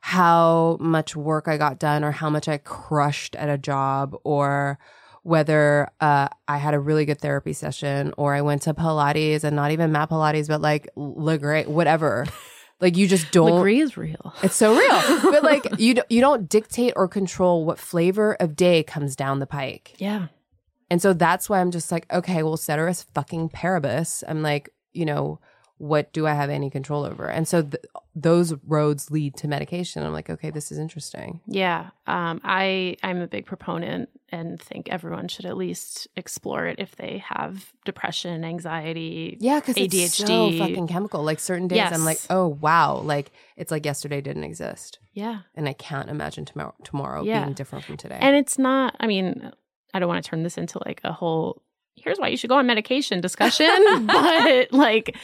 how 0.00 0.76
much 0.80 1.14
work 1.16 1.46
I 1.48 1.56
got 1.56 1.78
done 1.78 2.04
or 2.04 2.10
how 2.10 2.28
much 2.30 2.48
I 2.48 2.58
crushed 2.58 3.36
at 3.36 3.48
a 3.48 3.56
job 3.58 4.14
or 4.24 4.78
whether 5.22 5.88
uh, 6.00 6.28
I 6.46 6.58
had 6.58 6.74
a 6.74 6.80
really 6.80 7.04
good 7.06 7.20
therapy 7.20 7.52
session 7.54 8.12
or 8.18 8.34
I 8.34 8.42
went 8.42 8.62
to 8.62 8.74
Pilates 8.74 9.44
and 9.44 9.56
not 9.56 9.70
even 9.70 9.92
Mat 9.92 10.10
Pilates, 10.10 10.48
but 10.48 10.60
like 10.60 10.88
Lagree, 10.96 11.66
whatever. 11.66 12.26
like 12.84 12.98
you 12.98 13.08
just 13.08 13.30
don't. 13.32 13.50
Lagree 13.50 13.82
is 13.82 13.96
real. 13.96 14.34
It's 14.42 14.54
so 14.54 14.76
real, 14.76 15.22
but 15.32 15.42
like 15.42 15.78
you 15.78 15.96
you 16.10 16.20
don't 16.20 16.48
dictate 16.50 16.92
or 16.96 17.08
control 17.08 17.64
what 17.64 17.78
flavor 17.78 18.34
of 18.34 18.54
day 18.54 18.82
comes 18.82 19.16
down 19.16 19.38
the 19.38 19.46
pike. 19.46 19.94
Yeah. 19.96 20.26
And 20.90 21.00
so 21.00 21.14
that's 21.14 21.48
why 21.48 21.60
I'm 21.60 21.70
just 21.70 21.90
like, 21.90 22.12
okay, 22.12 22.42
well, 22.42 22.58
ceteris 22.58 23.04
fucking 23.14 23.48
paribus. 23.48 24.22
I'm 24.28 24.42
like, 24.42 24.68
you 24.92 25.06
know, 25.06 25.40
what 25.78 26.12
do 26.12 26.26
I 26.26 26.34
have 26.34 26.50
any 26.50 26.70
control 26.70 27.04
over? 27.04 27.28
And 27.28 27.48
so 27.48 27.62
th- 27.62 27.74
those 28.14 28.54
roads 28.66 29.10
lead 29.10 29.36
to 29.38 29.48
medication. 29.48 30.04
I'm 30.04 30.12
like, 30.12 30.30
okay, 30.30 30.50
this 30.50 30.70
is 30.70 30.78
interesting. 30.78 31.40
Yeah, 31.46 31.90
um, 32.06 32.40
I 32.44 32.96
I'm 33.02 33.20
a 33.20 33.26
big 33.26 33.44
proponent 33.44 34.08
and 34.30 34.60
think 34.60 34.88
everyone 34.88 35.26
should 35.28 35.44
at 35.46 35.56
least 35.56 36.06
explore 36.16 36.66
it 36.66 36.78
if 36.78 36.94
they 36.96 37.18
have 37.28 37.72
depression, 37.84 38.44
anxiety. 38.44 39.36
Yeah, 39.40 39.58
because 39.60 39.76
it's 39.76 40.14
so 40.16 40.24
ADHD. 40.26 40.58
fucking 40.58 40.86
chemical. 40.88 41.22
Like 41.24 41.40
certain 41.40 41.66
days, 41.68 41.90
I'm 41.92 42.04
like, 42.04 42.20
oh 42.30 42.46
wow, 42.48 42.98
like 42.98 43.32
it's 43.56 43.70
like 43.72 43.84
yesterday 43.84 44.20
didn't 44.20 44.44
exist, 44.44 44.98
Yeah, 45.12 45.40
and 45.56 45.68
I 45.68 45.72
can't 45.72 46.08
imagine 46.08 46.44
tomorrow 46.44 46.74
tomorrow 46.84 47.24
Yeah. 47.24 47.42
being 47.44 47.54
different 47.54 47.84
from 47.84 47.96
today. 47.96 48.18
and 48.20 48.36
it's 48.36 48.58
not. 48.58 48.94
I 49.00 49.06
mean, 49.08 49.50
I 49.92 49.98
don't 49.98 50.08
want 50.08 50.22
to 50.24 50.28
turn 50.30 50.44
this 50.44 50.56
into 50.56 50.80
like 50.86 51.00
a 51.04 51.12
whole. 51.12 51.62
Here's 51.96 52.18
why 52.18 52.28
you 52.28 52.36
should 52.36 52.50
go 52.50 52.56
on 52.58 52.66
medication 52.66 53.20
discussion, 53.20 53.68
but 54.06 54.72
like. 54.72 55.16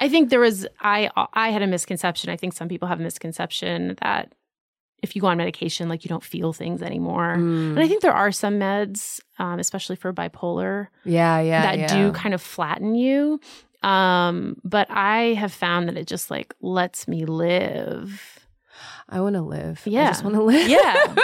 I 0.00 0.08
think 0.08 0.30
there 0.30 0.40
was 0.40 0.66
I 0.80 1.10
I 1.34 1.50
had 1.50 1.62
a 1.62 1.66
misconception. 1.66 2.30
I 2.30 2.36
think 2.36 2.52
some 2.52 2.68
people 2.68 2.88
have 2.88 3.00
a 3.00 3.02
misconception 3.02 3.96
that 4.02 4.32
if 5.02 5.14
you 5.14 5.22
go 5.22 5.28
on 5.28 5.36
medication, 5.38 5.88
like 5.88 6.04
you 6.04 6.08
don't 6.08 6.24
feel 6.24 6.52
things 6.52 6.82
anymore. 6.82 7.36
Mm. 7.36 7.70
And 7.70 7.78
I 7.80 7.86
think 7.86 8.02
there 8.02 8.12
are 8.12 8.32
some 8.32 8.58
meds, 8.58 9.20
um, 9.38 9.60
especially 9.60 9.94
for 9.96 10.12
bipolar, 10.12 10.88
yeah, 11.04 11.40
yeah, 11.40 11.62
that 11.62 11.78
yeah. 11.78 11.86
do 11.86 12.12
kind 12.12 12.34
of 12.34 12.42
flatten 12.42 12.94
you. 12.96 13.40
Um, 13.82 14.56
but 14.64 14.88
I 14.90 15.34
have 15.34 15.52
found 15.52 15.88
that 15.88 15.96
it 15.96 16.08
just 16.08 16.30
like 16.32 16.52
lets 16.60 17.06
me 17.06 17.24
live. 17.26 18.40
I 19.08 19.20
want 19.20 19.36
to 19.36 19.42
live. 19.42 19.82
I 19.86 19.90
Yeah. 19.90 20.08
just 20.08 20.24
want 20.24 20.34
to 20.36 20.42
live. 20.42 20.68
Yeah. 20.68 21.14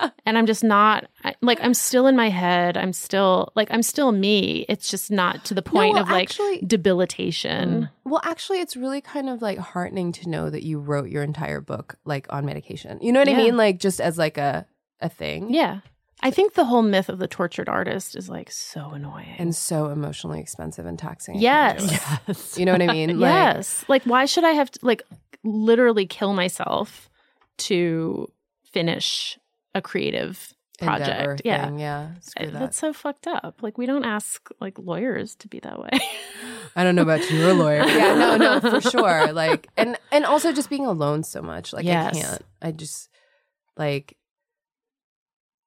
And 0.26 0.36
I'm 0.36 0.44
just 0.44 0.62
not 0.62 1.06
like 1.40 1.58
I'm 1.62 1.72
still 1.72 2.06
in 2.06 2.14
my 2.14 2.28
head. 2.28 2.76
I'm 2.76 2.92
still 2.92 3.50
like 3.56 3.68
I'm 3.70 3.82
still 3.82 4.12
me. 4.12 4.66
It's 4.68 4.90
just 4.90 5.10
not 5.10 5.44
to 5.46 5.54
the 5.54 5.62
point 5.62 5.94
well, 5.94 6.02
of 6.02 6.10
like 6.10 6.28
actually- 6.28 6.60
debilitation. 6.66 7.70
Mm. 7.70 7.90
Well, 8.04 8.20
actually, 8.24 8.60
it's 8.60 8.76
really 8.76 9.00
kind 9.00 9.30
of 9.30 9.40
like 9.40 9.58
heartening 9.58 10.12
to 10.12 10.28
know 10.28 10.50
that 10.50 10.64
you 10.64 10.80
wrote 10.80 11.08
your 11.08 11.22
entire 11.22 11.60
book 11.60 11.96
like 12.04 12.26
on 12.30 12.44
medication. 12.44 12.98
You 13.00 13.12
know 13.12 13.20
what 13.20 13.28
I 13.28 13.36
mean? 13.36 13.56
Like 13.56 13.78
just 13.78 14.00
as 14.00 14.18
like 14.18 14.36
a 14.36 14.66
a 15.00 15.08
thing. 15.08 15.52
Yeah. 15.52 15.80
I 16.20 16.30
think 16.30 16.54
the 16.54 16.64
whole 16.64 16.82
myth 16.82 17.08
of 17.08 17.18
the 17.18 17.28
tortured 17.28 17.68
artist 17.68 18.16
is 18.16 18.28
like 18.28 18.50
so 18.50 18.90
annoying. 18.90 19.36
And 19.38 19.54
so 19.54 19.86
emotionally 19.86 20.40
expensive 20.40 20.84
and 20.84 20.98
taxing. 20.98 21.36
I 21.36 21.40
yes. 21.40 22.20
yes. 22.26 22.58
You 22.58 22.66
know 22.66 22.72
what 22.72 22.82
I 22.82 22.92
mean? 22.92 23.08
Like, 23.18 23.32
yes. 23.32 23.84
Like 23.88 24.02
why 24.04 24.24
should 24.24 24.44
I 24.44 24.50
have 24.50 24.70
to 24.72 24.80
like 24.82 25.02
literally 25.44 26.06
kill 26.06 26.32
myself 26.34 27.08
to 27.58 28.30
finish 28.64 29.38
a 29.78 29.82
creative 29.82 30.52
project? 30.78 31.42
yeah. 31.44 31.64
thing, 31.66 31.78
Yeah. 31.78 32.14
Screw 32.20 32.50
that. 32.50 32.58
That's 32.58 32.78
so 32.78 32.92
fucked 32.92 33.26
up. 33.26 33.60
Like 33.62 33.78
we 33.78 33.86
don't 33.86 34.04
ask 34.04 34.48
like 34.60 34.78
lawyers 34.78 35.34
to 35.36 35.48
be 35.48 35.60
that 35.60 35.78
way. 35.80 35.90
I 36.76 36.84
don't 36.84 36.94
know 36.94 37.02
about 37.02 37.28
you, 37.30 37.38
you're 37.38 37.50
a 37.50 37.54
lawyer. 37.54 37.84
yeah, 37.86 38.14
no, 38.14 38.36
no, 38.36 38.60
for 38.60 38.80
sure. 38.80 39.32
Like, 39.32 39.68
and 39.76 39.98
and 40.12 40.24
also 40.24 40.52
just 40.52 40.70
being 40.70 40.86
alone 40.86 41.22
so 41.24 41.42
much. 41.42 41.72
Like, 41.72 41.84
Yes. 41.84 42.16
I 42.16 42.20
can't. 42.20 42.42
I 42.62 42.72
just 42.72 43.08
like. 43.76 44.16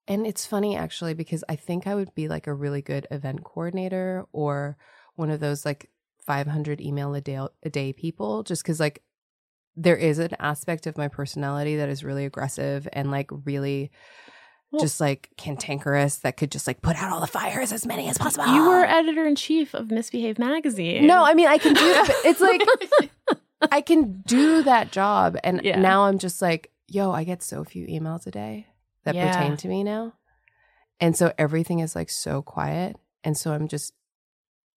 And 0.08 0.26
it's 0.28 0.46
funny 0.46 0.76
actually 0.76 1.14
because 1.14 1.44
I 1.48 1.56
think 1.56 1.88
I 1.88 1.96
would 1.96 2.14
be 2.16 2.28
like 2.28 2.48
a 2.48 2.54
really 2.54 2.82
good 2.82 3.08
event 3.12 3.44
coordinator 3.44 4.26
or 4.34 4.76
one 5.16 5.30
of 5.30 5.40
those 5.40 5.64
like 5.66 5.90
500 6.26 6.82
email 6.82 7.14
a 7.14 7.22
day 7.22 7.40
a 7.64 7.70
day 7.70 7.94
people. 7.94 8.44
Just 8.44 8.64
because 8.64 8.80
like 8.80 9.04
there 9.82 9.96
is 9.98 10.20
an 10.20 10.36
aspect 10.40 10.86
of 10.88 10.98
my 10.98 11.08
personality 11.08 11.78
that 11.78 11.90
is 11.90 12.04
really 12.04 12.26
aggressive 12.26 12.88
and 12.94 13.10
like 13.12 13.30
really. 13.46 13.92
Well- 14.72 14.80
just 14.82 15.02
like 15.02 15.30
cantankerous 15.36 16.20
that 16.20 16.38
could 16.38 16.50
just 16.50 16.66
like 16.66 16.82
put 16.82 16.96
out 16.96 17.12
all 17.12 17.20
the 17.20 17.28
fires 17.28 17.74
as 17.74 17.86
many 17.86 18.08
as 18.08 18.18
possible. 18.18 18.48
you 18.56 18.70
were 18.70 18.86
editor 18.86 19.26
in 19.26 19.36
chief 19.36 19.74
of 19.74 19.88
Missbehave 19.90 20.40
magazine. 20.40 21.06
No, 21.06 21.26
I 21.26 21.34
mean 21.34 21.48
I 21.48 21.58
can 21.58 21.74
do 21.74 21.82
it. 21.84 22.10
It's 22.24 22.40
like 22.40 22.62
I 23.70 23.82
can 23.82 24.22
do 24.26 24.64
that 24.64 24.94
job, 24.94 25.36
and 25.44 25.60
Yeah. 25.62 25.78
now 25.78 26.04
I'm 26.06 26.20
just 26.20 26.42
like, 26.42 26.72
yo, 26.88 27.12
I 27.12 27.26
get 27.26 27.44
so 27.44 27.66
few 27.66 27.86
emails 27.88 28.26
a 28.28 28.32
day 28.32 28.68
that 29.04 29.14
Yeah. 29.14 29.34
pertain 29.34 29.58
to 29.58 29.68
me 29.68 29.84
now, 29.84 30.14
and 31.02 31.18
so 31.18 31.34
everything 31.38 31.80
is 31.80 31.94
like 31.94 32.10
so 32.10 32.42
quiet, 32.42 32.96
and 33.26 33.36
so 33.38 33.52
I'm 33.52 33.68
just 33.68 33.92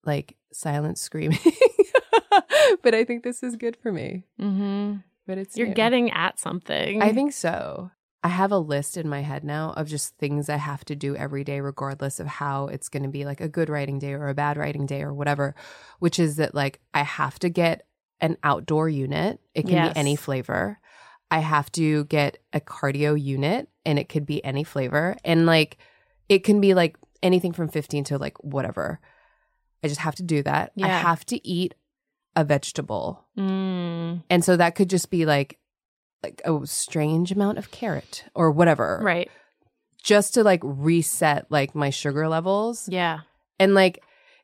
like 0.03 0.35
silent 0.51 0.97
screaming. 0.97 1.39
but 2.83 2.93
I 2.95 3.03
think 3.03 3.23
this 3.23 3.43
is 3.43 3.55
good 3.55 3.77
for 3.77 3.91
me. 3.91 4.23
hmm 4.39 4.95
But 5.27 5.37
it's 5.37 5.57
You're 5.57 5.67
new. 5.67 5.73
getting 5.73 6.11
at 6.11 6.39
something. 6.39 7.01
I 7.01 7.11
think 7.13 7.33
so. 7.33 7.91
I 8.23 8.29
have 8.29 8.51
a 8.51 8.57
list 8.57 8.97
in 8.97 9.07
my 9.07 9.21
head 9.21 9.43
now 9.43 9.73
of 9.77 9.87
just 9.87 10.17
things 10.17 10.49
I 10.49 10.55
have 10.57 10.83
to 10.85 10.95
do 10.95 11.15
every 11.15 11.43
day, 11.43 11.59
regardless 11.61 12.19
of 12.19 12.25
how 12.25 12.65
it's 12.67 12.89
going 12.89 13.03
to 13.03 13.09
be 13.09 13.23
like 13.23 13.39
a 13.39 13.47
good 13.47 13.69
writing 13.69 13.99
day 13.99 14.13
or 14.13 14.27
a 14.29 14.33
bad 14.33 14.57
writing 14.57 14.87
day 14.87 15.03
or 15.03 15.13
whatever, 15.13 15.53
which 15.99 16.17
is 16.17 16.37
that 16.37 16.55
like 16.55 16.79
I 16.93 17.03
have 17.03 17.37
to 17.39 17.49
get 17.49 17.85
an 18.21 18.37
outdoor 18.43 18.89
unit. 18.89 19.39
It 19.53 19.63
can 19.67 19.75
Yes. 19.75 19.93
be 19.93 19.99
any 19.99 20.15
flavor. 20.15 20.79
I 21.29 21.39
have 21.39 21.71
to 21.73 22.05
get 22.05 22.39
a 22.51 22.59
cardio 22.59 23.19
unit 23.21 23.69
and 23.85 23.99
it 23.99 24.09
could 24.09 24.25
be 24.25 24.43
any 24.43 24.63
flavor. 24.63 25.15
And 25.23 25.45
like 25.45 25.77
it 26.27 26.39
can 26.43 26.59
be 26.59 26.73
like 26.73 26.97
anything 27.21 27.51
from 27.51 27.67
15 27.67 28.05
to 28.05 28.17
like 28.17 28.43
whatever. 28.43 28.99
I 29.83 29.87
just 29.87 30.01
have 30.01 30.15
to 30.15 30.23
do 30.23 30.41
that. 30.43 30.71
I 30.81 30.87
have 30.87 31.25
to 31.27 31.47
eat 31.47 31.75
a 32.35 32.43
vegetable. 32.43 33.25
Mm, 33.37 34.23
And 34.29 34.43
so 34.43 34.57
that 34.57 34.75
could 34.75 34.89
just 34.89 35.09
be 35.09 35.25
like 35.25 35.57
like 36.23 36.41
a 36.45 36.59
strange 36.65 37.31
amount 37.31 37.57
of 37.59 37.69
carrot 37.71 38.25
or 38.33 38.49
whatever. 38.51 38.99
right. 39.03 39.29
Just 40.03 40.33
to 40.35 40.43
like 40.43 40.59
reset 40.63 41.45
like 41.49 41.73
my 41.75 41.89
sugar 41.89 42.27
levels. 42.27 42.87
Yeah. 42.89 43.21
And 43.59 43.73
like 43.73 44.03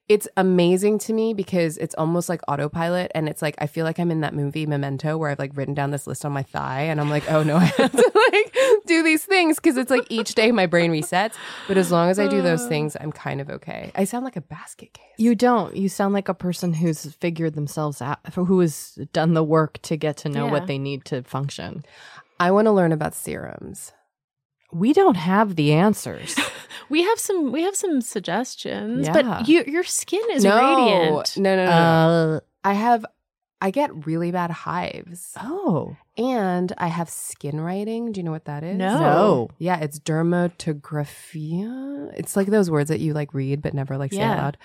it's 0.10 0.28
amazing 0.36 0.98
to 1.00 1.14
me 1.14 1.34
because 1.34 1.78
it's 1.78 1.96
almost 1.96 2.28
like 2.28 2.42
autopilot 2.48 3.12
and 3.16 3.30
it's 3.30 3.42
like 3.42 3.56
I 3.60 3.68
feel 3.68 3.86
like 3.86 4.00
I'm 4.00 4.12
in 4.12 4.22
that 4.22 4.34
movie 4.34 4.66
Memento 4.66 5.18
where 5.18 5.30
I've 5.30 5.40
like 5.40 5.56
written 5.56 5.74
down 5.74 5.92
this 5.92 6.06
list 6.08 6.26
on 6.26 6.32
my 6.34 6.44
thigh 6.44 6.82
and 6.84 7.00
I'm 7.00 7.10
like, 7.10 7.32
"Oh 7.32 7.44
no, 7.44 7.56
I 7.58 7.66
have 7.66 7.92
to 7.92 8.12
like 8.34 8.51
do 8.86 9.04
these 9.04 9.24
things 9.26 9.58
because 9.58 9.78
it's 9.78 9.90
like 9.92 10.06
each 10.10 10.36
day 10.36 10.52
my 10.52 10.66
brain 10.66 10.92
resets." 10.92 11.34
But 11.68 11.78
as 11.78 11.92
long 11.92 12.10
as 12.10 12.20
I 12.20 12.28
do 12.28 12.42
those 12.42 12.66
things, 12.68 12.96
I'm 13.00 13.12
kind 13.12 13.42
of 13.42 13.50
okay. 13.50 13.92
I 13.96 14.04
sound 14.04 14.26
like 14.26 14.36
a 14.36 14.42
basket 14.42 14.94
case. 14.94 15.06
You 15.18 15.36
don't. 15.36 15.76
You 15.76 15.90
sound 15.90 16.14
like 16.14 16.30
a 16.30 16.34
person 16.34 16.74
who's 16.74 17.06
figured 17.16 17.54
themselves 17.56 18.02
out, 18.02 18.20
who 18.34 18.60
has 18.60 18.98
done 19.14 19.34
the 19.34 19.44
work 19.44 19.82
to 19.84 19.98
get 19.98 20.18
to 20.18 20.30
know 20.30 20.46
Yeah. 20.46 20.52
what 20.52 20.68
they 20.68 20.78
need 20.78 21.06
to 21.06 21.24
function. 21.24 21.84
I 22.40 22.52
want 22.52 22.66
to 22.66 22.72
learn 22.72 22.92
about 22.92 23.14
serums. 23.14 23.92
We 24.74 24.94
don't 24.94 25.16
have 25.18 25.56
the 25.56 25.74
answers. 25.74 26.36
We 26.90 27.04
have 27.04 27.20
some 27.20 27.54
we 27.54 27.62
have 27.64 27.76
some 27.76 28.02
suggestions, 28.02 29.08
Yeah. 29.08 29.14
but 29.14 29.48
you, 29.48 29.64
your 29.66 29.84
skin 29.84 30.22
is 30.32 30.44
no, 30.44 30.58
radiant. 30.58 31.38
No, 31.38 31.56
no, 31.56 31.66
no, 31.66 31.72
no. 31.72 31.72
uh, 31.72 32.40
I 32.66 32.74
have 32.74 33.06
I 33.62 33.72
get 33.72 34.06
really 34.06 34.32
bad 34.32 34.52
hives. 34.52 35.34
oh 35.42 35.96
And 36.24 36.74
I 36.78 36.88
have 36.88 37.10
skin 37.10 37.60
writing. 37.62 38.12
Do 38.12 38.20
you 38.20 38.24
know 38.24 38.32
what 38.32 38.46
that 38.46 38.64
is? 38.64 38.78
No. 38.78 39.00
no! 39.00 39.50
Yeah, 39.58 39.80
it's 39.80 40.00
dermatographia. 40.00 42.12
It's 42.16 42.36
like 42.36 42.48
those 42.48 42.70
words 42.70 42.90
that 42.90 43.00
you 43.00 43.14
like 43.14 43.34
read 43.34 43.62
but 43.62 43.74
never 43.74 43.98
like 43.98 44.12
say 44.12 44.20
Yeah. 44.20 44.32
out 44.34 44.38
loud. 44.38 44.58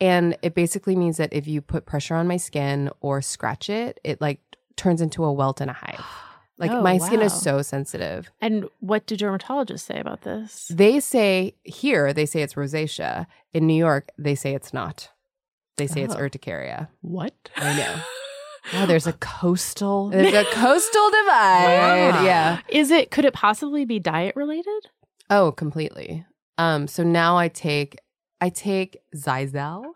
And 0.00 0.36
it 0.42 0.54
basically 0.54 0.94
means 0.96 1.16
that 1.16 1.32
if 1.32 1.46
you 1.48 1.60
put 1.60 1.86
pressure 1.86 2.14
on 2.14 2.28
my 2.28 2.36
skin 2.36 2.90
or 3.00 3.20
scratch 3.22 3.68
it, 3.68 3.98
it 4.04 4.20
like 4.20 4.40
turns 4.76 5.00
into 5.00 5.24
a 5.24 5.32
welt 5.32 5.60
and 5.60 5.70
a 5.70 5.74
hive. 5.74 6.04
Like 6.60 6.72
Oh, 6.72 6.82
my 6.82 6.98
skin 6.98 7.22
is 7.22 7.32
so 7.40 7.62
sensitive. 7.62 8.32
And 8.40 8.68
what 8.80 9.06
do 9.06 9.16
dermatologists 9.16 9.78
say 9.86 10.00
about 10.00 10.22
this? 10.22 10.66
They 10.74 10.98
say 10.98 11.54
here 11.62 12.12
they 12.12 12.26
say 12.26 12.42
it's 12.42 12.54
rosacea. 12.54 13.26
In 13.52 13.68
New 13.68 13.76
York, 13.76 14.08
they 14.18 14.34
say 14.34 14.56
it's 14.56 14.72
not. 14.74 15.08
They 15.76 15.86
say 15.86 16.02
it's 16.02 16.16
Oh. 16.16 16.18
urticaria. 16.18 16.88
What? 17.00 17.32
I 17.56 17.76
know. 17.78 17.94
Oh, 18.74 18.86
there's 18.86 19.06
a 19.06 19.12
coastal. 19.14 20.10
There's 20.10 20.34
a 20.34 20.44
coastal 20.52 21.10
divide. 21.10 22.10
Wow. 22.12 22.24
Yeah. 22.24 22.60
Is 22.68 22.90
it 22.90 23.10
could 23.10 23.24
it 23.24 23.34
possibly 23.34 23.84
be 23.84 23.98
diet 23.98 24.36
related? 24.36 24.88
Oh, 25.30 25.52
completely. 25.52 26.24
Um, 26.56 26.86
so 26.86 27.02
now 27.02 27.36
I 27.36 27.48
take 27.48 27.98
I 28.40 28.48
take 28.50 28.98
Xyzal 29.14 29.92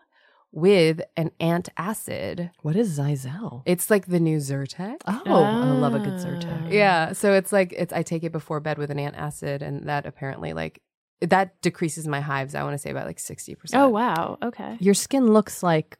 with 0.51 1.01
an 1.17 1.31
antacid. 1.39 2.51
What 2.61 2.75
is 2.75 2.97
Xyzal? 2.97 3.63
It's 3.65 3.89
like 3.89 4.05
the 4.05 4.19
new 4.19 4.37
Zyrtec. 4.37 4.97
Oh, 5.07 5.43
I 5.43 5.71
love 5.71 5.95
a 5.95 5.99
good. 5.99 6.13
Zyrtec. 6.19 6.71
Yeah. 6.71 7.13
So 7.13 7.33
it's 7.33 7.51
like 7.51 7.73
it's 7.73 7.91
I 7.93 8.03
take 8.03 8.23
it 8.23 8.31
before 8.31 8.59
bed 8.59 8.77
with 8.77 8.91
an 8.91 8.97
antacid, 8.97 9.61
and 9.61 9.87
that 9.89 10.05
apparently 10.05 10.53
like 10.53 10.81
that 11.21 11.59
decreases 11.61 12.07
my 12.07 12.21
hives. 12.21 12.53
I 12.55 12.63
want 12.63 12.73
to 12.73 12.77
say 12.77 12.91
about 12.91 13.07
like 13.07 13.19
sixty 13.19 13.55
percent. 13.55 13.81
Oh 13.81 13.89
wow. 13.89 14.37
Okay. 14.43 14.77
Your 14.79 14.93
skin 14.93 15.27
looks 15.33 15.63
like 15.63 15.97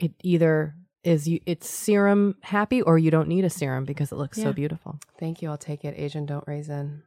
it 0.00 0.12
either 0.22 0.74
is 1.06 1.26
you 1.28 1.40
it's 1.46 1.68
serum 1.68 2.34
happy 2.42 2.82
or 2.82 2.98
you 2.98 3.10
don't 3.10 3.28
need 3.28 3.44
a 3.44 3.50
serum 3.50 3.84
because 3.84 4.10
it 4.12 4.16
looks 4.16 4.36
Yeah. 4.38 4.44
so 4.44 4.52
beautiful. 4.52 4.98
Thank 5.20 5.40
you. 5.40 5.48
I'll 5.50 5.56
take 5.56 5.84
it. 5.84 5.94
Asian 5.96 6.26
don't 6.26 6.44
raisin. 6.46 7.02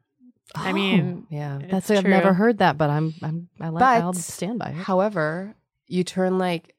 Oh, 0.56 0.62
I 0.62 0.74
mean, 0.74 1.28
Yeah. 1.30 1.60
it's 1.60 1.72
that's 1.72 1.92
I've 1.92 2.06
never 2.06 2.34
heard 2.34 2.58
that, 2.60 2.78
but 2.78 2.90
I'm 2.90 3.14
I'm 3.22 3.50
I 3.62 3.70
like 3.70 3.80
But 3.82 4.02
I'll 4.04 4.14
stand 4.14 4.58
by 4.60 4.70
it. 4.70 4.76
However, 4.76 5.54
you 5.88 6.04
turn 6.04 6.38
like 6.40 6.76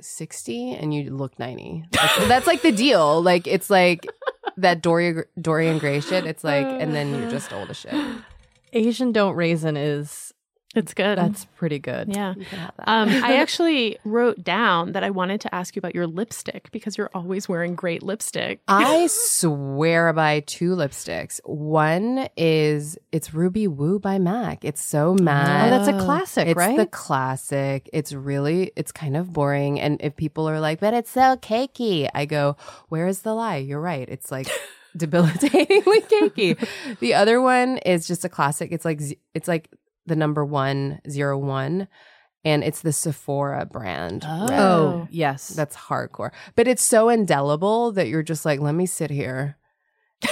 60 0.00 0.74
and 0.74 0.92
you 0.94 1.10
look 1.14 1.38
90. 1.38 1.84
Like, 1.96 2.10
that's 2.28 2.46
like 2.46 2.62
the 2.62 2.72
deal. 2.72 3.22
Like 3.22 3.46
it's 3.46 3.70
like 3.70 4.06
that 4.56 4.82
Dorian 4.82 5.24
Dorian 5.40 5.78
Gray 5.78 6.00
shit. 6.00 6.26
It's 6.26 6.44
like 6.44 6.66
and 6.66 6.94
then 6.94 7.14
you're 7.18 7.30
just 7.38 7.52
old 7.52 7.70
as 7.70 7.76
shit. 7.78 7.94
Asian 8.72 9.12
don't 9.12 9.34
raisin 9.34 9.76
is 9.76 10.32
It's 10.78 10.94
good. 10.94 11.18
that's 11.18 11.44
pretty 11.56 11.78
good. 11.78 12.08
yeah. 12.08 12.34
You 12.36 12.44
can 12.44 12.58
have 12.58 12.72
that. 12.76 12.88
Um, 12.88 13.08
I 13.08 13.36
actually 13.42 13.98
wrote 14.04 14.42
down 14.42 14.92
that 14.92 15.04
I 15.04 15.10
wanted 15.10 15.40
to 15.42 15.54
ask 15.54 15.76
you 15.76 15.80
about 15.80 15.94
your 15.94 16.06
lipstick 16.06 16.70
because 16.70 16.96
you're 16.96 17.10
always 17.14 17.48
wearing 17.48 17.74
great 17.74 18.02
lipstick. 18.02 18.60
I 18.68 19.06
swear 19.10 20.12
by 20.12 20.40
two 20.40 20.74
lipsticks. 20.74 21.40
One 21.44 22.28
is 22.36 22.96
it's 23.12 23.34
Ruby 23.34 23.66
Woo 23.66 23.98
by 23.98 24.18
MAC. 24.18 24.64
It's 24.64 24.82
so 24.82 25.14
mad. 25.14 25.72
Oh, 25.72 25.78
that's 25.78 25.88
a 25.88 26.04
classic, 26.04 26.48
it's 26.48 26.56
right? 26.56 26.76
the 26.76 26.86
classic. 26.86 27.90
It's 27.92 28.12
really, 28.12 28.72
it's 28.76 28.92
kind 28.92 29.16
of 29.16 29.32
boring. 29.32 29.80
And 29.80 30.00
if 30.00 30.16
people 30.16 30.48
are 30.48 30.60
like, 30.60 30.80
but 30.80 30.94
it's 30.94 31.10
so 31.10 31.36
cakey, 31.36 32.08
I 32.14 32.24
go, 32.24 32.56
where 32.88 33.06
is 33.06 33.22
the 33.22 33.34
lie? 33.34 33.56
You're 33.56 33.80
right. 33.80 34.08
It's 34.08 34.30
like 34.30 34.48
debilitatingly 34.96 36.00
cakey. 36.02 36.68
The 37.00 37.14
other 37.14 37.40
one 37.40 37.78
is 37.78 38.06
just 38.06 38.24
a 38.24 38.28
classic. 38.28 38.72
It's 38.72 38.84
like, 38.84 39.00
it's 39.34 39.48
like 39.48 39.70
the 40.08 40.16
number 40.16 40.44
one 40.44 41.00
zero 41.08 41.38
one, 41.38 41.88
and 42.44 42.64
it's 42.64 42.80
the 42.80 42.92
Sephora 42.92 43.66
brand. 43.66 44.24
red. 44.24 44.50
oh, 44.50 44.52
oh 44.52 45.08
yes. 45.10 45.48
That's 45.48 45.76
hardcore. 45.76 46.30
But 46.56 46.68
it's 46.68 46.82
so 46.82 47.08
indelible 47.08 47.92
that 47.92 48.08
you're 48.08 48.22
just 48.22 48.44
like, 48.44 48.60
let 48.60 48.74
me 48.74 48.86
sit 48.86 49.10
here 49.10 49.56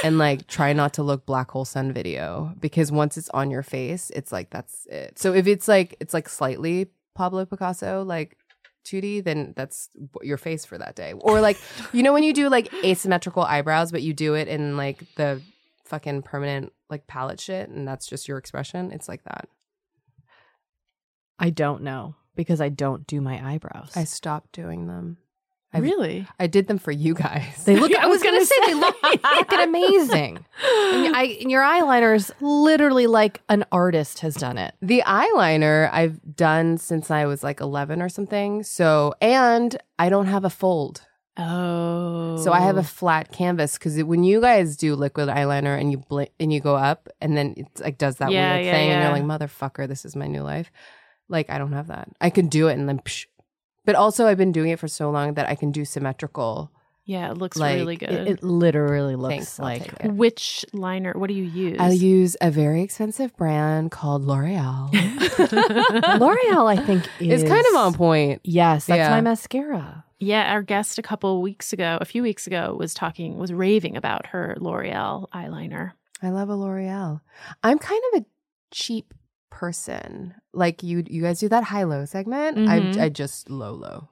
and 0.02 0.18
like 0.18 0.46
try 0.48 0.72
not 0.72 0.94
to 0.94 1.02
look 1.02 1.26
black 1.26 1.50
hole 1.50 1.64
sun 1.64 1.92
video 1.92 2.54
because 2.60 2.90
once 2.90 3.16
it's 3.16 3.28
on 3.30 3.50
your 3.50 3.62
face, 3.62 4.10
it's 4.14 4.32
like 4.32 4.50
that's 4.50 4.86
it. 4.86 5.18
So 5.18 5.32
if 5.34 5.46
it's 5.46 5.68
like 5.68 5.96
it's 6.00 6.14
like 6.14 6.28
slightly 6.28 6.88
Pablo 7.14 7.44
Picasso 7.44 8.02
like 8.02 8.36
2D, 8.84 9.24
then 9.24 9.52
that's 9.56 9.88
your 10.22 10.38
face 10.38 10.64
for 10.64 10.78
that 10.78 10.94
day. 10.94 11.12
Or 11.18 11.40
like 11.40 11.58
you 11.92 12.02
know 12.02 12.12
when 12.12 12.22
you 12.22 12.32
do 12.32 12.48
like 12.48 12.72
asymmetrical 12.84 13.42
eyebrows, 13.42 13.92
but 13.92 14.02
you 14.02 14.14
do 14.14 14.34
it 14.34 14.48
in 14.48 14.76
like 14.76 15.02
the 15.16 15.42
fucking 15.84 16.22
permanent 16.22 16.72
like 16.88 17.06
palette 17.06 17.40
shit, 17.40 17.68
and 17.68 17.86
that's 17.86 18.06
just 18.06 18.28
your 18.28 18.38
expression. 18.38 18.92
It's 18.92 19.08
like 19.08 19.24
that. 19.24 19.48
I 21.38 21.50
don't 21.50 21.82
know 21.82 22.14
because 22.34 22.60
I 22.60 22.68
don't 22.68 23.06
do 23.06 23.20
my 23.20 23.54
eyebrows. 23.54 23.92
I 23.96 24.04
stopped 24.04 24.52
doing 24.52 24.86
them. 24.86 25.18
I've- 25.72 25.82
really? 25.82 26.26
I 26.38 26.46
did 26.46 26.68
them 26.68 26.78
for 26.78 26.92
you 26.92 27.14
guys. 27.14 27.64
they 27.64 27.76
look. 27.76 27.94
I 27.98 28.06
was 28.06 28.22
gonna, 28.22 28.44
say, 28.44 28.54
they 28.66 28.74
look 28.74 28.96
fucking 28.96 29.60
amazing. 29.68 30.36
And, 30.62 31.16
I, 31.16 31.38
and 31.40 31.50
your 31.50 31.62
eyeliner 31.62 32.14
is 32.14 32.32
literally 32.40 33.06
like 33.06 33.42
an 33.48 33.64
artist 33.72 34.20
has 34.20 34.34
done 34.36 34.58
it. 34.58 34.74
The 34.80 35.02
eyeliner 35.06 35.90
I've 35.92 36.36
done 36.36 36.78
since 36.78 37.10
I 37.10 37.26
was 37.26 37.42
like 37.42 37.60
11 37.60 38.00
or 38.00 38.08
something. 38.08 38.62
So, 38.62 39.14
and 39.20 39.76
I 39.98 40.08
don't 40.08 40.26
have 40.26 40.44
a 40.44 40.50
fold. 40.50 41.02
Oh. 41.36 42.38
So 42.42 42.52
I 42.52 42.60
have 42.60 42.76
a 42.76 42.80
oh. 42.80 42.84
flat 42.84 43.30
canvas 43.30 43.74
because 43.74 44.02
when 44.02 44.24
you 44.24 44.40
guys 44.40 44.76
do 44.76 44.94
liquid 44.94 45.28
eyeliner 45.28 45.78
and 45.78 45.90
you 45.90 45.98
blink 45.98 46.30
and 46.40 46.50
you 46.50 46.60
go 46.60 46.76
up 46.76 47.08
and 47.20 47.36
then 47.36 47.54
it 47.56 47.66
like 47.80 47.98
does 47.98 48.16
that 48.16 48.30
Yeah, 48.30 48.54
weird 48.54 48.66
yeah, 48.66 48.72
thing 48.72 48.90
and 48.90 49.02
you're 49.02 49.26
like, 49.26 49.40
motherfucker, 49.40 49.86
this 49.86 50.06
is 50.06 50.16
my 50.16 50.26
new 50.26 50.42
life. 50.42 50.70
Like, 51.28 51.50
I 51.50 51.58
don't 51.58 51.72
have 51.72 51.88
that. 51.88 52.08
I 52.20 52.30
can 52.30 52.48
do 52.48 52.68
it 52.68 52.74
and 52.78 52.88
then, 52.88 52.98
psh. 53.00 53.26
but 53.84 53.94
also 53.96 54.26
I've 54.26 54.38
been 54.38 54.52
doing 54.52 54.70
it 54.70 54.78
for 54.78 54.88
so 54.88 55.10
long 55.10 55.34
that 55.34 55.48
I 55.48 55.54
can 55.54 55.72
do 55.72 55.84
symmetrical. 55.84 56.70
Yeah, 57.04 57.30
it 57.30 57.38
looks 57.38 57.56
like, 57.56 57.76
really 57.76 57.96
good. 57.96 58.10
It, 58.10 58.26
it 58.28 58.42
literally 58.42 59.14
looks 59.14 59.56
Thanks, 59.56 59.58
like. 59.60 60.02
Which 60.02 60.64
liner? 60.72 61.12
What 61.16 61.28
do 61.28 61.34
you 61.34 61.44
use? 61.44 61.76
I 61.78 61.90
use 61.90 62.36
a 62.40 62.50
very 62.50 62.82
expensive 62.82 63.36
brand 63.36 63.92
called 63.92 64.24
L'Oreal. 64.24 64.92
L'Oreal. 66.20 66.66
I 66.66 66.76
think 66.84 67.04
is 67.20 67.42
it's 67.42 67.48
kind 67.48 67.64
of 67.70 67.74
on 67.76 67.94
point. 67.94 68.40
Yes, 68.44 68.86
that's 68.86 68.98
Yeah. 68.98 69.10
my 69.10 69.20
mascara. 69.20 70.04
yeah, 70.18 70.52
our 70.52 70.62
guest 70.62 70.98
a 70.98 71.02
couple 71.02 71.40
weeks 71.42 71.72
ago, 71.72 71.98
a 72.00 72.04
few 72.04 72.22
weeks 72.22 72.46
ago, 72.46 72.74
was 72.78 72.94
talking, 72.94 73.38
was 73.38 73.52
raving 73.52 73.96
about 73.96 74.26
her 74.26 74.56
L'Oreal 74.58 75.28
eyeliner. 75.30 75.92
I 76.22 76.30
love 76.30 76.48
a 76.48 76.56
L'Oreal. 76.56 77.20
I'm 77.62 77.78
kind 77.78 78.02
of 78.14 78.22
a 78.22 78.26
cheap 78.72 79.12
person. 79.56 80.34
Like 80.52 80.82
you, 80.82 81.02
you 81.08 81.22
guys 81.22 81.40
do 81.40 81.48
that 81.48 81.64
high 81.64 81.84
low 81.84 82.04
segment. 82.04 82.58
Mhm. 82.58 82.98
I, 82.98 83.04
I 83.04 83.08
just 83.08 83.48
low 83.48 83.72
low. 83.72 84.08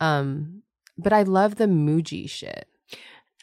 Um, 0.00 0.62
but 0.98 1.12
I 1.14 1.22
love 1.22 1.56
the 1.56 1.64
Muji 1.64 2.28
shit, 2.28 2.66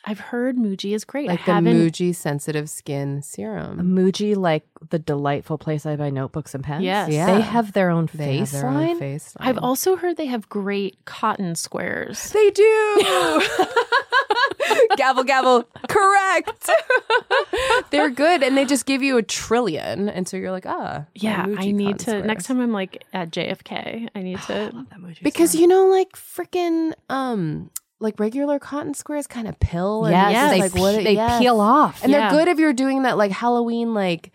I've 0.07 0.19
heard 0.19 0.55
Muji 0.55 0.93
is 0.93 1.03
great. 1.03 1.27
like 1.27 1.41
I 1.41 1.45
the 1.45 1.53
haven't. 1.53 1.75
Muji 1.77 2.13
sensitive 2.15 2.69
skin 2.69 3.23
serum. 3.23 3.79
Muji, 3.95 4.35
like 4.35 4.63
the 4.91 4.99
delightful 4.99 5.57
place 5.57 5.85
I 5.87 5.95
buy 5.95 6.11
notebooks 6.11 6.53
and 6.53 6.63
pens. 6.63 6.83
Yes. 6.83 7.09
Yeah. 7.09 7.25
they 7.33 7.41
have 7.41 7.73
their 7.73 7.89
own 7.89 8.05
They 8.13 8.37
face 8.39 8.51
their 8.51 8.67
own 8.67 8.99
line. 8.99 9.19
I've 9.37 9.57
also 9.57 9.95
heard 9.95 10.15
they 10.17 10.27
have 10.27 10.47
great 10.47 11.03
cotton 11.05 11.55
squares. 11.55 12.29
They 12.31 12.51
do. 12.51 12.63
gavel 14.97 15.23
gavel. 15.23 15.67
Correct. 15.87 16.69
They're 17.91 18.09
good, 18.09 18.43
and 18.43 18.57
they 18.57 18.65
just 18.65 18.85
give 18.85 19.01
you 19.01 19.17
a 19.17 19.23
trillion, 19.23 20.09
and 20.09 20.27
so 20.27 20.37
you're 20.37 20.51
like, 20.51 20.65
ah, 20.65 21.05
Yeah, 21.13 21.45
I 21.57 21.71
need 21.71 21.99
to 21.99 22.05
squares. 22.05 22.25
next 22.25 22.45
time 22.45 22.59
I'm 22.59 22.71
like 22.71 23.03
at 23.13 23.31
JFK, 23.31 24.09
I 24.15 24.21
need 24.21 24.39
to. 24.47 24.85
because 25.23 25.55
you 25.55 25.67
know, 25.67 25.85
like 25.87 26.11
freaking 26.13 26.93
um, 27.09 27.69
like 27.99 28.19
regular 28.19 28.59
cotton 28.59 28.93
squares 28.93 29.27
kind 29.27 29.47
of 29.47 29.59
pill. 29.59 30.05
And 30.05 30.11
Yes, 30.13 30.31
Yes. 30.31 30.51
they, 30.51 30.59
like 30.59 30.75
what? 30.75 31.03
they 31.03 31.13
yes. 31.13 31.39
peel 31.41 31.59
off. 31.61 32.03
and 32.03 32.11
Yeah. 32.11 32.29
they're 32.31 32.39
good 32.39 32.47
if 32.49 32.59
you're 32.59 32.73
doing 32.73 33.03
that 33.03 33.17
like 33.17 33.31
Halloween 33.31 33.93
like 33.93 34.31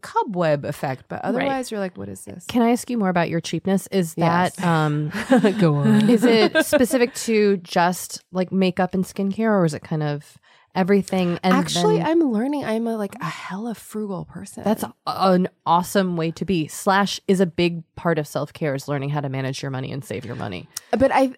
cobweb 0.00 0.64
effect, 0.64 1.04
but 1.08 1.20
otherwise 1.24 1.70
you're 1.70 1.80
like, 1.80 1.96
what 1.98 2.08
is 2.08 2.24
this? 2.24 2.44
Can 2.46 2.62
I 2.62 2.70
ask 2.70 2.88
you 2.88 2.98
more 2.98 3.08
about 3.10 3.28
your 3.28 3.40
cheapness? 3.40 3.86
Is 3.88 4.14
Yes. 4.16 4.56
that 4.56 4.66
um 4.66 5.12
Go 5.58 5.74
on. 5.76 6.08
is 6.10 6.24
it 6.24 6.64
specific 6.64 7.14
to 7.14 7.58
just 7.58 8.22
like 8.32 8.50
makeup 8.52 8.94
and 8.94 9.04
skincare 9.04 9.50
or 9.50 9.64
is 9.64 9.74
it 9.74 9.82
kind 9.82 10.02
of 10.02 10.38
everything 10.74 11.38
and 11.42 11.52
Actually, 11.52 11.98
then- 11.98 12.06
I'm 12.06 12.20
learning. 12.32 12.64
I'm 12.64 12.86
a 12.86 12.96
like 12.96 13.14
a 13.20 13.24
hella 13.26 13.74
frugal 13.74 14.24
person. 14.24 14.64
that's 14.64 14.82
a- 14.82 14.94
an 15.06 15.48
awesome 15.66 16.16
way 16.16 16.30
to 16.32 16.44
be. 16.46 16.66
Slash 16.68 17.20
is 17.28 17.40
a 17.40 17.46
big 17.46 17.82
part 17.94 18.18
of 18.18 18.26
self-care 18.26 18.74
is 18.74 18.88
learning 18.88 19.10
how 19.10 19.20
to 19.20 19.28
manage 19.28 19.60
your 19.62 19.70
money 19.70 19.92
and 19.92 20.02
save 20.04 20.24
your 20.24 20.36
money. 20.36 20.68
but 20.90 21.10
I, 21.12 21.32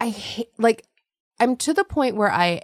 I 0.00 0.10
hate 0.10 0.50
like 0.58 0.84
I'm 1.40 1.56
to 1.56 1.74
the 1.74 1.84
point 1.84 2.14
where 2.16 2.30
I 2.32 2.62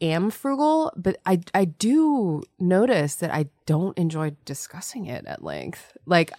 am 0.00 0.30
frugal, 0.30 0.92
but 0.96 1.18
I 1.26 1.40
I 1.54 1.64
do 1.66 2.42
notice 2.58 3.16
that 3.16 3.32
I 3.32 3.46
don't 3.66 3.96
enjoy 3.98 4.36
discussing 4.44 5.06
it 5.06 5.26
at 5.26 5.44
length. 5.44 5.96
Like, 6.06 6.32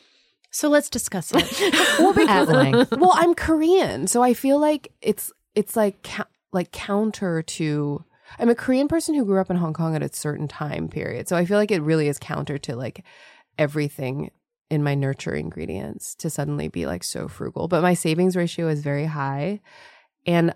So 0.52 0.70
let's 0.70 0.90
discuss 0.90 1.32
it. 1.34 1.74
well, 2.00 2.14
because 2.14 2.88
well, 2.92 3.14
I'm 3.14 3.34
Korean, 3.34 4.08
so 4.08 4.22
I 4.22 4.34
feel 4.34 4.60
like 4.60 4.92
it's 5.02 5.32
it's 5.56 5.76
like 5.76 6.04
cou- 6.04 6.24
like 6.52 6.72
counter 6.72 7.42
to. 7.42 8.04
I'm 8.40 8.50
a 8.50 8.56
Korean 8.56 8.88
person 8.88 9.14
who 9.14 9.26
grew 9.26 9.42
up 9.42 9.50
in 9.50 9.58
Hong 9.58 9.74
Kong 9.74 9.94
at 9.94 10.02
a 10.02 10.14
certain 10.14 10.48
time 10.48 10.88
period, 10.88 11.28
so 11.28 11.36
I 11.36 11.46
feel 11.46 11.58
like 11.58 11.72
it 11.72 11.82
really 11.82 12.08
is 12.08 12.18
counter 12.18 12.58
to 12.60 12.76
like 12.76 13.04
everything 13.58 14.32
in 14.70 14.82
my 14.82 14.96
nurture 14.96 15.36
ingredients 15.36 16.16
to 16.16 16.30
suddenly 16.30 16.70
be 16.70 16.86
like 16.86 17.04
so 17.04 17.28
frugal. 17.28 17.68
But 17.68 17.82
my 17.82 17.94
savings 17.94 18.38
ratio 18.38 18.70
is 18.70 18.82
very 18.82 19.06
high, 19.06 19.60
and 20.26 20.54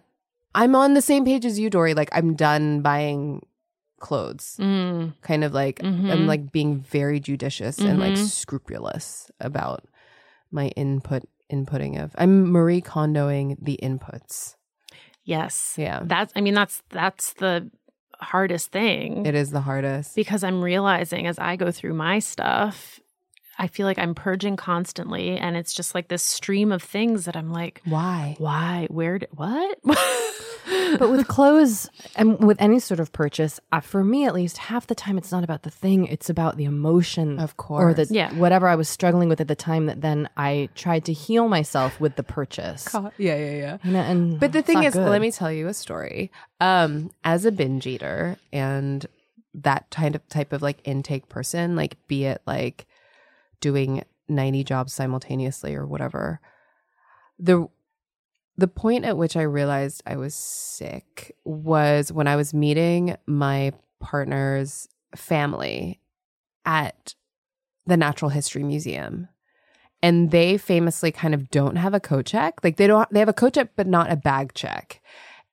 I'm 0.56 0.74
on 0.76 0.94
the 0.96 1.02
same 1.02 1.26
page 1.26 1.46
as 1.46 1.60
you, 1.60 1.70
Doree. 1.70 1.94
Like 1.94 2.10
I'm 2.12 2.34
done 2.36 2.82
buying 2.82 3.46
clothes. 4.00 4.58
Mm. 4.60 5.14
Kind 5.22 5.44
of 5.44 5.54
like 5.54 5.80
I'm 5.84 6.02
Mhm. 6.02 6.28
like 6.28 6.52
being 6.52 6.80
very 6.80 7.20
judicious 7.20 7.80
and 7.80 8.00
like 8.00 8.14
Mhm. 8.14 8.18
scrupulous 8.30 9.30
about 9.40 9.84
my 10.52 10.68
input 10.76 11.24
inputting 11.52 12.02
of. 12.02 12.16
I'm 12.18 12.52
Marie 12.52 12.82
Kondoing 12.82 13.58
the 13.62 13.78
inputs. 13.84 14.56
Yes. 15.24 15.76
Yeah, 15.78 16.02
That's 16.04 16.32
I 16.36 16.42
mean 16.42 16.54
that's 16.56 16.82
that's 16.90 17.34
the 17.34 17.70
hardest 18.20 18.72
thing. 18.72 19.26
it 19.26 19.36
is 19.36 19.52
the 19.52 19.62
hardest. 19.62 20.16
because 20.16 20.44
I'm 20.44 20.62
realizing 20.64 21.28
as 21.28 21.38
I 21.38 21.56
go 21.58 21.72
through 21.72 21.94
my 21.96 22.20
stuff, 22.20 23.00
I 23.58 23.68
feel 23.68 23.86
like 23.86 23.98
I'm 24.00 24.16
purging 24.16 24.56
constantly 24.58 25.38
and 25.38 25.56
it's 25.56 25.74
just 25.74 25.96
like 25.96 26.08
this 26.10 26.24
stream 26.24 26.72
of 26.72 26.84
things 26.84 27.26
that 27.26 27.36
I'm 27.38 27.52
like, 27.52 27.82
Why? 27.86 28.36
why? 28.38 28.88
Where 28.90 29.20
did 29.20 29.30
what? 29.32 29.80
But 30.98 31.12
with 31.12 31.28
clothes 31.28 31.90
and 32.16 32.40
with 32.40 32.60
any 32.60 32.80
sort 32.80 33.00
of 33.00 33.12
purchase, 33.12 33.60
uh, 33.72 33.82
for 33.82 34.04
me 34.04 34.26
at 34.26 34.34
least, 34.34 34.58
half 34.58 34.88
the 34.88 34.96
time 34.96 35.18
it's 35.18 35.32
not 35.32 35.44
about 35.44 35.62
the 35.64 35.70
thing; 35.70 36.08
it's 36.08 36.30
about 36.30 36.58
the 36.58 36.64
emotion, 36.66 37.40
Of 37.40 37.56
course, 37.58 37.84
or 37.84 37.94
the 37.94 38.04
course. 38.06 38.12
Yeah. 38.12 38.34
whatever 38.34 38.68
I 38.68 38.76
was 38.76 38.90
struggling 38.90 39.30
with 39.30 39.40
at 39.42 39.48
the 39.48 39.56
time. 39.56 39.86
That 39.88 40.02
then 40.02 40.28
I 40.38 40.70
tried 40.74 41.06
to 41.06 41.14
heal 41.14 41.48
myself 41.50 42.00
with 42.00 42.16
the 42.16 42.24
purchase. 42.24 42.88
Yeah, 42.94 43.10
yeah, 43.36 43.36
yeah. 43.52 43.78
You 43.84 43.92
know, 43.92 44.00
and 44.00 44.40
But 44.40 44.54
the 44.54 44.62
thing 44.64 44.84
is, 44.84 44.94
good. 44.96 45.08
let 45.08 45.22
me 45.22 45.32
tell 45.32 45.52
you 45.52 45.68
a 45.68 45.74
story. 45.74 46.32
Um, 46.60 47.12
as 47.24 47.46
a 47.46 47.52
binge 47.52 47.86
eater 47.86 48.38
and 48.52 49.06
that 49.54 49.90
kind 49.92 50.16
of 50.16 50.28
type 50.30 50.52
of 50.52 50.62
like 50.64 50.80
intake 50.86 51.30
person, 51.30 51.76
like 51.76 51.98
be 52.08 52.26
it 52.26 52.42
like 52.48 52.88
doing 53.66 54.04
90 54.28 54.64
jobs 54.64 54.94
simultaneously 54.94 55.74
or 55.74 55.88
whatever, 55.88 56.40
the 57.40 57.68
the 58.58 58.68
point 58.68 59.06
at 59.06 59.18
which 59.18 59.36
I 59.36 59.42
realized 59.42 60.04
I 60.06 60.18
was 60.18 60.36
sick 60.36 61.36
was 61.44 62.12
when 62.12 62.28
I 62.28 62.36
was 62.36 62.54
meeting 62.54 63.18
my 63.26 63.74
partner's 64.00 64.88
family 65.16 66.00
at 66.64 67.16
the 67.88 67.98
Natural 67.98 68.30
History 68.30 68.64
Museum. 68.64 69.30
And 70.04 70.30
they 70.30 70.58
famously 70.58 71.12
kind 71.12 71.34
of 71.34 71.50
don't 71.50 71.76
have 71.78 71.96
a 71.96 72.00
coat 72.00 72.28
check. 72.28 72.64
Like 72.64 72.78
they 72.78 72.86
don't 72.86 73.10
they 73.10 73.20
have 73.20 73.30
a 73.30 73.34
coat 73.34 73.56
check 73.56 73.70
but 73.76 73.88
not 73.88 74.12
a 74.12 74.16
bag 74.16 74.54
check. 74.54 75.02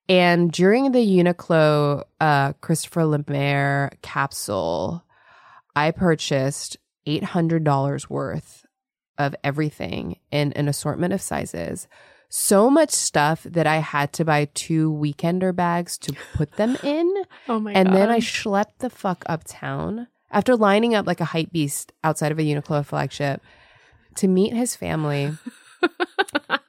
And 0.06 0.52
during 0.52 0.92
the 0.92 0.98
Uniqlo 0.98 2.04
uh, 2.20 2.52
Christopher 2.60 3.06
Lemaire 3.06 3.92
capsule, 4.02 5.02
I 5.74 5.90
purchased 5.92 6.76
$800 7.06 8.08
worth 8.08 8.64
of 9.18 9.34
everything 9.44 10.18
in 10.30 10.52
an 10.54 10.68
assortment 10.68 11.12
of 11.12 11.20
sizes. 11.20 11.86
So 12.28 12.70
much 12.70 12.90
stuff 12.90 13.42
that 13.44 13.66
I 13.66 13.76
had 13.76 14.12
to 14.14 14.24
buy 14.24 14.46
two 14.54 14.90
weekender 14.90 15.54
bags 15.54 15.98
to 15.98 16.14
put 16.34 16.52
them 16.52 16.76
in. 16.82 17.12
oh 17.48 17.60
my 17.60 17.72
and 17.72 17.88
god. 17.88 17.96
then 17.96 18.10
I 18.10 18.18
schlepped 18.20 18.78
the 18.78 18.88
fuck 18.90 19.22
uptown 19.26 20.08
after 20.30 20.56
lining 20.56 20.94
up 20.94 21.06
like 21.06 21.20
a 21.20 21.26
hype 21.26 21.52
beast 21.52 21.92
outside 22.02 22.32
of 22.32 22.38
a 22.38 22.42
Uniqlo 22.42 22.84
flagship 22.86 23.42
to 24.16 24.28
meet 24.28 24.54
his 24.54 24.74
family. 24.74 25.36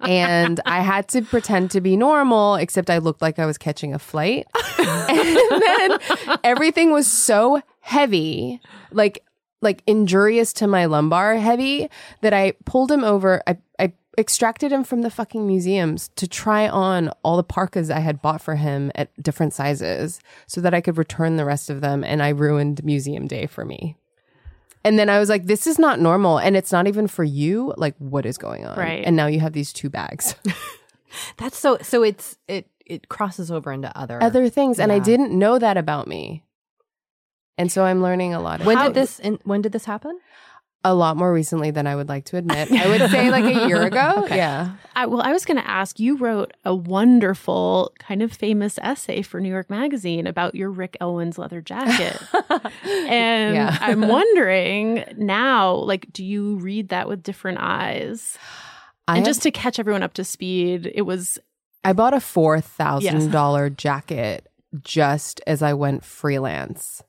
and 0.02 0.60
I 0.66 0.82
had 0.82 1.08
to 1.10 1.22
pretend 1.22 1.72
to 1.72 1.82
be 1.82 1.96
normal, 1.96 2.56
except 2.56 2.90
I 2.90 2.98
looked 2.98 3.22
like 3.22 3.40
I 3.40 3.46
was 3.46 3.58
catching 3.58 3.94
a 3.94 4.00
flight. 4.00 4.48
and 4.80 5.38
then 5.62 6.00
everything 6.44 6.92
was 6.92 7.10
so 7.10 7.62
heavy, 7.80 8.60
like 8.92 9.24
like 9.64 9.82
injurious 9.88 10.53
to 10.53 10.68
my 10.68 10.86
lumbar 10.86 11.36
heavy, 11.36 11.89
that 12.22 12.34
I 12.34 12.53
pulled 12.66 12.91
him 12.91 13.03
over. 13.03 13.41
I, 13.47 13.57
I 13.80 13.93
extracted 14.18 14.72
him 14.72 14.84
from 14.84 15.01
the 15.01 15.09
fucking 15.09 15.47
museums 15.47 16.09
to 16.16 16.28
try 16.28 16.68
on 16.68 17.09
all 17.24 17.38
the 17.38 17.43
parkas 17.43 17.89
I 17.89 17.99
had 17.99 18.22
bought 18.22 18.41
for 18.41 18.55
him 18.55 18.91
at 18.93 19.09
different 19.22 19.53
sizes 19.53 20.20
so 20.45 20.61
that 20.61 20.74
I 20.74 20.82
could 20.82 20.97
return 20.97 21.38
the 21.38 21.45
rest 21.45 21.70
of 21.70 21.82
them. 21.82 22.03
And 22.03 22.22
I 22.22 22.30
ruined 22.30 22.84
museum 22.84 23.28
day 23.28 23.47
for 23.47 23.66
me. 23.66 23.97
And 24.84 24.99
then 24.99 25.09
I 25.09 25.20
was 25.20 25.30
like, 25.30 25.45
this 25.45 25.66
is 25.66 25.80
not 25.80 25.99
normal. 25.99 26.38
And 26.38 26.57
it's 26.57 26.72
not 26.72 26.88
even 26.88 27.07
for 27.07 27.24
you. 27.24 27.74
Like, 27.78 27.95
what 27.99 28.26
is 28.26 28.38
going 28.38 28.66
on? 28.66 28.78
Right. 28.78 29.03
And 29.05 29.16
now 29.16 29.28
you 29.28 29.39
have 29.39 29.53
these 29.53 29.72
two 29.72 29.89
bags. 29.89 30.36
That's 31.38 31.57
so. 31.57 31.78
So 31.82 32.03
it's 32.03 32.38
it 32.47 32.68
it 32.86 33.07
crosses 33.07 33.51
over 33.51 33.72
into 33.72 33.95
other 33.97 34.22
Other 34.22 34.49
things. 34.49 34.80
And 34.80 34.91
I 34.91 34.99
didn't 34.99 35.32
know 35.32 35.57
that 35.57 35.78
about 35.78 36.07
me. 36.07 36.43
And 37.58 37.72
so 37.72 37.84
I'm 37.84 38.01
learning 38.01 38.34
a 38.34 38.39
lot. 38.41 38.64
When 38.66 38.78
about- 38.78 38.93
did 38.93 39.01
this? 39.01 39.20
In, 39.20 39.39
when 39.43 39.62
did 39.62 39.72
this 39.72 39.86
happen? 39.86 40.20
A 40.86 40.93
lot 40.93 41.16
more 41.16 41.32
recently 41.32 41.72
than 41.72 41.88
I 41.88 41.95
would 41.95 42.10
like 42.10 42.26
to 42.26 42.36
admit. 42.38 42.70
I 42.74 42.88
would 42.89 43.10
say 43.10 43.32
like 43.32 43.45
a 43.45 43.68
year 43.68 43.84
ago. 43.84 44.14
Okay. 44.26 44.36
Yeah. 44.36 44.76
I, 44.95 45.06
well, 45.06 45.22
I 45.22 45.32
was 45.32 45.45
going 45.45 45.56
to 45.58 45.66
ask. 45.68 45.97
You 45.97 46.18
wrote 46.18 46.54
a 46.66 46.76
wonderful, 46.76 47.93
kind 47.99 48.22
of 48.22 48.34
famous 48.34 48.78
essay 48.82 49.22
for 49.22 49.39
New 49.39 49.47
York 49.49 49.70
Magazine 49.70 50.28
about 50.28 50.56
your 50.56 50.70
Rick 50.70 50.97
Owens 50.99 51.38
leather 51.38 51.62
jacket, 51.62 52.22
and 52.84 53.56
Yeah. 53.56 53.78
I'm 53.80 54.08
wondering 54.08 55.06
now, 55.16 55.74
like, 55.76 56.12
do 56.12 56.24
you 56.24 56.58
read 56.58 56.89
that 56.89 57.08
with 57.08 57.24
different 57.24 57.60
eyes? 57.62 58.38
I 59.08 59.14
and 59.18 59.26
have- 59.26 59.26
just 59.26 59.41
to 59.43 59.51
catch 59.51 59.80
everyone 59.80 60.04
up 60.04 60.14
to 60.16 60.24
speed, 60.26 60.91
it 60.93 61.04
was 61.04 61.39
I 61.86 61.93
bought 61.93 62.14
a 62.14 62.20
four 62.20 62.60
thousand 62.62 63.32
dollar 63.32 63.70
jacket 63.70 64.47
just 64.82 65.39
as 65.47 65.62
I 65.62 65.74
went 65.74 66.04
freelance. 66.04 67.01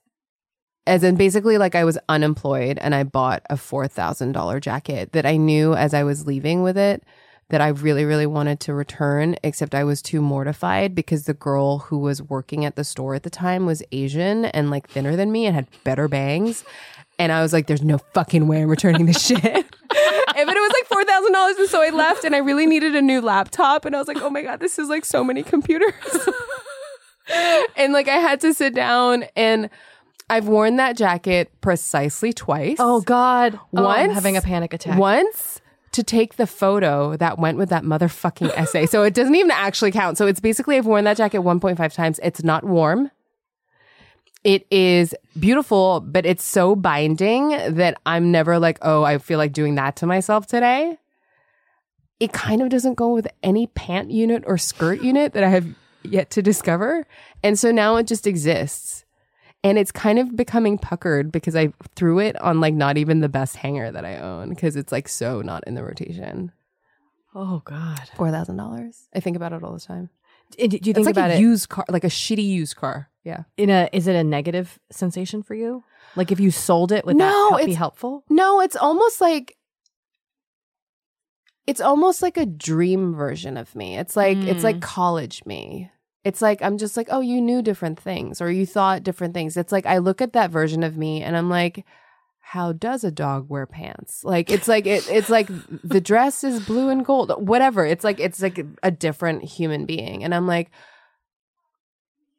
As 0.86 1.02
in 1.02 1.16
basically 1.16 1.56
like 1.56 1.74
I 1.74 1.84
was 1.84 1.98
unemployed 2.08 2.78
and 2.78 2.94
I 2.94 3.04
bought 3.04 3.42
a 3.48 3.56
four 3.56 3.88
thousand 3.88 4.32
dollar 4.32 4.60
jacket 4.60 5.12
that 5.12 5.24
I 5.24 5.36
knew 5.36 5.74
as 5.74 5.94
I 5.94 6.04
was 6.04 6.26
leaving 6.26 6.62
with 6.62 6.76
it 6.76 7.02
that 7.50 7.60
I 7.60 7.68
really, 7.68 8.04
really 8.04 8.26
wanted 8.26 8.58
to 8.60 8.74
return, 8.74 9.36
except 9.42 9.74
I 9.74 9.84
was 9.84 10.00
too 10.00 10.20
mortified 10.20 10.94
because 10.94 11.24
the 11.24 11.34
girl 11.34 11.78
who 11.78 11.98
was 11.98 12.22
working 12.22 12.64
at 12.64 12.76
the 12.76 12.84
store 12.84 13.14
at 13.14 13.22
the 13.22 13.30
time 13.30 13.66
was 13.66 13.82
Asian 13.92 14.46
and 14.46 14.70
like 14.70 14.88
thinner 14.88 15.14
than 15.14 15.30
me 15.30 15.46
and 15.46 15.54
had 15.54 15.68
better 15.84 16.08
bangs. 16.08 16.64
And 17.18 17.30
I 17.30 17.42
was 17.42 17.52
like, 17.52 17.66
there's 17.66 17.82
no 17.82 17.98
fucking 17.98 18.48
way 18.48 18.62
I'm 18.62 18.68
returning 18.68 19.06
this 19.06 19.24
shit. 19.24 19.40
but 20.46 20.56
it 20.56 20.60
was 20.60 20.72
like 20.72 20.86
four 20.88 21.04
thousand 21.04 21.32
dollars, 21.32 21.56
and 21.58 21.68
so 21.68 21.82
I 21.82 21.90
left, 21.90 22.24
and 22.24 22.34
I 22.34 22.38
really 22.38 22.66
needed 22.66 22.96
a 22.96 23.02
new 23.02 23.20
laptop, 23.20 23.84
and 23.84 23.94
I 23.94 23.98
was 23.98 24.08
like, 24.08 24.20
oh 24.20 24.30
my 24.30 24.42
god, 24.42 24.60
this 24.60 24.78
is 24.78 24.88
like 24.88 25.04
so 25.04 25.22
many 25.22 25.42
computers, 25.42 25.94
and 27.76 27.92
like 27.92 28.08
I 28.08 28.16
had 28.16 28.40
to 28.40 28.52
sit 28.52 28.74
down, 28.74 29.24
and 29.36 29.70
I've 30.30 30.48
worn 30.48 30.76
that 30.76 30.96
jacket 30.96 31.52
precisely 31.60 32.32
twice. 32.32 32.76
Oh 32.78 33.00
God! 33.00 33.58
Oh, 33.76 33.86
I'm 33.86 34.10
having 34.10 34.36
a 34.36 34.42
panic 34.42 34.72
attack. 34.72 34.98
once 34.98 35.60
to 35.92 36.02
take 36.02 36.36
the 36.36 36.46
photo 36.46 37.16
that 37.16 37.38
went 37.38 37.56
with 37.56 37.68
that 37.68 37.84
motherfucking 37.84 38.50
essay, 38.56 38.86
so 38.86 39.02
it 39.02 39.14
doesn't 39.14 39.34
even 39.34 39.50
actually 39.50 39.92
count. 39.92 40.18
So 40.18 40.26
it's 40.26 40.40
basically 40.40 40.76
I've 40.76 40.86
worn 40.86 41.04
that 41.04 41.16
jacket 41.16 41.40
1.5 41.40 41.92
times. 41.92 42.18
It's 42.22 42.42
not 42.42 42.64
warm. 42.64 43.10
It 44.42 44.66
is 44.70 45.14
beautiful, 45.38 46.00
but 46.00 46.26
it's 46.26 46.44
so 46.44 46.76
binding 46.76 47.50
that 47.74 47.96
I'm 48.04 48.30
never 48.30 48.58
like, 48.58 48.78
oh, 48.82 49.02
I 49.02 49.16
feel 49.18 49.38
like 49.38 49.52
doing 49.52 49.76
that 49.76 49.96
to 49.96 50.06
myself 50.06 50.46
today. 50.46 50.98
It 52.20 52.32
kind 52.32 52.60
of 52.60 52.68
doesn't 52.68 52.94
go 52.94 53.14
with 53.14 53.26
any 53.42 53.68
pant 53.68 54.10
unit 54.10 54.44
or 54.46 54.58
skirt 54.58 55.00
unit 55.00 55.32
that 55.32 55.44
I 55.44 55.48
have 55.48 55.66
yet 56.02 56.30
to 56.30 56.42
discover. 56.42 57.06
And 57.42 57.58
so 57.58 57.70
now 57.70 57.96
it 57.96 58.06
just 58.06 58.26
exists. 58.26 59.03
And 59.64 59.78
it's 59.78 59.90
kind 59.90 60.18
of 60.18 60.36
becoming 60.36 60.76
puckered 60.78 61.32
because 61.32 61.56
I 61.56 61.72
threw 61.96 62.18
it 62.20 62.40
on 62.40 62.60
like 62.60 62.74
not 62.74 62.98
even 62.98 63.20
the 63.20 63.28
best 63.30 63.56
hanger 63.56 63.90
that 63.90 64.04
I 64.04 64.18
own 64.18 64.50
because 64.50 64.76
it's 64.76 64.92
like 64.92 65.08
so 65.08 65.40
not 65.40 65.64
in 65.66 65.74
the 65.74 65.82
rotation. 65.82 66.52
Oh 67.34 67.62
God! 67.64 68.02
Four 68.14 68.30
thousand 68.30 68.58
dollars. 68.58 69.08
I 69.14 69.20
think 69.20 69.36
about 69.36 69.52
it 69.54 69.64
all 69.64 69.72
the 69.72 69.80
time. 69.80 70.10
Do 70.56 70.64
you 70.64 70.68
It's 70.78 70.84
think 70.92 70.98
like 71.06 71.14
about 71.16 71.30
a 71.30 71.34
it? 71.34 71.40
used 71.40 71.68
car, 71.70 71.84
like 71.88 72.04
a 72.04 72.08
shitty 72.08 72.46
used 72.46 72.76
car. 72.76 73.08
Yeah. 73.24 73.44
In 73.56 73.70
a 73.70 73.88
is 73.92 74.06
it 74.06 74.14
a 74.14 74.22
negative 74.22 74.78
sensation 74.92 75.42
for 75.42 75.54
you? 75.54 75.82
Like 76.14 76.30
if 76.30 76.38
you 76.38 76.50
sold 76.50 76.92
it, 76.92 77.06
would 77.06 77.16
No, 77.16 77.24
that 77.24 77.32
help 77.32 77.56
be 77.56 77.62
it's- 77.62 77.76
helpful? 77.78 78.22
No, 78.28 78.60
it's 78.60 78.76
almost 78.76 79.20
like 79.22 79.56
it's 81.66 81.80
almost 81.80 82.20
like 82.22 82.36
a 82.36 82.44
dream 82.46 83.14
version 83.14 83.56
of 83.56 83.74
me. 83.74 83.96
It's 83.96 84.14
like 84.16 84.36
it's 84.36 84.62
like 84.62 84.76
Mm. 84.76 84.82
college 84.82 85.42
me. 85.46 85.90
It's 86.24 86.40
like 86.40 86.62
I'm 86.62 86.78
just 86.78 86.96
like, 86.96 87.08
oh, 87.10 87.20
you 87.20 87.40
knew 87.40 87.62
different 87.62 88.00
things 88.00 88.40
or 88.40 88.50
you 88.50 88.66
thought 88.66 89.02
different 89.02 89.34
things. 89.34 89.56
It's 89.56 89.72
like 89.72 89.86
I 89.86 89.98
look 89.98 90.22
at 90.22 90.32
that 90.32 90.50
version 90.50 90.82
of 90.82 90.96
me 90.96 91.22
and 91.22 91.36
I'm 91.36 91.50
like, 91.50 91.84
how 92.40 92.72
does 92.72 93.04
a 93.04 93.10
dog 93.10 93.48
wear 93.48 93.66
pants? 93.66 94.24
Like 94.24 94.50
it's 94.50 94.68
like 94.68 94.86
it, 94.86 95.08
it's 95.10 95.28
like 95.28 95.48
the 95.82 96.00
dress 96.00 96.44
is 96.44 96.64
blue 96.64 96.88
and 96.88 97.04
gold, 97.04 97.32
whatever. 97.46 97.84
It's 97.84 98.04
like 98.04 98.20
it's 98.20 98.40
like 98.40 98.64
a 98.82 98.90
different 98.90 99.44
human 99.44 99.86
being, 99.86 100.24
and 100.24 100.34
I'm 100.34 100.46
like, 100.46 100.70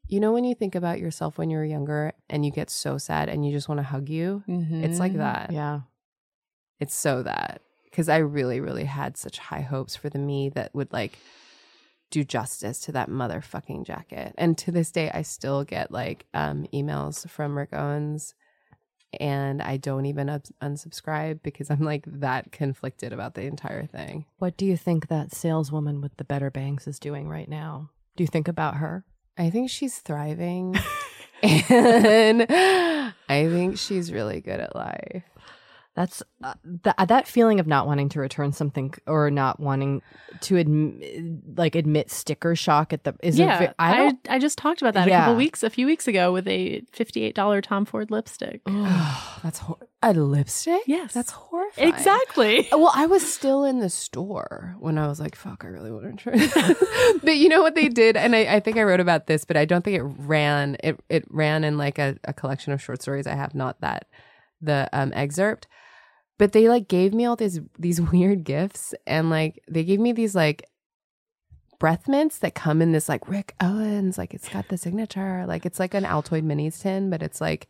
you 0.08 0.20
know, 0.20 0.32
when 0.32 0.44
you 0.44 0.56
think 0.56 0.76
about 0.76 1.00
yourself 1.00 1.38
when 1.38 1.50
you 1.50 1.58
were 1.58 1.66
younger 1.66 2.14
and 2.30 2.46
you 2.46 2.52
get 2.52 2.70
so 2.70 2.98
sad 2.98 3.30
and 3.30 3.46
you 3.46 3.52
just 3.52 3.68
want 3.68 3.80
to 3.80 3.84
hug 3.84 4.10
you, 4.10 4.44
it's 4.48 5.00
like 5.00 5.12
mm-hmm. 5.12 5.20
that. 5.20 5.52
Yeah. 5.52 5.82
It's 6.80 6.96
so 6.96 7.24
that 7.24 7.62
because 7.86 8.10
I 8.10 8.18
really, 8.18 8.60
really 8.60 8.84
had 8.84 9.18
such 9.18 9.40
high 9.40 9.62
hopes 9.62 9.96
for 9.96 10.10
the 10.10 10.20
me 10.20 10.50
that 10.50 10.76
would 10.76 10.92
like 10.92 11.18
do 12.12 12.24
justice 12.24 12.80
to 12.82 12.92
that 12.94 13.10
motherfucking 13.10 13.86
jacket. 13.86 14.34
And 14.38 14.58
to 14.60 14.72
this 14.72 14.92
day, 14.92 15.12
I 15.14 15.22
still 15.22 15.64
get 15.64 15.92
like 15.92 16.26
um, 16.34 16.66
emails 16.74 17.30
from 17.30 17.58
Rick 17.58 17.70
Owens, 17.74 18.36
and 19.20 19.62
I 19.62 19.78
don't 19.78 20.06
even 20.06 20.30
ups- 20.30 20.52
unsubscribe 20.62 21.42
because 21.44 21.70
I'm 21.70 21.82
like 21.82 22.04
that 22.08 22.52
conflicted 22.52 23.14
about 23.14 23.36
the 23.36 23.44
entire 23.44 23.86
thing. 23.86 24.26
What 24.38 24.58
do 24.58 24.66
you 24.66 24.78
think 24.78 25.08
that 25.08 25.34
saleswoman 25.34 26.02
with 26.02 26.16
the 26.18 26.24
better 26.24 26.52
bangs 26.52 26.88
is 26.88 27.00
doing 27.00 27.28
right 27.28 27.50
now? 27.50 27.90
Do 28.16 28.24
you 28.24 28.28
think 28.28 28.48
about 28.48 28.76
her? 28.76 29.06
I 29.38 29.50
think 29.50 29.70
she's 29.70 30.00
thriving, 30.00 30.76
and 31.42 32.46
I 32.50 33.14
think 33.50 33.78
she's 33.78 34.14
really 34.14 34.42
good 34.42 34.60
at 34.60 34.76
life. 34.76 35.24
That's 35.96 36.22
uh, 36.44 36.54
th- 36.84 37.08
that 37.08 37.26
feeling 37.26 37.62
of 37.62 37.68
not 37.68 37.88
wanting 37.88 38.10
to 38.10 38.20
return 38.20 38.52
something 38.52 38.94
or 39.08 39.32
not 39.32 39.62
wanting 39.62 40.02
to 40.42 40.58
admit, 40.58 41.58
like 41.58 41.74
admit 41.76 42.12
sticker 42.12 42.54
shock 42.54 42.92
at 42.92 43.06
the 43.06 43.16
is 43.24 43.40
yeah, 43.40 43.60
ve- 43.60 43.74
I 43.80 44.08
I, 44.08 44.36
I 44.36 44.40
just 44.40 44.58
talked 44.58 44.82
about 44.82 44.94
that 44.96 45.08
a 45.08 45.12
couple 45.12 45.36
weeks, 45.36 45.64
a 45.64 45.70
few 45.70 45.86
weeks 45.86 46.08
ago, 46.08 46.34
with 46.34 46.48
a 46.50 46.82
fifty-eight 46.92 47.34
dollar 47.34 47.62
Tom 47.62 47.86
Ford 47.86 48.12
lipstick. 48.12 48.62
That's 49.42 49.60
hor- 49.60 49.78
a 50.02 50.14
lipstick. 50.14 50.82
Yes. 50.86 51.14
that's 51.14 51.32
horrifying. 51.32 51.90
Exactly. 51.90 52.68
Well, 52.72 52.92
I 52.94 53.06
was 53.06 53.28
still 53.28 53.64
in 53.64 53.80
the 53.80 53.90
store 53.90 54.76
when 54.80 54.98
I 54.98 55.08
was 55.08 55.20
like, 55.20 55.36
fuck, 55.36 55.64
I 55.64 55.68
really 55.68 55.92
want 55.92 56.20
to 56.20 56.24
try. 56.24 56.76
but 57.24 57.38
you 57.38 57.50
know 57.50 57.62
what 57.62 57.76
they 57.76 57.90
did? 57.90 58.18
And 58.18 58.36
I, 58.36 58.56
I 58.56 58.60
think 58.60 58.78
I 58.78 58.84
wrote 58.84 59.00
about 59.00 59.28
this, 59.28 59.46
but 59.46 59.58
I 59.58 59.66
don't 59.66 59.84
think 59.84 59.98
it 59.98 60.04
ran. 60.04 60.78
It, 60.84 61.00
it 61.10 61.26
ran 61.30 61.64
in 61.64 61.78
like 61.78 61.98
a, 61.98 62.18
a 62.26 62.34
collection 62.34 62.74
of 62.74 62.82
short 62.82 63.02
stories. 63.02 63.28
I 63.28 63.34
have 63.36 63.56
not 63.56 63.82
that, 63.82 64.08
the 64.62 64.90
um, 64.94 65.12
excerpt. 65.16 65.68
But 66.38 66.52
they 66.52 66.68
like 66.68 66.88
gave 66.88 67.14
me 67.14 67.26
all 67.26 67.36
these 67.36 67.60
these 67.80 68.02
weird 68.12 68.44
gifts 68.44 68.94
and 69.08 69.30
like 69.30 69.62
they 69.68 69.84
gave 69.84 70.00
me 70.00 70.12
these 70.12 70.36
like 70.36 70.68
breath 71.80 72.08
mints 72.08 72.40
that 72.40 72.56
come 72.56 72.82
in 72.82 72.92
this 72.92 73.10
like 73.10 73.28
Rick 73.28 73.56
Owens, 73.62 74.18
like 74.18 74.34
it's 74.34 74.50
got 74.50 74.70
the 74.70 74.78
signature, 74.78 75.46
like 75.48 75.66
it's 75.66 75.80
like 75.80 75.94
an 75.94 76.04
Altoid 76.04 76.44
minis 76.44 76.82
tin, 76.82 77.10
but 77.10 77.22
it's 77.22 77.42
like 77.42 77.68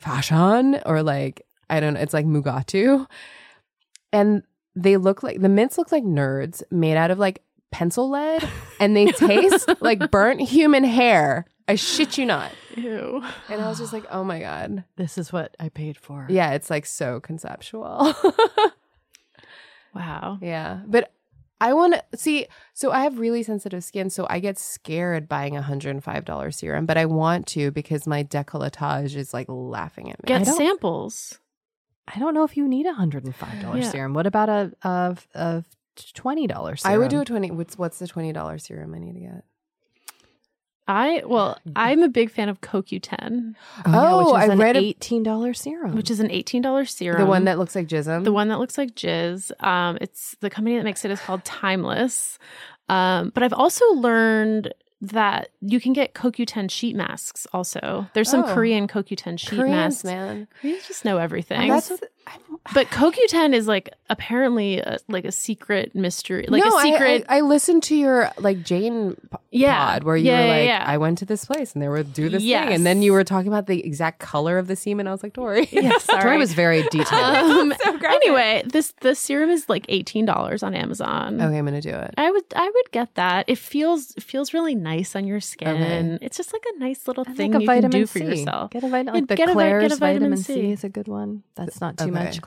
fashion 0.00 0.80
or 0.84 1.02
like 1.02 1.42
I 1.68 1.80
don't 1.80 1.94
know, 1.94 2.00
it's 2.00 2.14
like 2.14 2.26
Mugatu. 2.26 3.06
And 4.12 4.42
they 4.74 4.96
look 4.96 5.22
like 5.22 5.40
the 5.40 5.48
mints 5.48 5.78
look 5.78 5.90
like 5.90 6.04
nerds 6.04 6.62
made 6.70 6.96
out 6.96 7.10
of 7.10 7.18
like 7.18 7.42
pencil 7.72 8.10
lead 8.10 8.48
and 8.80 8.96
they 8.96 9.06
taste 9.06 9.68
like 9.80 10.10
burnt 10.10 10.40
human 10.40 10.84
hair. 10.84 11.46
I 11.68 11.74
shit 11.74 12.16
you 12.16 12.26
not. 12.26 12.52
Ew. 12.76 13.22
And 13.48 13.60
I 13.60 13.68
was 13.68 13.78
just 13.78 13.92
like, 13.92 14.04
oh 14.10 14.22
my 14.22 14.38
God. 14.40 14.84
this 14.96 15.18
is 15.18 15.32
what 15.32 15.56
I 15.58 15.68
paid 15.68 15.96
for. 15.96 16.26
Yeah, 16.30 16.52
it's 16.52 16.70
like 16.70 16.86
so 16.86 17.20
conceptual. 17.20 18.14
Wow. 19.94 20.38
yeah. 20.42 20.80
But 20.86 21.10
I 21.60 21.72
want 21.72 21.94
to 21.94 22.18
see. 22.18 22.46
So 22.74 22.92
I 22.92 23.00
have 23.04 23.18
really 23.18 23.42
sensitive 23.42 23.82
skin. 23.82 24.10
So 24.10 24.26
I 24.28 24.40
get 24.40 24.58
scared 24.58 25.26
buying 25.28 25.56
a 25.56 25.62
$105 25.62 26.54
serum, 26.54 26.84
but 26.84 26.98
I 26.98 27.06
want 27.06 27.46
to 27.48 27.70
because 27.70 28.06
my 28.06 28.22
decolletage 28.22 29.16
is 29.16 29.32
like 29.32 29.46
laughing 29.48 30.10
at 30.12 30.22
me. 30.22 30.26
Get 30.28 30.44
don't- 30.44 30.56
samples. 30.56 31.38
I 32.14 32.18
don't 32.20 32.34
know 32.34 32.44
if 32.44 32.56
you 32.56 32.68
need 32.68 32.86
a 32.86 32.92
hundred 32.92 33.24
and 33.24 33.34
five 33.34 33.60
dollar 33.60 33.78
Yeah. 33.78 33.90
serum. 33.90 34.12
What 34.14 34.26
about 34.28 34.48
a 34.48 34.72
a, 34.84 35.16
a 35.34 35.64
twenty 36.14 36.46
dollar 36.46 36.76
serum? 36.76 36.94
I 36.94 36.98
would 36.98 37.08
do 37.08 37.20
a 37.20 37.24
20. 37.24 37.50
What's, 37.50 37.76
what's 37.76 37.98
the 37.98 38.06
$20 38.06 38.60
serum 38.60 38.94
I 38.94 38.98
need 38.98 39.14
to 39.14 39.20
get? 39.20 39.44
I 40.88 41.22
well, 41.26 41.58
I'm 41.74 42.02
a 42.02 42.08
big 42.08 42.30
fan 42.30 42.48
of 42.48 42.60
CoQ10, 42.60 43.54
Oh, 43.86 43.90
yeah, 43.90 44.10
Oh, 44.12 44.18
which 44.34 44.44
is 44.44 44.50
I 44.50 44.52
an 44.52 44.58
read 44.58 44.76
a- 44.76 44.80
eighteen 44.80 45.22
dollar 45.22 45.52
serum. 45.52 45.96
which 45.96 46.10
is 46.10 46.20
an 46.20 46.30
eighteen 46.30 46.62
dollars 46.62 46.94
serum. 46.94 47.18
The 47.20 47.26
one 47.26 47.44
that 47.44 47.58
looks 47.58 47.74
like 47.74 47.88
jism? 47.88 48.22
the 48.24 48.32
one 48.32 48.48
that 48.48 48.58
looks 48.60 48.78
like 48.78 48.94
jizz. 48.94 49.50
Um, 49.64 49.98
it's 50.00 50.36
the 50.40 50.50
company 50.50 50.76
that 50.76 50.84
makes 50.84 51.04
it 51.04 51.10
is 51.10 51.20
called 51.20 51.44
Timeless. 51.44 52.38
Um, 52.88 53.30
but 53.34 53.42
I've 53.42 53.52
also 53.52 53.84
learned 53.94 54.72
that 55.02 55.48
you 55.60 55.78
can 55.80 55.92
get 55.92 56.14
CoQ10 56.14 56.70
sheet 56.70 56.96
masks. 56.96 57.46
Also, 57.52 58.06
there's 58.14 58.30
some 58.30 58.44
Oh. 58.44 58.54
Korean 58.54 58.86
CoQ10 58.88 59.38
sheet 59.38 59.50
Koreans, 59.58 60.04
masks. 60.04 60.04
man. 60.04 60.48
Koreans 60.60 60.86
just 60.88 61.04
know 61.04 61.18
everything. 61.18 61.68
That's 61.68 61.90
what, 61.90 62.04
I'm, 62.26 62.40
but 62.74 62.86
CoQ10 62.88 63.54
is 63.54 63.66
like 63.68 63.90
apparently 64.08 64.78
a, 64.78 64.98
like 65.08 65.24
a 65.24 65.32
secret 65.32 65.94
mystery, 65.94 66.46
like 66.48 66.64
no, 66.64 66.78
a 66.78 66.82
secret. 66.82 67.24
I, 67.28 67.36
I, 67.36 67.38
I 67.38 67.40
listened 67.42 67.82
to 67.84 67.96
your 67.96 68.30
like 68.38 68.62
Jane 68.62 69.14
p- 69.14 69.36
Yeah. 69.50 69.76
pod 69.76 70.04
where 70.04 70.16
you 70.16 70.26
Yeah, 70.30 70.40
were 70.42 70.48
like, 70.48 70.66
yeah. 70.66 70.84
I 70.86 70.98
went 70.98 71.18
to 71.18 71.24
this 71.24 71.44
place 71.44 71.72
and 71.74 71.82
they 71.82 71.88
were 71.88 72.02
do 72.02 72.28
this 72.28 72.42
Yes. 72.42 72.64
thing, 72.66 72.74
and 72.74 72.86
then 72.86 73.02
you 73.02 73.12
were 73.12 73.24
talking 73.24 73.48
about 73.48 73.66
the 73.66 73.84
exact 73.84 74.18
color 74.20 74.58
of 74.58 74.66
the 74.68 74.76
semen. 74.76 75.06
I 75.06 75.12
was 75.12 75.22
like, 75.22 75.32
Tori. 75.34 75.68
yeah, 75.72 75.98
sorry. 75.98 76.22
Tori 76.22 76.38
was 76.38 76.54
very 76.54 76.82
detailed. 76.90 77.12
um, 77.12 77.74
So 77.82 77.96
anyway, 78.06 78.62
this 78.66 78.92
the 79.00 79.14
serum 79.14 79.50
is 79.50 79.68
like 79.68 79.84
eighteen 79.88 80.24
dollars 80.24 80.62
on 80.62 80.74
Amazon. 80.74 81.40
okay, 81.40 81.58
I'm 81.58 81.64
gonna 81.64 81.80
do 81.80 81.90
it. 81.90 82.14
I 82.16 82.30
would 82.30 82.44
I 82.54 82.64
would 82.72 82.90
get 82.92 83.14
that. 83.16 83.48
It 83.48 83.58
feels 83.58 84.12
it 84.16 84.22
feels 84.22 84.54
really 84.54 84.74
nice 84.74 85.14
on 85.16 85.26
your 85.26 85.40
skin. 85.40 85.68
Okay. 86.14 86.18
It's 86.24 86.36
just 86.36 86.52
like 86.52 86.64
a 86.74 86.78
nice 86.78 87.06
little 87.08 87.24
And 87.26 87.36
thing 87.36 87.52
like 87.52 87.60
a 87.60 87.62
you 87.62 87.68
can 87.68 87.74
vitamin 87.82 88.00
do 88.02 88.06
for 88.06 88.18
C. 88.18 88.24
yourself. 88.24 88.70
Get 88.70 88.84
a 88.84 88.88
vitamin 88.88 89.14
like 89.14 89.26
the 89.28 89.36
get 89.36 89.48
a 89.48 89.54
get 89.54 89.92
a 89.92 89.96
vitamin 89.96 89.98
vitamin 89.98 90.38
C. 90.38 90.54
C. 90.54 90.70
is 90.72 90.84
a 90.84 90.88
good 90.88 91.08
one. 91.08 91.42
That's 91.54 91.80
not 91.80 91.96
too 91.98 92.04
Okay. 92.04 92.10
much. 92.12 92.40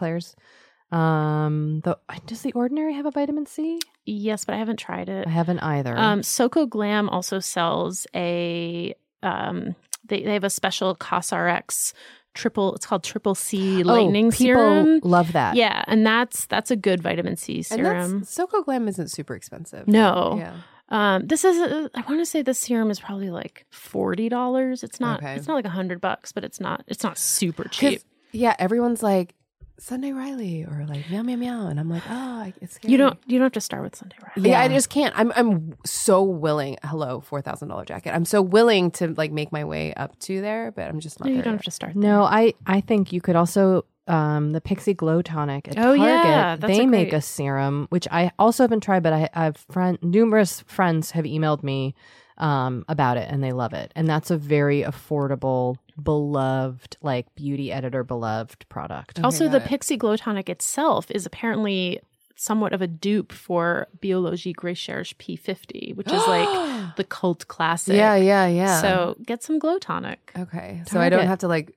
Um, 0.91 1.81
the 1.83 1.97
does 2.25 2.41
the 2.41 2.51
ordinary 2.53 2.93
have 2.93 3.05
a 3.05 3.11
vitamin 3.11 3.45
C? 3.45 3.79
Yes, 4.05 4.45
but 4.45 4.55
I 4.55 4.57
haven't 4.57 4.77
tried 4.77 5.07
it. 5.07 5.27
I 5.27 5.29
haven't 5.29 5.59
either. 5.59 5.95
Um, 5.95 6.23
Soko 6.23 6.65
Glam 6.65 7.09
also 7.09 7.39
sells 7.39 8.07
a 8.15 8.95
um, 9.21 9.75
they 10.05 10.23
they 10.23 10.33
have 10.33 10.43
a 10.43 10.49
special 10.49 10.95
CosRx 10.95 11.93
triple. 12.33 12.75
It's 12.75 12.85
called 12.85 13.03
Triple 13.03 13.35
C 13.35 13.83
Lightning 13.83 14.27
oh, 14.27 14.31
people 14.31 14.61
Serum. 14.61 14.99
love 15.03 15.33
that. 15.33 15.55
Yeah, 15.55 15.83
and 15.87 16.05
that's 16.05 16.47
that's 16.47 16.71
a 16.71 16.75
good 16.75 17.01
vitamin 17.03 17.35
C 17.35 17.61
serum. 17.61 18.23
Soko 18.23 18.63
Glam 18.63 18.87
isn't 18.87 19.09
super 19.09 19.35
expensive. 19.35 19.87
No. 19.87 20.37
Yeah. 20.39 20.55
Um, 20.91 21.27
this 21.27 21.45
is 21.45 21.59
a, 21.59 21.91
I 21.93 22.01
want 22.01 22.19
to 22.19 22.25
say 22.25 22.41
this 22.41 22.57
serum 22.57 22.89
is 22.89 22.99
probably 22.99 23.29
like 23.29 23.67
forty 23.69 24.27
dollars. 24.27 24.83
It's 24.83 24.99
not 24.99 25.19
Okay. 25.19 25.35
it's 25.35 25.47
not 25.47 25.53
like 25.53 25.65
a 25.65 25.69
hundred 25.69 26.01
bucks, 26.01 26.31
but 26.31 26.43
it's 26.43 26.59
not 26.59 26.83
it's 26.87 27.03
not 27.03 27.17
super 27.19 27.65
cheap. 27.65 28.01
Yeah, 28.31 28.55
everyone's 28.57 29.03
like 29.03 29.35
Sunday 29.81 30.11
Riley 30.11 30.63
or 30.65 30.85
like 30.87 31.09
meow 31.09 31.21
meow 31.23 31.35
meow, 31.37 31.67
and 31.67 31.79
I'm 31.79 31.89
like, 31.89 32.03
oh, 32.09 32.51
it's 32.61 32.75
scary. 32.75 32.91
You 32.91 32.97
don't 32.97 33.17
you 33.25 33.37
don't 33.39 33.45
have 33.45 33.51
to 33.53 33.61
start 33.61 33.83
with 33.83 33.95
Sunday 33.95 34.15
Riley. 34.35 34.49
Yeah, 34.49 34.61
I 34.61 34.67
just 34.67 34.89
can't. 34.89 35.13
I'm 35.17 35.31
I'm 35.35 35.75
so 35.85 36.21
willing. 36.23 36.77
Hello, 36.83 37.21
four 37.21 37.41
thousand 37.41 37.69
dollar 37.69 37.85
jacket. 37.85 38.13
I'm 38.13 38.25
so 38.25 38.41
willing 38.41 38.91
to 38.91 39.07
like 39.17 39.31
make 39.31 39.51
my 39.51 39.63
way 39.63 39.93
up 39.95 40.17
to 40.19 40.41
there, 40.41 40.71
but 40.71 40.87
I'm 40.87 40.99
just 40.99 41.19
not. 41.19 41.25
No, 41.25 41.31
you 41.31 41.35
there 41.37 41.43
don't 41.45 41.53
yet. 41.53 41.59
have 41.61 41.65
to 41.65 41.71
start. 41.71 41.95
No, 41.95 42.23
I 42.23 42.53
I 42.67 42.81
think 42.81 43.11
you 43.13 43.21
could 43.21 43.35
also 43.35 43.85
um 44.07 44.51
the 44.51 44.61
Pixie 44.61 44.93
Glow 44.95 45.21
Tonic 45.21 45.67
at 45.67 45.77
Oh, 45.77 45.95
Target. 45.95 46.01
yeah, 46.03 46.55
that's 46.55 46.77
they 46.77 46.83
a 46.83 46.87
make 46.87 47.09
great- 47.11 47.19
a 47.19 47.21
serum 47.21 47.85
which 47.89 48.07
I 48.11 48.31
also 48.39 48.63
haven't 48.63 48.81
tried, 48.81 49.03
but 49.03 49.29
I've 49.33 49.57
friend 49.71 49.97
numerous 50.01 50.61
friends 50.61 51.11
have 51.11 51.25
emailed 51.25 51.63
me 51.63 51.93
um 52.39 52.85
about 52.87 53.17
it 53.17 53.27
and 53.29 53.43
they 53.43 53.51
love 53.51 53.73
it. 53.73 53.91
And 53.95 54.07
that's 54.07 54.31
a 54.31 54.37
very 54.37 54.81
affordable, 54.83 55.77
beloved, 56.01 56.97
like 57.01 57.33
beauty 57.35 57.71
editor 57.71 58.03
beloved 58.03 58.67
product. 58.69 59.19
Okay, 59.19 59.25
also, 59.25 59.47
the 59.49 59.57
it. 59.57 59.65
Pixie 59.65 59.97
Glow 59.97 60.15
Tonic 60.15 60.49
itself 60.49 61.09
is 61.11 61.25
apparently 61.25 61.99
somewhat 62.35 62.71
of 62.71 62.81
a 62.81 62.87
dupe 62.87 63.33
for 63.33 63.87
Biologique 64.01 64.63
Recherche 64.63 65.17
P50, 65.17 65.95
which 65.97 66.07
is 66.07 66.25
like 66.27 66.95
the 66.95 67.03
cult 67.03 67.47
classic. 67.49 67.95
Yeah, 67.95 68.15
yeah, 68.15 68.47
yeah. 68.47 68.81
So 68.81 69.17
get 69.25 69.43
some 69.43 69.59
Glow 69.59 69.77
Tonic. 69.77 70.31
okay, 70.37 70.81
so 70.87 71.01
I 71.01 71.09
don't 71.09 71.27
have 71.27 71.39
to 71.39 71.47
like 71.49 71.75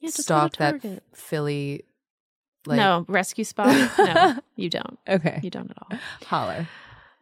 Yeah, 0.00 0.10
just 0.10 0.28
go 0.28 0.46
to 0.46 0.58
that 0.58 1.02
Philly. 1.14 1.84
Like, 2.66 2.78
no 2.78 3.04
rescue 3.08 3.44
spot. 3.44 3.66
no, 3.98 4.38
you 4.56 4.70
don't. 4.70 4.98
Okay. 5.06 5.38
You 5.42 5.50
don't 5.50 5.70
at 5.70 5.76
all. 5.82 5.98
Holler. 6.26 6.66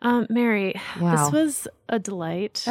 Um, 0.03 0.27
Mary, 0.29 0.75
Wow. 1.01 1.17
this 1.17 1.33
was 1.33 1.69
a 1.89 1.99
delight 1.99 2.67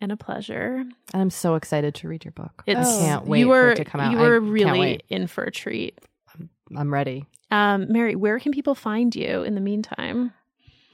and 0.00 0.12
a 0.12 0.16
pleasure. 0.16 0.84
And 1.12 1.22
I'm 1.22 1.30
so 1.30 1.54
excited 1.56 1.94
to 1.96 2.08
read 2.08 2.24
your 2.24 2.32
book. 2.32 2.62
It's, 2.66 2.88
I 2.88 3.00
can't 3.00 3.26
wait 3.26 3.44
were, 3.44 3.68
for 3.68 3.72
it 3.72 3.76
to 3.76 3.84
come 3.84 4.00
out. 4.00 4.12
You 4.12 4.18
were 4.18 4.40
really 4.40 5.00
in 5.08 5.26
for 5.26 5.44
a 5.44 5.50
treat. 5.50 5.98
I'm 6.74 6.92
ready. 6.92 7.26
Um, 7.50 7.92
Mary, 7.92 8.16
where 8.16 8.38
can 8.38 8.52
people 8.52 8.74
find 8.74 9.14
you 9.14 9.42
in 9.42 9.54
the 9.54 9.60
meantime? 9.60 10.32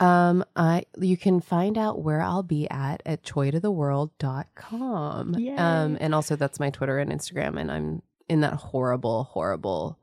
Um, 0.00 0.44
I 0.54 0.84
you 1.00 1.16
can 1.16 1.40
find 1.40 1.76
out 1.76 2.02
where 2.02 2.20
I'll 2.20 2.44
be 2.44 2.70
at 2.70 3.02
at 3.04 3.24
choitotheworld.com. 3.24 5.34
Yay. 5.38 5.56
Um, 5.56 5.98
and 6.00 6.14
also 6.14 6.36
that's 6.36 6.60
my 6.60 6.70
Twitter 6.70 6.98
and 6.98 7.10
Instagram, 7.10 7.58
and 7.60 7.70
I'm 7.70 8.02
in 8.28 8.40
that 8.42 8.54
horrible, 8.54 9.24
horrible 9.24 9.98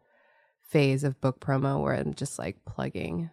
phase 0.67 1.03
of 1.03 1.19
book 1.21 1.39
promo 1.39 1.81
where 1.81 1.95
I'm 1.95 2.13
just 2.13 2.37
like 2.39 2.57
plugging 2.65 3.29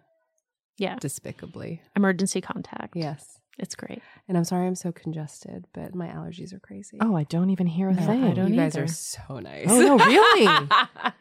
Yeah. 0.78 0.96
despicably. 1.00 1.80
Emergency 1.96 2.40
contact. 2.40 2.96
Yes. 2.96 3.38
It's 3.58 3.74
great. 3.74 4.00
And 4.28 4.36
I'm 4.38 4.44
sorry 4.44 4.66
I'm 4.66 4.74
so 4.74 4.92
congested, 4.92 5.66
but 5.74 5.94
my 5.94 6.08
allergies 6.08 6.54
are 6.54 6.58
crazy. 6.60 6.96
Oh, 7.00 7.14
I 7.14 7.24
don't 7.24 7.50
even 7.50 7.66
hear 7.66 7.88
a 7.90 7.94
No, 7.94 8.00
thing. 8.06 8.24
I 8.24 8.32
don't 8.32 8.50
you 8.54 8.56
guys 8.58 8.74
either. 8.74 8.84
are 8.84 8.88
so 8.88 9.38
nice. 9.40 9.66
Oh, 9.68 9.78
no, 9.78 9.98
really? 9.98 10.46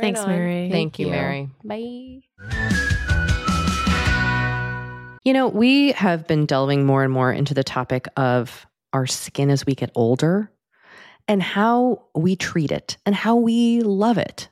Right 0.00 0.04
Thanks, 0.14 0.20
on. 0.20 0.28
Mary. 0.28 0.68
Thank 0.70 1.00
you, 1.00 1.08
Mary. 1.08 1.50
Bye. 1.64 2.20
You 5.24 5.32
know, 5.34 5.48
we 5.48 5.90
have 5.92 6.26
been 6.28 6.46
delving 6.46 6.86
more 6.86 7.02
and 7.02 7.12
more 7.12 7.32
into 7.32 7.52
the 7.52 7.64
topic 7.64 8.06
of 8.16 8.64
our 8.92 9.06
skin 9.06 9.50
as 9.50 9.66
we 9.66 9.74
get 9.74 9.90
older 9.94 10.50
and 11.26 11.42
how 11.42 12.04
we 12.14 12.36
treat 12.36 12.70
it 12.70 12.96
and 13.04 13.14
how 13.14 13.34
we 13.36 13.80
love 13.82 14.16
it. 14.18 14.48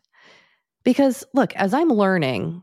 Because, 0.84 1.24
look, 1.32 1.54
as 1.54 1.72
I'm 1.72 1.88
learning 1.88 2.62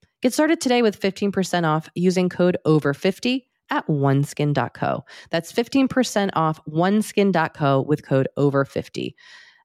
Get 0.21 0.33
started 0.33 0.61
today 0.61 0.81
with 0.81 0.99
15% 0.99 1.65
off 1.67 1.89
using 1.95 2.29
code 2.29 2.57
OVER50 2.65 3.43
at 3.71 3.87
oneskin.co. 3.87 5.03
That's 5.31 5.51
15% 5.51 6.29
off 6.33 6.59
oneskin.co 6.69 7.81
with 7.81 8.05
code 8.05 8.27
OVER50. 8.37 9.13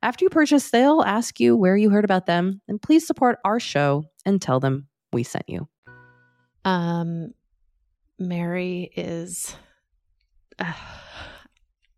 After 0.03 0.25
you 0.25 0.31
purchase, 0.31 0.71
they'll 0.71 1.03
ask 1.03 1.41
you 1.41 1.57
where 1.57 1.77
you 1.77 1.91
heard 1.91 2.05
about 2.05 2.27
them, 2.27 2.61
and 2.69 2.81
please 2.81 3.07
support 3.07 3.39
our 3.45 3.59
show 3.59 4.05
and 4.25 4.41
tell 4.41 4.61
them 4.61 4.87
we 5.13 5.23
sent 5.25 5.49
you. 5.49 5.69
Um, 6.65 7.33
Mary 8.19 8.91
is. 8.97 9.57
Uh, 10.59 10.73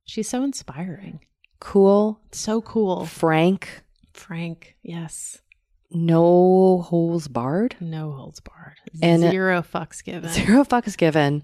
she's 0.05 0.29
so 0.29 0.43
inspiring. 0.43 1.21
Cool, 1.61 2.21
So 2.33 2.61
cool. 2.63 3.05
frank, 3.07 3.83
Frank. 4.15 4.77
Yes. 4.83 5.43
No 5.91 6.83
holes 6.87 7.29
barred, 7.29 7.77
No 7.81 8.13
holds 8.13 8.41
barred. 8.41 8.77
And- 9.03 9.23
Zero 9.23 9.63
fucks 9.63 10.03
given. 10.05 10.31
zero 10.31 10.65
fucks 10.65 10.97
given, 10.97 11.43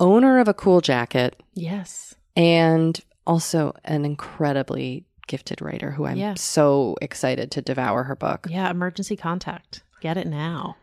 owner 0.00 0.38
of 0.38 0.48
a 0.48 0.54
cool 0.54 0.80
jacket, 0.80 1.40
Yes. 1.54 2.14
and 2.36 3.00
also 3.26 3.72
an 3.84 4.04
incredibly 4.04 5.04
gifted 5.26 5.62
writer 5.62 5.92
who 5.92 6.04
I'm 6.04 6.16
Yeah. 6.16 6.34
so 6.34 6.96
excited 7.00 7.50
to 7.52 7.62
devour 7.62 8.04
her 8.04 8.16
book. 8.16 8.46
Yeah. 8.50 8.70
Emergency 8.70 9.16
contact. 9.16 9.82
Get 10.00 10.16
it 10.16 10.26
now. 10.26 10.76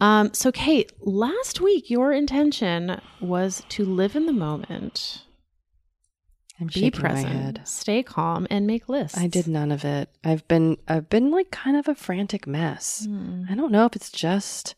Um, 0.00 0.32
so, 0.32 0.50
Kate, 0.52 0.92
last 1.00 1.60
week 1.60 1.90
your 1.90 2.12
intention 2.12 3.00
was 3.20 3.62
to 3.70 3.84
live 3.84 4.16
in 4.16 4.26
the 4.26 4.32
moment, 4.32 5.24
I'm 6.60 6.66
be 6.66 6.90
present, 6.90 7.60
stay 7.64 8.02
calm, 8.02 8.46
and 8.50 8.66
make 8.66 8.88
lists. 8.88 9.16
I 9.16 9.28
did 9.28 9.46
none 9.46 9.70
of 9.70 9.84
it. 9.84 10.08
I've 10.24 10.46
been 10.48 10.76
I've 10.88 11.08
been 11.08 11.30
like 11.30 11.50
kind 11.50 11.76
of 11.76 11.86
a 11.86 11.94
frantic 11.94 12.46
mess. 12.46 13.06
Hmm. 13.06 13.44
I 13.48 13.54
don't 13.54 13.70
know 13.70 13.86
if 13.86 13.94
it's 13.94 14.10
just 14.10 14.74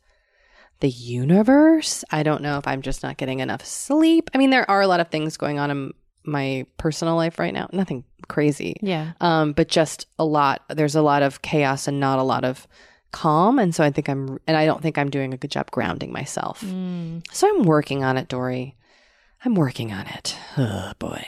the 0.80 0.90
universe. 0.90 2.04
I 2.10 2.22
don't 2.22 2.42
know 2.42 2.58
if 2.58 2.66
I'm 2.66 2.82
just 2.82 3.02
not 3.02 3.16
getting 3.16 3.40
enough 3.40 3.64
sleep. 3.64 4.30
I 4.34 4.38
mean, 4.38 4.50
there 4.50 4.70
are 4.70 4.80
a 4.80 4.86
lot 4.86 5.00
of 5.00 5.08
things 5.08 5.36
going 5.36 5.58
on 5.58 5.70
in 5.70 5.92
my 6.24 6.66
personal 6.76 7.16
life 7.16 7.38
right 7.38 7.54
now. 7.54 7.68
Nothing 7.72 8.04
crazy. 8.28 8.76
Yeah. 8.82 9.12
Um, 9.20 9.52
but 9.52 9.68
just 9.68 10.06
a 10.18 10.24
lot. 10.24 10.62
There's 10.68 10.94
a 10.94 11.02
lot 11.02 11.22
of 11.22 11.42
chaos 11.42 11.88
and 11.88 11.98
not 11.98 12.18
a 12.18 12.24
lot 12.24 12.44
of 12.44 12.66
calm. 13.12 13.58
And 13.58 13.74
so 13.74 13.84
I 13.84 13.90
think 13.90 14.08
I'm 14.08 14.38
and 14.46 14.56
I 14.56 14.66
don't 14.66 14.82
think 14.82 14.98
I'm 14.98 15.10
doing 15.10 15.34
a 15.34 15.36
good 15.36 15.50
job 15.50 15.70
grounding 15.70 16.12
myself. 16.12 16.60
Mm. 16.62 17.22
So 17.32 17.48
I'm 17.48 17.64
working 17.64 18.04
on 18.04 18.16
it, 18.16 18.28
Doree. 18.28 18.76
I'm 19.44 19.54
working 19.54 19.92
on 19.92 20.06
it. 20.06 20.36
Oh 20.58 20.92
boy. 20.98 21.26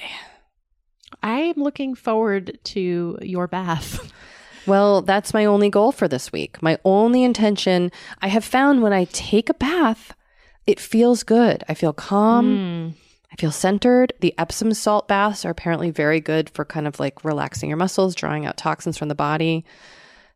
I'm 1.22 1.54
looking 1.56 1.94
forward 1.94 2.58
to 2.64 3.18
your 3.22 3.46
bath. 3.46 4.10
Well, 4.66 5.02
that's 5.02 5.34
my 5.34 5.44
only 5.44 5.70
goal 5.70 5.90
for 5.92 6.06
this 6.06 6.30
week. 6.32 6.62
My 6.62 6.78
only 6.84 7.24
intention, 7.24 7.90
I 8.20 8.28
have 8.28 8.44
found 8.44 8.80
when 8.82 8.92
I 8.92 9.04
take 9.06 9.48
a 9.48 9.54
bath, 9.54 10.14
it 10.66 10.78
feels 10.78 11.22
good. 11.24 11.64
I 11.68 11.74
feel 11.74 11.92
calm. 11.92 12.46
Mm. 12.46 12.94
I 13.32 13.36
feel 13.36 13.50
centered. 13.50 14.12
The 14.20 14.34
Epsom 14.38 14.72
salt 14.74 15.08
baths 15.08 15.44
are 15.44 15.50
apparently 15.50 15.90
very 15.90 16.20
good 16.20 16.50
for 16.50 16.64
kind 16.64 16.86
of 16.86 17.00
like 17.00 17.24
relaxing 17.24 17.70
your 17.70 17.76
muscles, 17.78 18.14
drawing 18.14 18.46
out 18.46 18.56
toxins 18.56 18.96
from 18.98 19.08
the 19.08 19.14
body. 19.14 19.64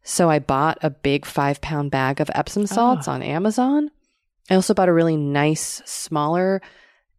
So 0.02 0.30
I 0.30 0.38
bought 0.38 0.78
a 0.82 0.90
big 0.90 1.24
five 1.26 1.60
pound 1.60 1.90
bag 1.90 2.20
of 2.20 2.30
Epsom 2.34 2.66
salts 2.66 3.06
Oh. 3.06 3.12
on 3.12 3.22
Amazon. 3.22 3.90
I 4.50 4.54
also 4.54 4.72
bought 4.74 4.88
a 4.88 4.92
really 4.92 5.16
nice, 5.16 5.82
smaller 5.84 6.62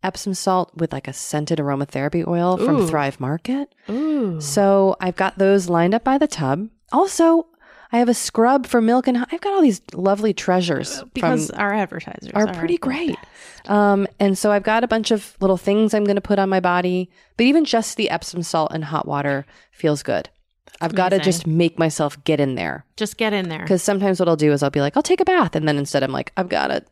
Epsom 0.03 0.33
salt 0.33 0.71
with 0.75 0.93
like 0.93 1.07
a 1.07 1.13
scented 1.13 1.59
aromatherapy 1.59 2.25
oil 2.27 2.57
from 2.57 2.77
Ooh. 2.77 2.87
Thrive 2.87 3.19
Market. 3.19 3.73
Ooh. 3.89 4.39
So 4.39 4.95
I've 4.99 5.15
got 5.15 5.37
those 5.37 5.69
lined 5.69 5.93
up 5.93 6.03
by 6.03 6.17
the 6.17 6.27
tub. 6.27 6.69
Also, 6.91 7.47
I 7.91 7.99
have 7.99 8.09
a 8.09 8.13
scrub 8.13 8.65
for 8.67 8.81
milk 8.81 9.07
and 9.07 9.17
honey. 9.17 9.29
I've 9.31 9.41
got 9.41 9.53
all 9.53 9.61
these 9.61 9.81
lovely 9.93 10.33
treasures 10.33 11.03
because 11.13 11.49
from 11.49 11.59
our 11.59 11.73
advertisers 11.73 12.31
are 12.33 12.53
pretty 12.53 12.77
great. 12.77 13.17
Um, 13.65 14.07
and 14.19 14.37
so 14.37 14.51
I've 14.51 14.63
got 14.63 14.83
a 14.83 14.87
bunch 14.87 15.11
of 15.11 15.35
little 15.39 15.57
things 15.57 15.93
I'm 15.93 16.03
going 16.03 16.15
to 16.15 16.21
put 16.21 16.37
on 16.39 16.49
my 16.49 16.59
body, 16.59 17.09
but 17.37 17.45
even 17.45 17.65
just 17.65 17.97
the 17.97 18.09
Epsom 18.09 18.43
salt 18.43 18.71
and 18.73 18.85
hot 18.85 19.07
water 19.07 19.45
feels 19.71 20.03
good. 20.03 20.29
I've 20.79 20.93
got 20.95 21.09
to 21.09 21.19
just 21.19 21.47
make 21.47 21.79
myself 21.79 22.23
get 22.23 22.39
in 22.39 22.53
there 22.55 22.85
Just 22.97 23.17
get 23.17 23.33
in 23.33 23.49
there. 23.49 23.61
because 23.61 23.81
sometimes 23.81 24.19
what 24.19 24.29
I'll 24.29 24.35
do 24.35 24.51
is 24.51 24.61
I'll 24.61 24.69
be 24.69 24.81
like, 24.81 24.95
I'll 24.95 25.01
take 25.03 25.19
a 25.21 25.25
bath, 25.25 25.55
and 25.55 25.67
then 25.67 25.77
instead 25.77 26.03
I'm 26.03 26.11
like, 26.11 26.31
I've 26.37 26.49
got 26.49 26.67
to 26.67 26.83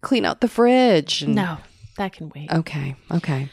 clean 0.00 0.24
out 0.24 0.40
the 0.40 0.48
fridge. 0.48 1.22
and- 1.22 1.34
No, 1.34 1.58
that 1.96 2.12
can 2.12 2.30
wait. 2.34 2.50
Okay. 2.52 2.96
Okay. 3.10 3.50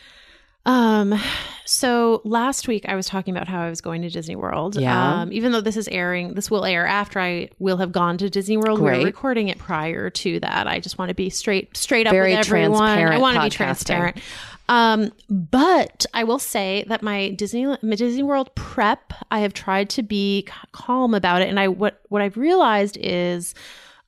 Um, 0.65 1.19
so 1.65 2.21
last 2.23 2.69
week 2.69 2.85
I 2.87 2.95
was 2.95 3.05
talking 3.05 3.35
about 3.35 3.49
how 3.49 3.61
I 3.61 3.69
was 3.69 3.81
going 3.81 4.01
to 4.03 4.09
Disney 4.09 4.35
World. 4.35 4.77
Yeah. 4.77 5.21
Um, 5.21 5.33
even 5.33 5.51
though 5.51 5.61
this 5.61 5.75
is 5.75 5.87
airing, 5.89 6.35
this 6.35 6.49
will 6.49 6.63
air 6.63 6.87
after 6.87 7.19
I 7.19 7.49
will 7.59 7.77
have 7.77 7.91
gone 7.91 8.17
to 8.19 8.29
Disney 8.29 8.55
World. 8.55 8.79
Great. 8.79 8.99
We're 8.99 9.05
recording 9.05 9.49
it 9.49 9.57
prior 9.57 10.09
to 10.09 10.39
that. 10.39 10.67
I 10.67 10.79
just 10.79 10.97
want 10.97 11.09
to 11.09 11.15
be 11.15 11.29
straight, 11.29 11.75
straight 11.75 12.07
up 12.07 12.11
Very 12.11 12.31
with 12.31 12.39
everyone. 12.47 12.81
I 12.81 13.17
want 13.17 13.35
to 13.35 13.43
be 13.43 13.49
transparent. 13.49 14.17
Um, 14.69 15.11
but 15.29 16.05
I 16.13 16.23
will 16.23 16.39
say 16.39 16.85
that 16.87 17.03
my 17.03 17.31
Disney 17.31 17.65
my 17.65 17.95
Disney 17.95 18.23
World 18.23 18.55
prep, 18.55 19.11
I 19.29 19.39
have 19.39 19.53
tried 19.53 19.89
to 19.91 20.03
be 20.03 20.45
c- 20.47 20.53
calm 20.71 21.13
about 21.13 21.41
it, 21.41 21.49
and 21.49 21.59
I 21.59 21.67
what 21.67 21.99
what 22.07 22.21
I've 22.21 22.37
realized 22.37 22.97
is, 23.01 23.53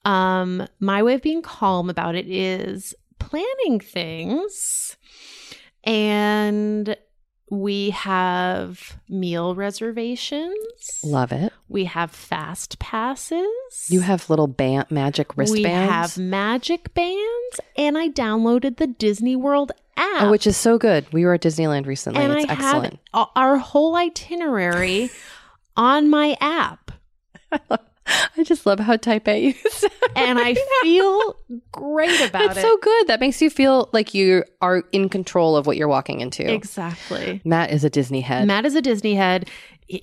um, 0.05 0.65
my 0.79 1.03
way 1.03 1.15
of 1.15 1.21
being 1.21 1.41
calm 1.41 1.89
about 1.89 2.15
it 2.15 2.27
is 2.29 2.95
planning 3.30 3.80
things, 3.80 4.97
and 5.84 6.95
we 7.49 7.91
have 7.91 8.97
meal 9.07 9.55
reservations. 9.55 10.55
Love 11.03 11.32
it. 11.32 11.53
We 11.67 11.86
have 11.86 12.11
fast 12.11 12.80
passes. 12.80 13.47
You 13.89 14.01
have 14.01 14.30
little 14.30 14.47
band, 14.47 14.89
magic 14.89 15.38
wristbands. 15.38 15.63
We 15.63 15.69
have 15.69 16.17
magic 16.17 16.93
bands, 16.93 17.59
and 17.78 17.97
I 17.97 18.09
downloaded 18.09 18.78
the 18.78 18.88
Disney 18.88 19.36
World 19.36 19.71
app. 19.97 20.23
Oh, 20.23 20.32
which 20.32 20.47
is 20.47 20.57
so 20.57 20.78
good. 20.78 21.11
We 21.13 21.23
were 21.26 21.34
at 21.36 21.41
Disneyland 21.41 21.86
recently. 21.86 22.23
and 22.23 22.34
it's 22.34 22.49
I 22.49 22.53
excellent. 22.53 22.99
have 23.13 23.28
our 23.36 23.57
whole 23.57 23.95
itinerary 23.95 25.09
on 25.78 26.09
my 26.09 26.36
app, 26.41 26.91
I 28.08 28.43
just 28.43 28.66
love 28.66 28.80
how 28.80 28.97
type 28.97 29.28
A 29.28 29.39
you 29.47 29.53
sound. 29.70 29.93
and 30.16 30.39
I 30.39 30.56
feel 30.84 31.36
great 31.72 32.22
about 32.30 32.41
it. 32.43 32.47
That's 32.47 32.60
it. 32.60 32.62
so 32.62 32.78
good. 32.78 33.08
That 33.08 33.20
makes 33.20 33.41
you 33.41 33.49
feel 33.49 33.89
like 33.93 34.14
you 34.14 34.43
are 34.62 34.84
in 34.91 35.10
control 35.10 35.56
of 35.58 35.66
what 35.68 35.78
you're 35.78 35.88
walking 35.88 36.22
into. 36.22 36.49
exactly. 36.51 37.41
Matt 37.43 37.72
is 37.72 37.84
a 37.84 37.89
Disney 37.89 38.22
head. 38.22 38.47
Matt 38.47 38.66
is 38.66 38.76
a 38.76 38.82
Disney 38.82 39.16
head. 39.16 39.49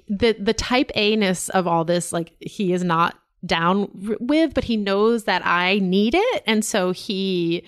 The 0.08 0.32
the 0.38 0.52
type 0.54 0.90
A 0.94 1.16
ness 1.16 1.48
of 1.50 1.66
all 1.66 1.84
this, 1.84 2.12
like 2.12 2.32
he 2.40 2.72
is 2.72 2.84
not 2.84 3.18
down 3.44 3.88
with, 4.20 4.54
but 4.54 4.64
he 4.64 4.76
knows 4.76 5.24
that 5.24 5.42
I 5.44 5.78
need 5.80 6.14
it, 6.14 6.42
and 6.46 6.64
so 6.64 6.92
he 6.92 7.64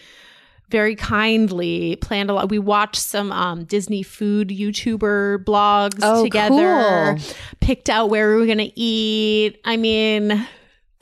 very 0.71 0.97
kindly 0.97 1.97
planned 1.97 2.31
a 2.31 2.35
lot. 2.35 2.49
We 2.51 2.59
watched 2.59 2.97
some 3.01 3.31
um, 3.33 3.65
Disney 3.65 4.03
food 4.03 4.49
YouTuber 4.49 5.45
blogs 5.45 5.99
Oh, 6.03 6.25
together. 6.25 7.17
cool. 7.19 7.35
Picked 7.61 7.89
out 7.91 8.09
where 8.11 8.31
we 8.35 8.41
were 8.41 8.47
gonna 8.47 8.71
eat. 8.75 9.61
I 9.65 9.77
mean, 9.77 10.47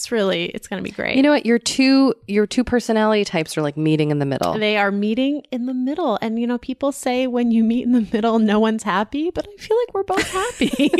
it's 0.02 0.10
really 0.10 0.46
it's 0.46 0.66
gonna 0.66 0.82
be 0.82 0.90
great. 0.90 1.14
You 1.14 1.22
know 1.22 1.30
what? 1.30 1.46
Your 1.46 1.60
two 1.60 2.12
your 2.26 2.44
two 2.44 2.64
personality 2.64 3.24
types 3.24 3.56
are 3.56 3.62
like 3.62 3.76
meeting 3.76 4.10
in 4.10 4.18
the 4.18 4.26
middle. 4.26 4.58
They 4.58 4.76
are 4.76 4.90
meeting 4.90 5.44
in 5.52 5.66
the 5.66 5.74
middle. 5.74 6.18
And, 6.20 6.40
you 6.40 6.46
know, 6.48 6.58
people 6.58 6.90
say 6.90 7.28
when 7.28 7.52
you 7.52 7.62
meet 7.62 7.84
in 7.84 7.92
the 7.92 8.04
middle, 8.12 8.40
no 8.40 8.58
one's 8.58 8.82
happy, 8.82 9.30
but 9.30 9.46
I 9.46 9.62
feel 9.62 9.76
like 9.76 9.94
we're 9.94 10.02
both 10.02 10.28
happy. 10.28 10.90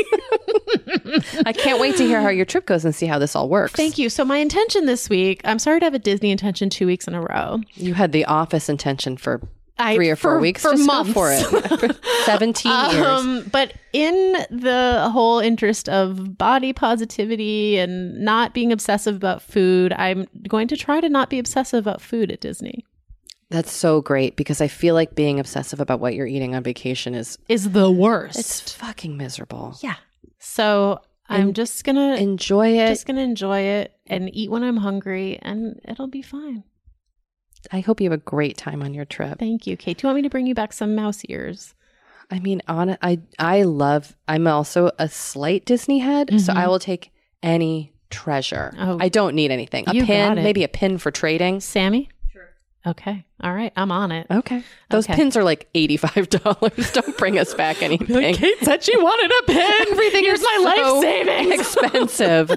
I 1.46 1.52
can't 1.52 1.80
wait 1.80 1.96
to 1.96 2.06
hear 2.06 2.22
how 2.22 2.28
your 2.28 2.44
trip 2.44 2.64
goes 2.64 2.84
and 2.84 2.94
see 2.94 3.06
how 3.06 3.18
this 3.18 3.34
all 3.34 3.48
works. 3.48 3.72
Thank 3.72 3.98
you. 3.98 4.08
So, 4.08 4.24
my 4.24 4.36
intention 4.36 4.86
this 4.86 5.10
week, 5.10 5.40
I'm 5.44 5.58
sorry 5.58 5.80
to 5.80 5.86
have 5.86 5.94
a 5.94 5.98
Disney 5.98 6.30
intention 6.30 6.70
two 6.70 6.86
weeks 6.86 7.08
in 7.08 7.14
a 7.14 7.22
row. 7.22 7.60
You 7.74 7.94
had 7.94 8.12
the 8.12 8.24
office 8.26 8.68
intention 8.68 9.16
for 9.16 9.40
I, 9.78 9.94
three 9.94 10.10
or 10.10 10.16
four 10.16 10.32
for- 10.36 10.40
weeks. 10.40 10.62
For 10.62 10.72
Just 10.72 10.86
months. 10.86 11.12
for 11.12 11.32
it. 11.32 11.96
Seventeen 12.24 12.72
years. 12.92 13.04
Um, 13.06 13.48
but 13.50 13.72
in 13.92 14.32
the 14.50 15.08
whole 15.12 15.38
interest 15.40 15.88
of 15.88 16.36
body 16.38 16.72
positivity 16.72 17.78
and 17.78 18.20
not 18.24 18.54
being 18.54 18.70
obsessive 18.72 19.16
about 19.16 19.42
food, 19.42 19.92
I'm 19.94 20.26
going 20.48 20.68
to 20.68 20.76
try 20.76 21.00
to 21.00 21.08
not 21.08 21.30
be 21.30 21.38
obsessive 21.38 21.78
about 21.78 22.00
food 22.02 22.30
at 22.30 22.40
Disney. 22.40 22.84
That's 23.50 23.72
so 23.72 24.00
great 24.00 24.36
because 24.36 24.60
I 24.60 24.68
feel 24.68 24.94
like 24.94 25.14
being 25.14 25.38
obsessive 25.40 25.80
about 25.80 26.00
what 26.00 26.14
you're 26.14 26.26
eating 26.26 26.54
on 26.54 26.62
vacation 26.62 27.14
is 27.14 27.38
Is 27.48 27.72
the 27.72 27.90
worst. 27.90 28.38
it's 28.38 28.72
fucking 28.72 29.16
miserable. 29.16 29.76
yeah. 29.82 29.96
So 30.38 31.00
I'm 31.28 31.52
just 31.54 31.82
gonna 31.84 32.16
Enjoy 32.16 32.78
it. 32.78 32.88
just 32.88 33.06
gonna 33.06 33.20
enjoy 33.22 33.60
it 33.60 33.94
and 34.06 34.34
eat 34.34 34.50
when 34.50 34.62
I'm 34.62 34.76
hungry, 34.78 35.38
and 35.40 35.80
it'll 35.86 36.06
be 36.08 36.20
fine. 36.22 36.64
I 37.70 37.80
hope 37.80 38.00
you 38.00 38.10
have 38.10 38.18
a 38.18 38.22
great 38.22 38.56
time 38.56 38.82
on 38.82 38.92
your 38.94 39.04
trip. 39.04 39.38
Thank 39.38 39.66
you, 39.66 39.76
Kate. 39.76 39.98
Do 39.98 40.04
you 40.04 40.08
want 40.08 40.16
me 40.16 40.22
to 40.22 40.30
bring 40.30 40.46
you 40.46 40.54
back 40.54 40.72
some 40.72 40.94
mouse 40.94 41.22
ears? 41.28 41.74
I 42.30 42.38
mean, 42.40 42.62
on 42.66 42.96
I 43.02 43.20
I 43.38 43.62
love. 43.62 44.16
I'm 44.26 44.46
also 44.46 44.90
a 44.98 45.08
slight 45.08 45.64
Disney 45.64 45.98
head, 45.98 46.40
so 46.40 46.52
Mhm. 46.52 46.56
I 46.56 46.66
will 46.68 46.78
take 46.78 47.12
any 47.42 47.92
treasure. 48.10 48.74
Oh. 48.78 48.96
I 49.00 49.08
don't 49.08 49.34
need 49.34 49.50
anything. 49.50 49.84
A 49.86 49.94
You 49.94 50.04
pin, 50.06 50.30
got 50.30 50.38
it. 50.38 50.42
maybe 50.42 50.64
a 50.64 50.68
pin 50.68 50.98
for 50.98 51.10
trading. 51.10 51.60
Sammy? 51.60 52.08
Sure. 52.32 52.48
Okay. 52.86 53.24
All 53.42 53.52
right. 53.52 53.72
I'm 53.76 53.90
on 53.92 54.12
it. 54.12 54.26
Okay, 54.30 54.62
those 54.90 55.04
Okay. 55.06 55.14
pins 55.16 55.36
are 55.36 55.44
like 55.44 55.68
eighty 55.74 55.96
five 55.96 56.28
dollars. 56.30 56.90
don't 56.94 57.16
bring 57.18 57.38
us 57.38 57.52
back 57.54 57.82
anything. 57.82 58.34
Kate 58.34 58.58
said 58.62 58.82
she 58.82 58.96
wanted 58.96 59.30
a 59.30 59.52
pin. 59.52 59.86
Everything 59.92 60.24
Here's 60.24 60.40
is 60.40 60.44
my 60.46 60.56
so 60.82 60.94
life 60.98 61.02
savings. 61.02 61.60
expensive. 61.60 62.50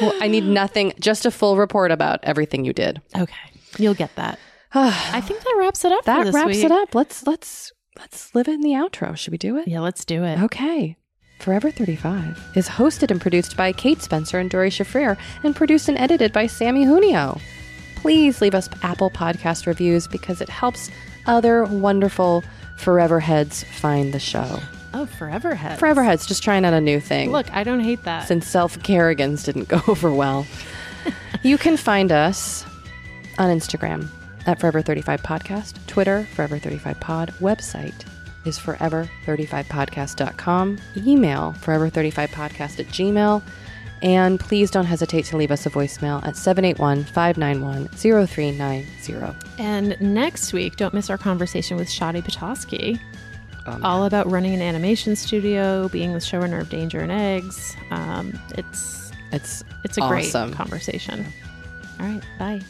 well, 0.00 0.14
I 0.20 0.28
need 0.28 0.44
nothing. 0.44 0.92
Just 0.98 1.26
a 1.26 1.30
full 1.30 1.56
report 1.56 1.90
about 1.90 2.20
everything 2.22 2.64
you 2.64 2.72
did. 2.72 3.00
okay. 3.16 3.34
You'll 3.80 3.94
get 3.94 4.14
that. 4.16 4.38
that 4.74 5.14
I 5.14 5.20
think 5.20 5.42
that 5.42 5.56
wraps 5.58 5.84
it 5.84 5.92
up. 5.92 6.04
for 6.04 6.24
this 6.24 6.34
wraps 6.34 6.56
week. 6.56 6.64
it 6.64 6.70
up. 6.70 6.94
Let's 6.94 7.26
let's 7.26 7.72
let's 7.98 8.34
live 8.34 8.48
in 8.48 8.60
the 8.60 8.70
outro. 8.70 9.16
Should 9.16 9.32
we 9.32 9.38
do 9.38 9.56
it? 9.56 9.66
Yeah, 9.68 9.80
let's 9.80 10.04
do 10.04 10.24
it. 10.24 10.40
Okay. 10.40 10.96
Forever 11.40 11.70
35 11.70 12.38
is 12.54 12.68
hosted 12.68 13.10
and 13.10 13.18
produced 13.18 13.56
by 13.56 13.72
Kate 13.72 14.02
Spencer 14.02 14.38
and 14.38 14.50
Doree 14.50 14.68
Shafrir 14.68 15.16
and 15.42 15.56
produced 15.56 15.88
and 15.88 15.96
edited 15.96 16.34
by 16.34 16.46
Sammy 16.46 16.84
Junio. 16.84 17.40
Please 17.96 18.42
leave 18.42 18.54
us 18.54 18.68
Apple 18.82 19.10
Podcast 19.10 19.66
reviews 19.66 20.06
because 20.06 20.42
it 20.42 20.50
helps 20.50 20.90
other 21.26 21.64
wonderful 21.64 22.44
Forever 22.76 23.20
Heads 23.20 23.64
find 23.64 24.12
the 24.12 24.18
show. 24.18 24.58
Oh, 24.92 25.06
forever 25.06 25.54
head. 25.54 25.78
Forever 25.78 26.02
Heads, 26.02 26.26
just 26.26 26.42
trying 26.42 26.64
out 26.64 26.72
a 26.72 26.80
new 26.80 26.98
thing. 26.98 27.30
Look, 27.30 27.50
I 27.52 27.62
don't 27.62 27.80
hate 27.80 28.02
that. 28.04 28.26
since 28.26 28.46
self 28.46 28.78
Kerrigans 28.80 29.44
didn't 29.44 29.68
go 29.68 29.80
over 29.86 30.12
well. 30.12 30.46
you 31.42 31.58
can 31.58 31.76
find 31.76 32.10
us 32.10 32.64
on 33.40 33.48
Instagram 33.48 34.06
at 34.46 34.58
Forever35 34.60 35.20
Podcast, 35.22 35.74
Twitter, 35.86 36.26
Forever35Pod, 36.36 37.30
website 37.40 38.04
is 38.46 38.58
forever35podcast.com, 38.58 40.78
email 40.96 41.54
forever35podcast 41.60 42.80
at 42.80 42.86
gmail, 42.86 43.42
and 44.02 44.40
please 44.40 44.70
don't 44.70 44.86
hesitate 44.86 45.26
to 45.26 45.36
leave 45.36 45.50
us 45.50 45.66
a 45.66 45.70
voicemail 45.70 46.24
at 46.26 46.34
781 46.36 47.04
591 47.04 47.88
0390. 47.88 49.36
and 49.58 49.94
next 50.00 50.52
week, 50.54 50.76
don't 50.76 50.94
miss 50.94 51.10
our 51.10 51.18
conversation 51.18 51.76
with 51.76 51.86
Shadi 51.88 52.22
Petosky. 52.22 52.98
Um, 53.66 53.84
all 53.84 54.06
about 54.06 54.26
running 54.30 54.54
an 54.54 54.62
animation 54.62 55.14
studio, 55.16 55.88
being 55.90 56.14
the 56.14 56.18
showrunner 56.18 56.62
of 56.62 56.70
Danger 56.70 57.00
and 57.00 57.12
Eggs. 57.12 57.76
Um, 57.90 58.32
it's 58.56 59.12
It's 59.32 59.62
it's 59.84 59.98
a 59.98 60.00
Awesome. 60.00 60.48
great 60.48 60.56
conversation. 60.56 61.26
All 62.00 62.06
right, 62.06 62.22
bye. 62.38 62.62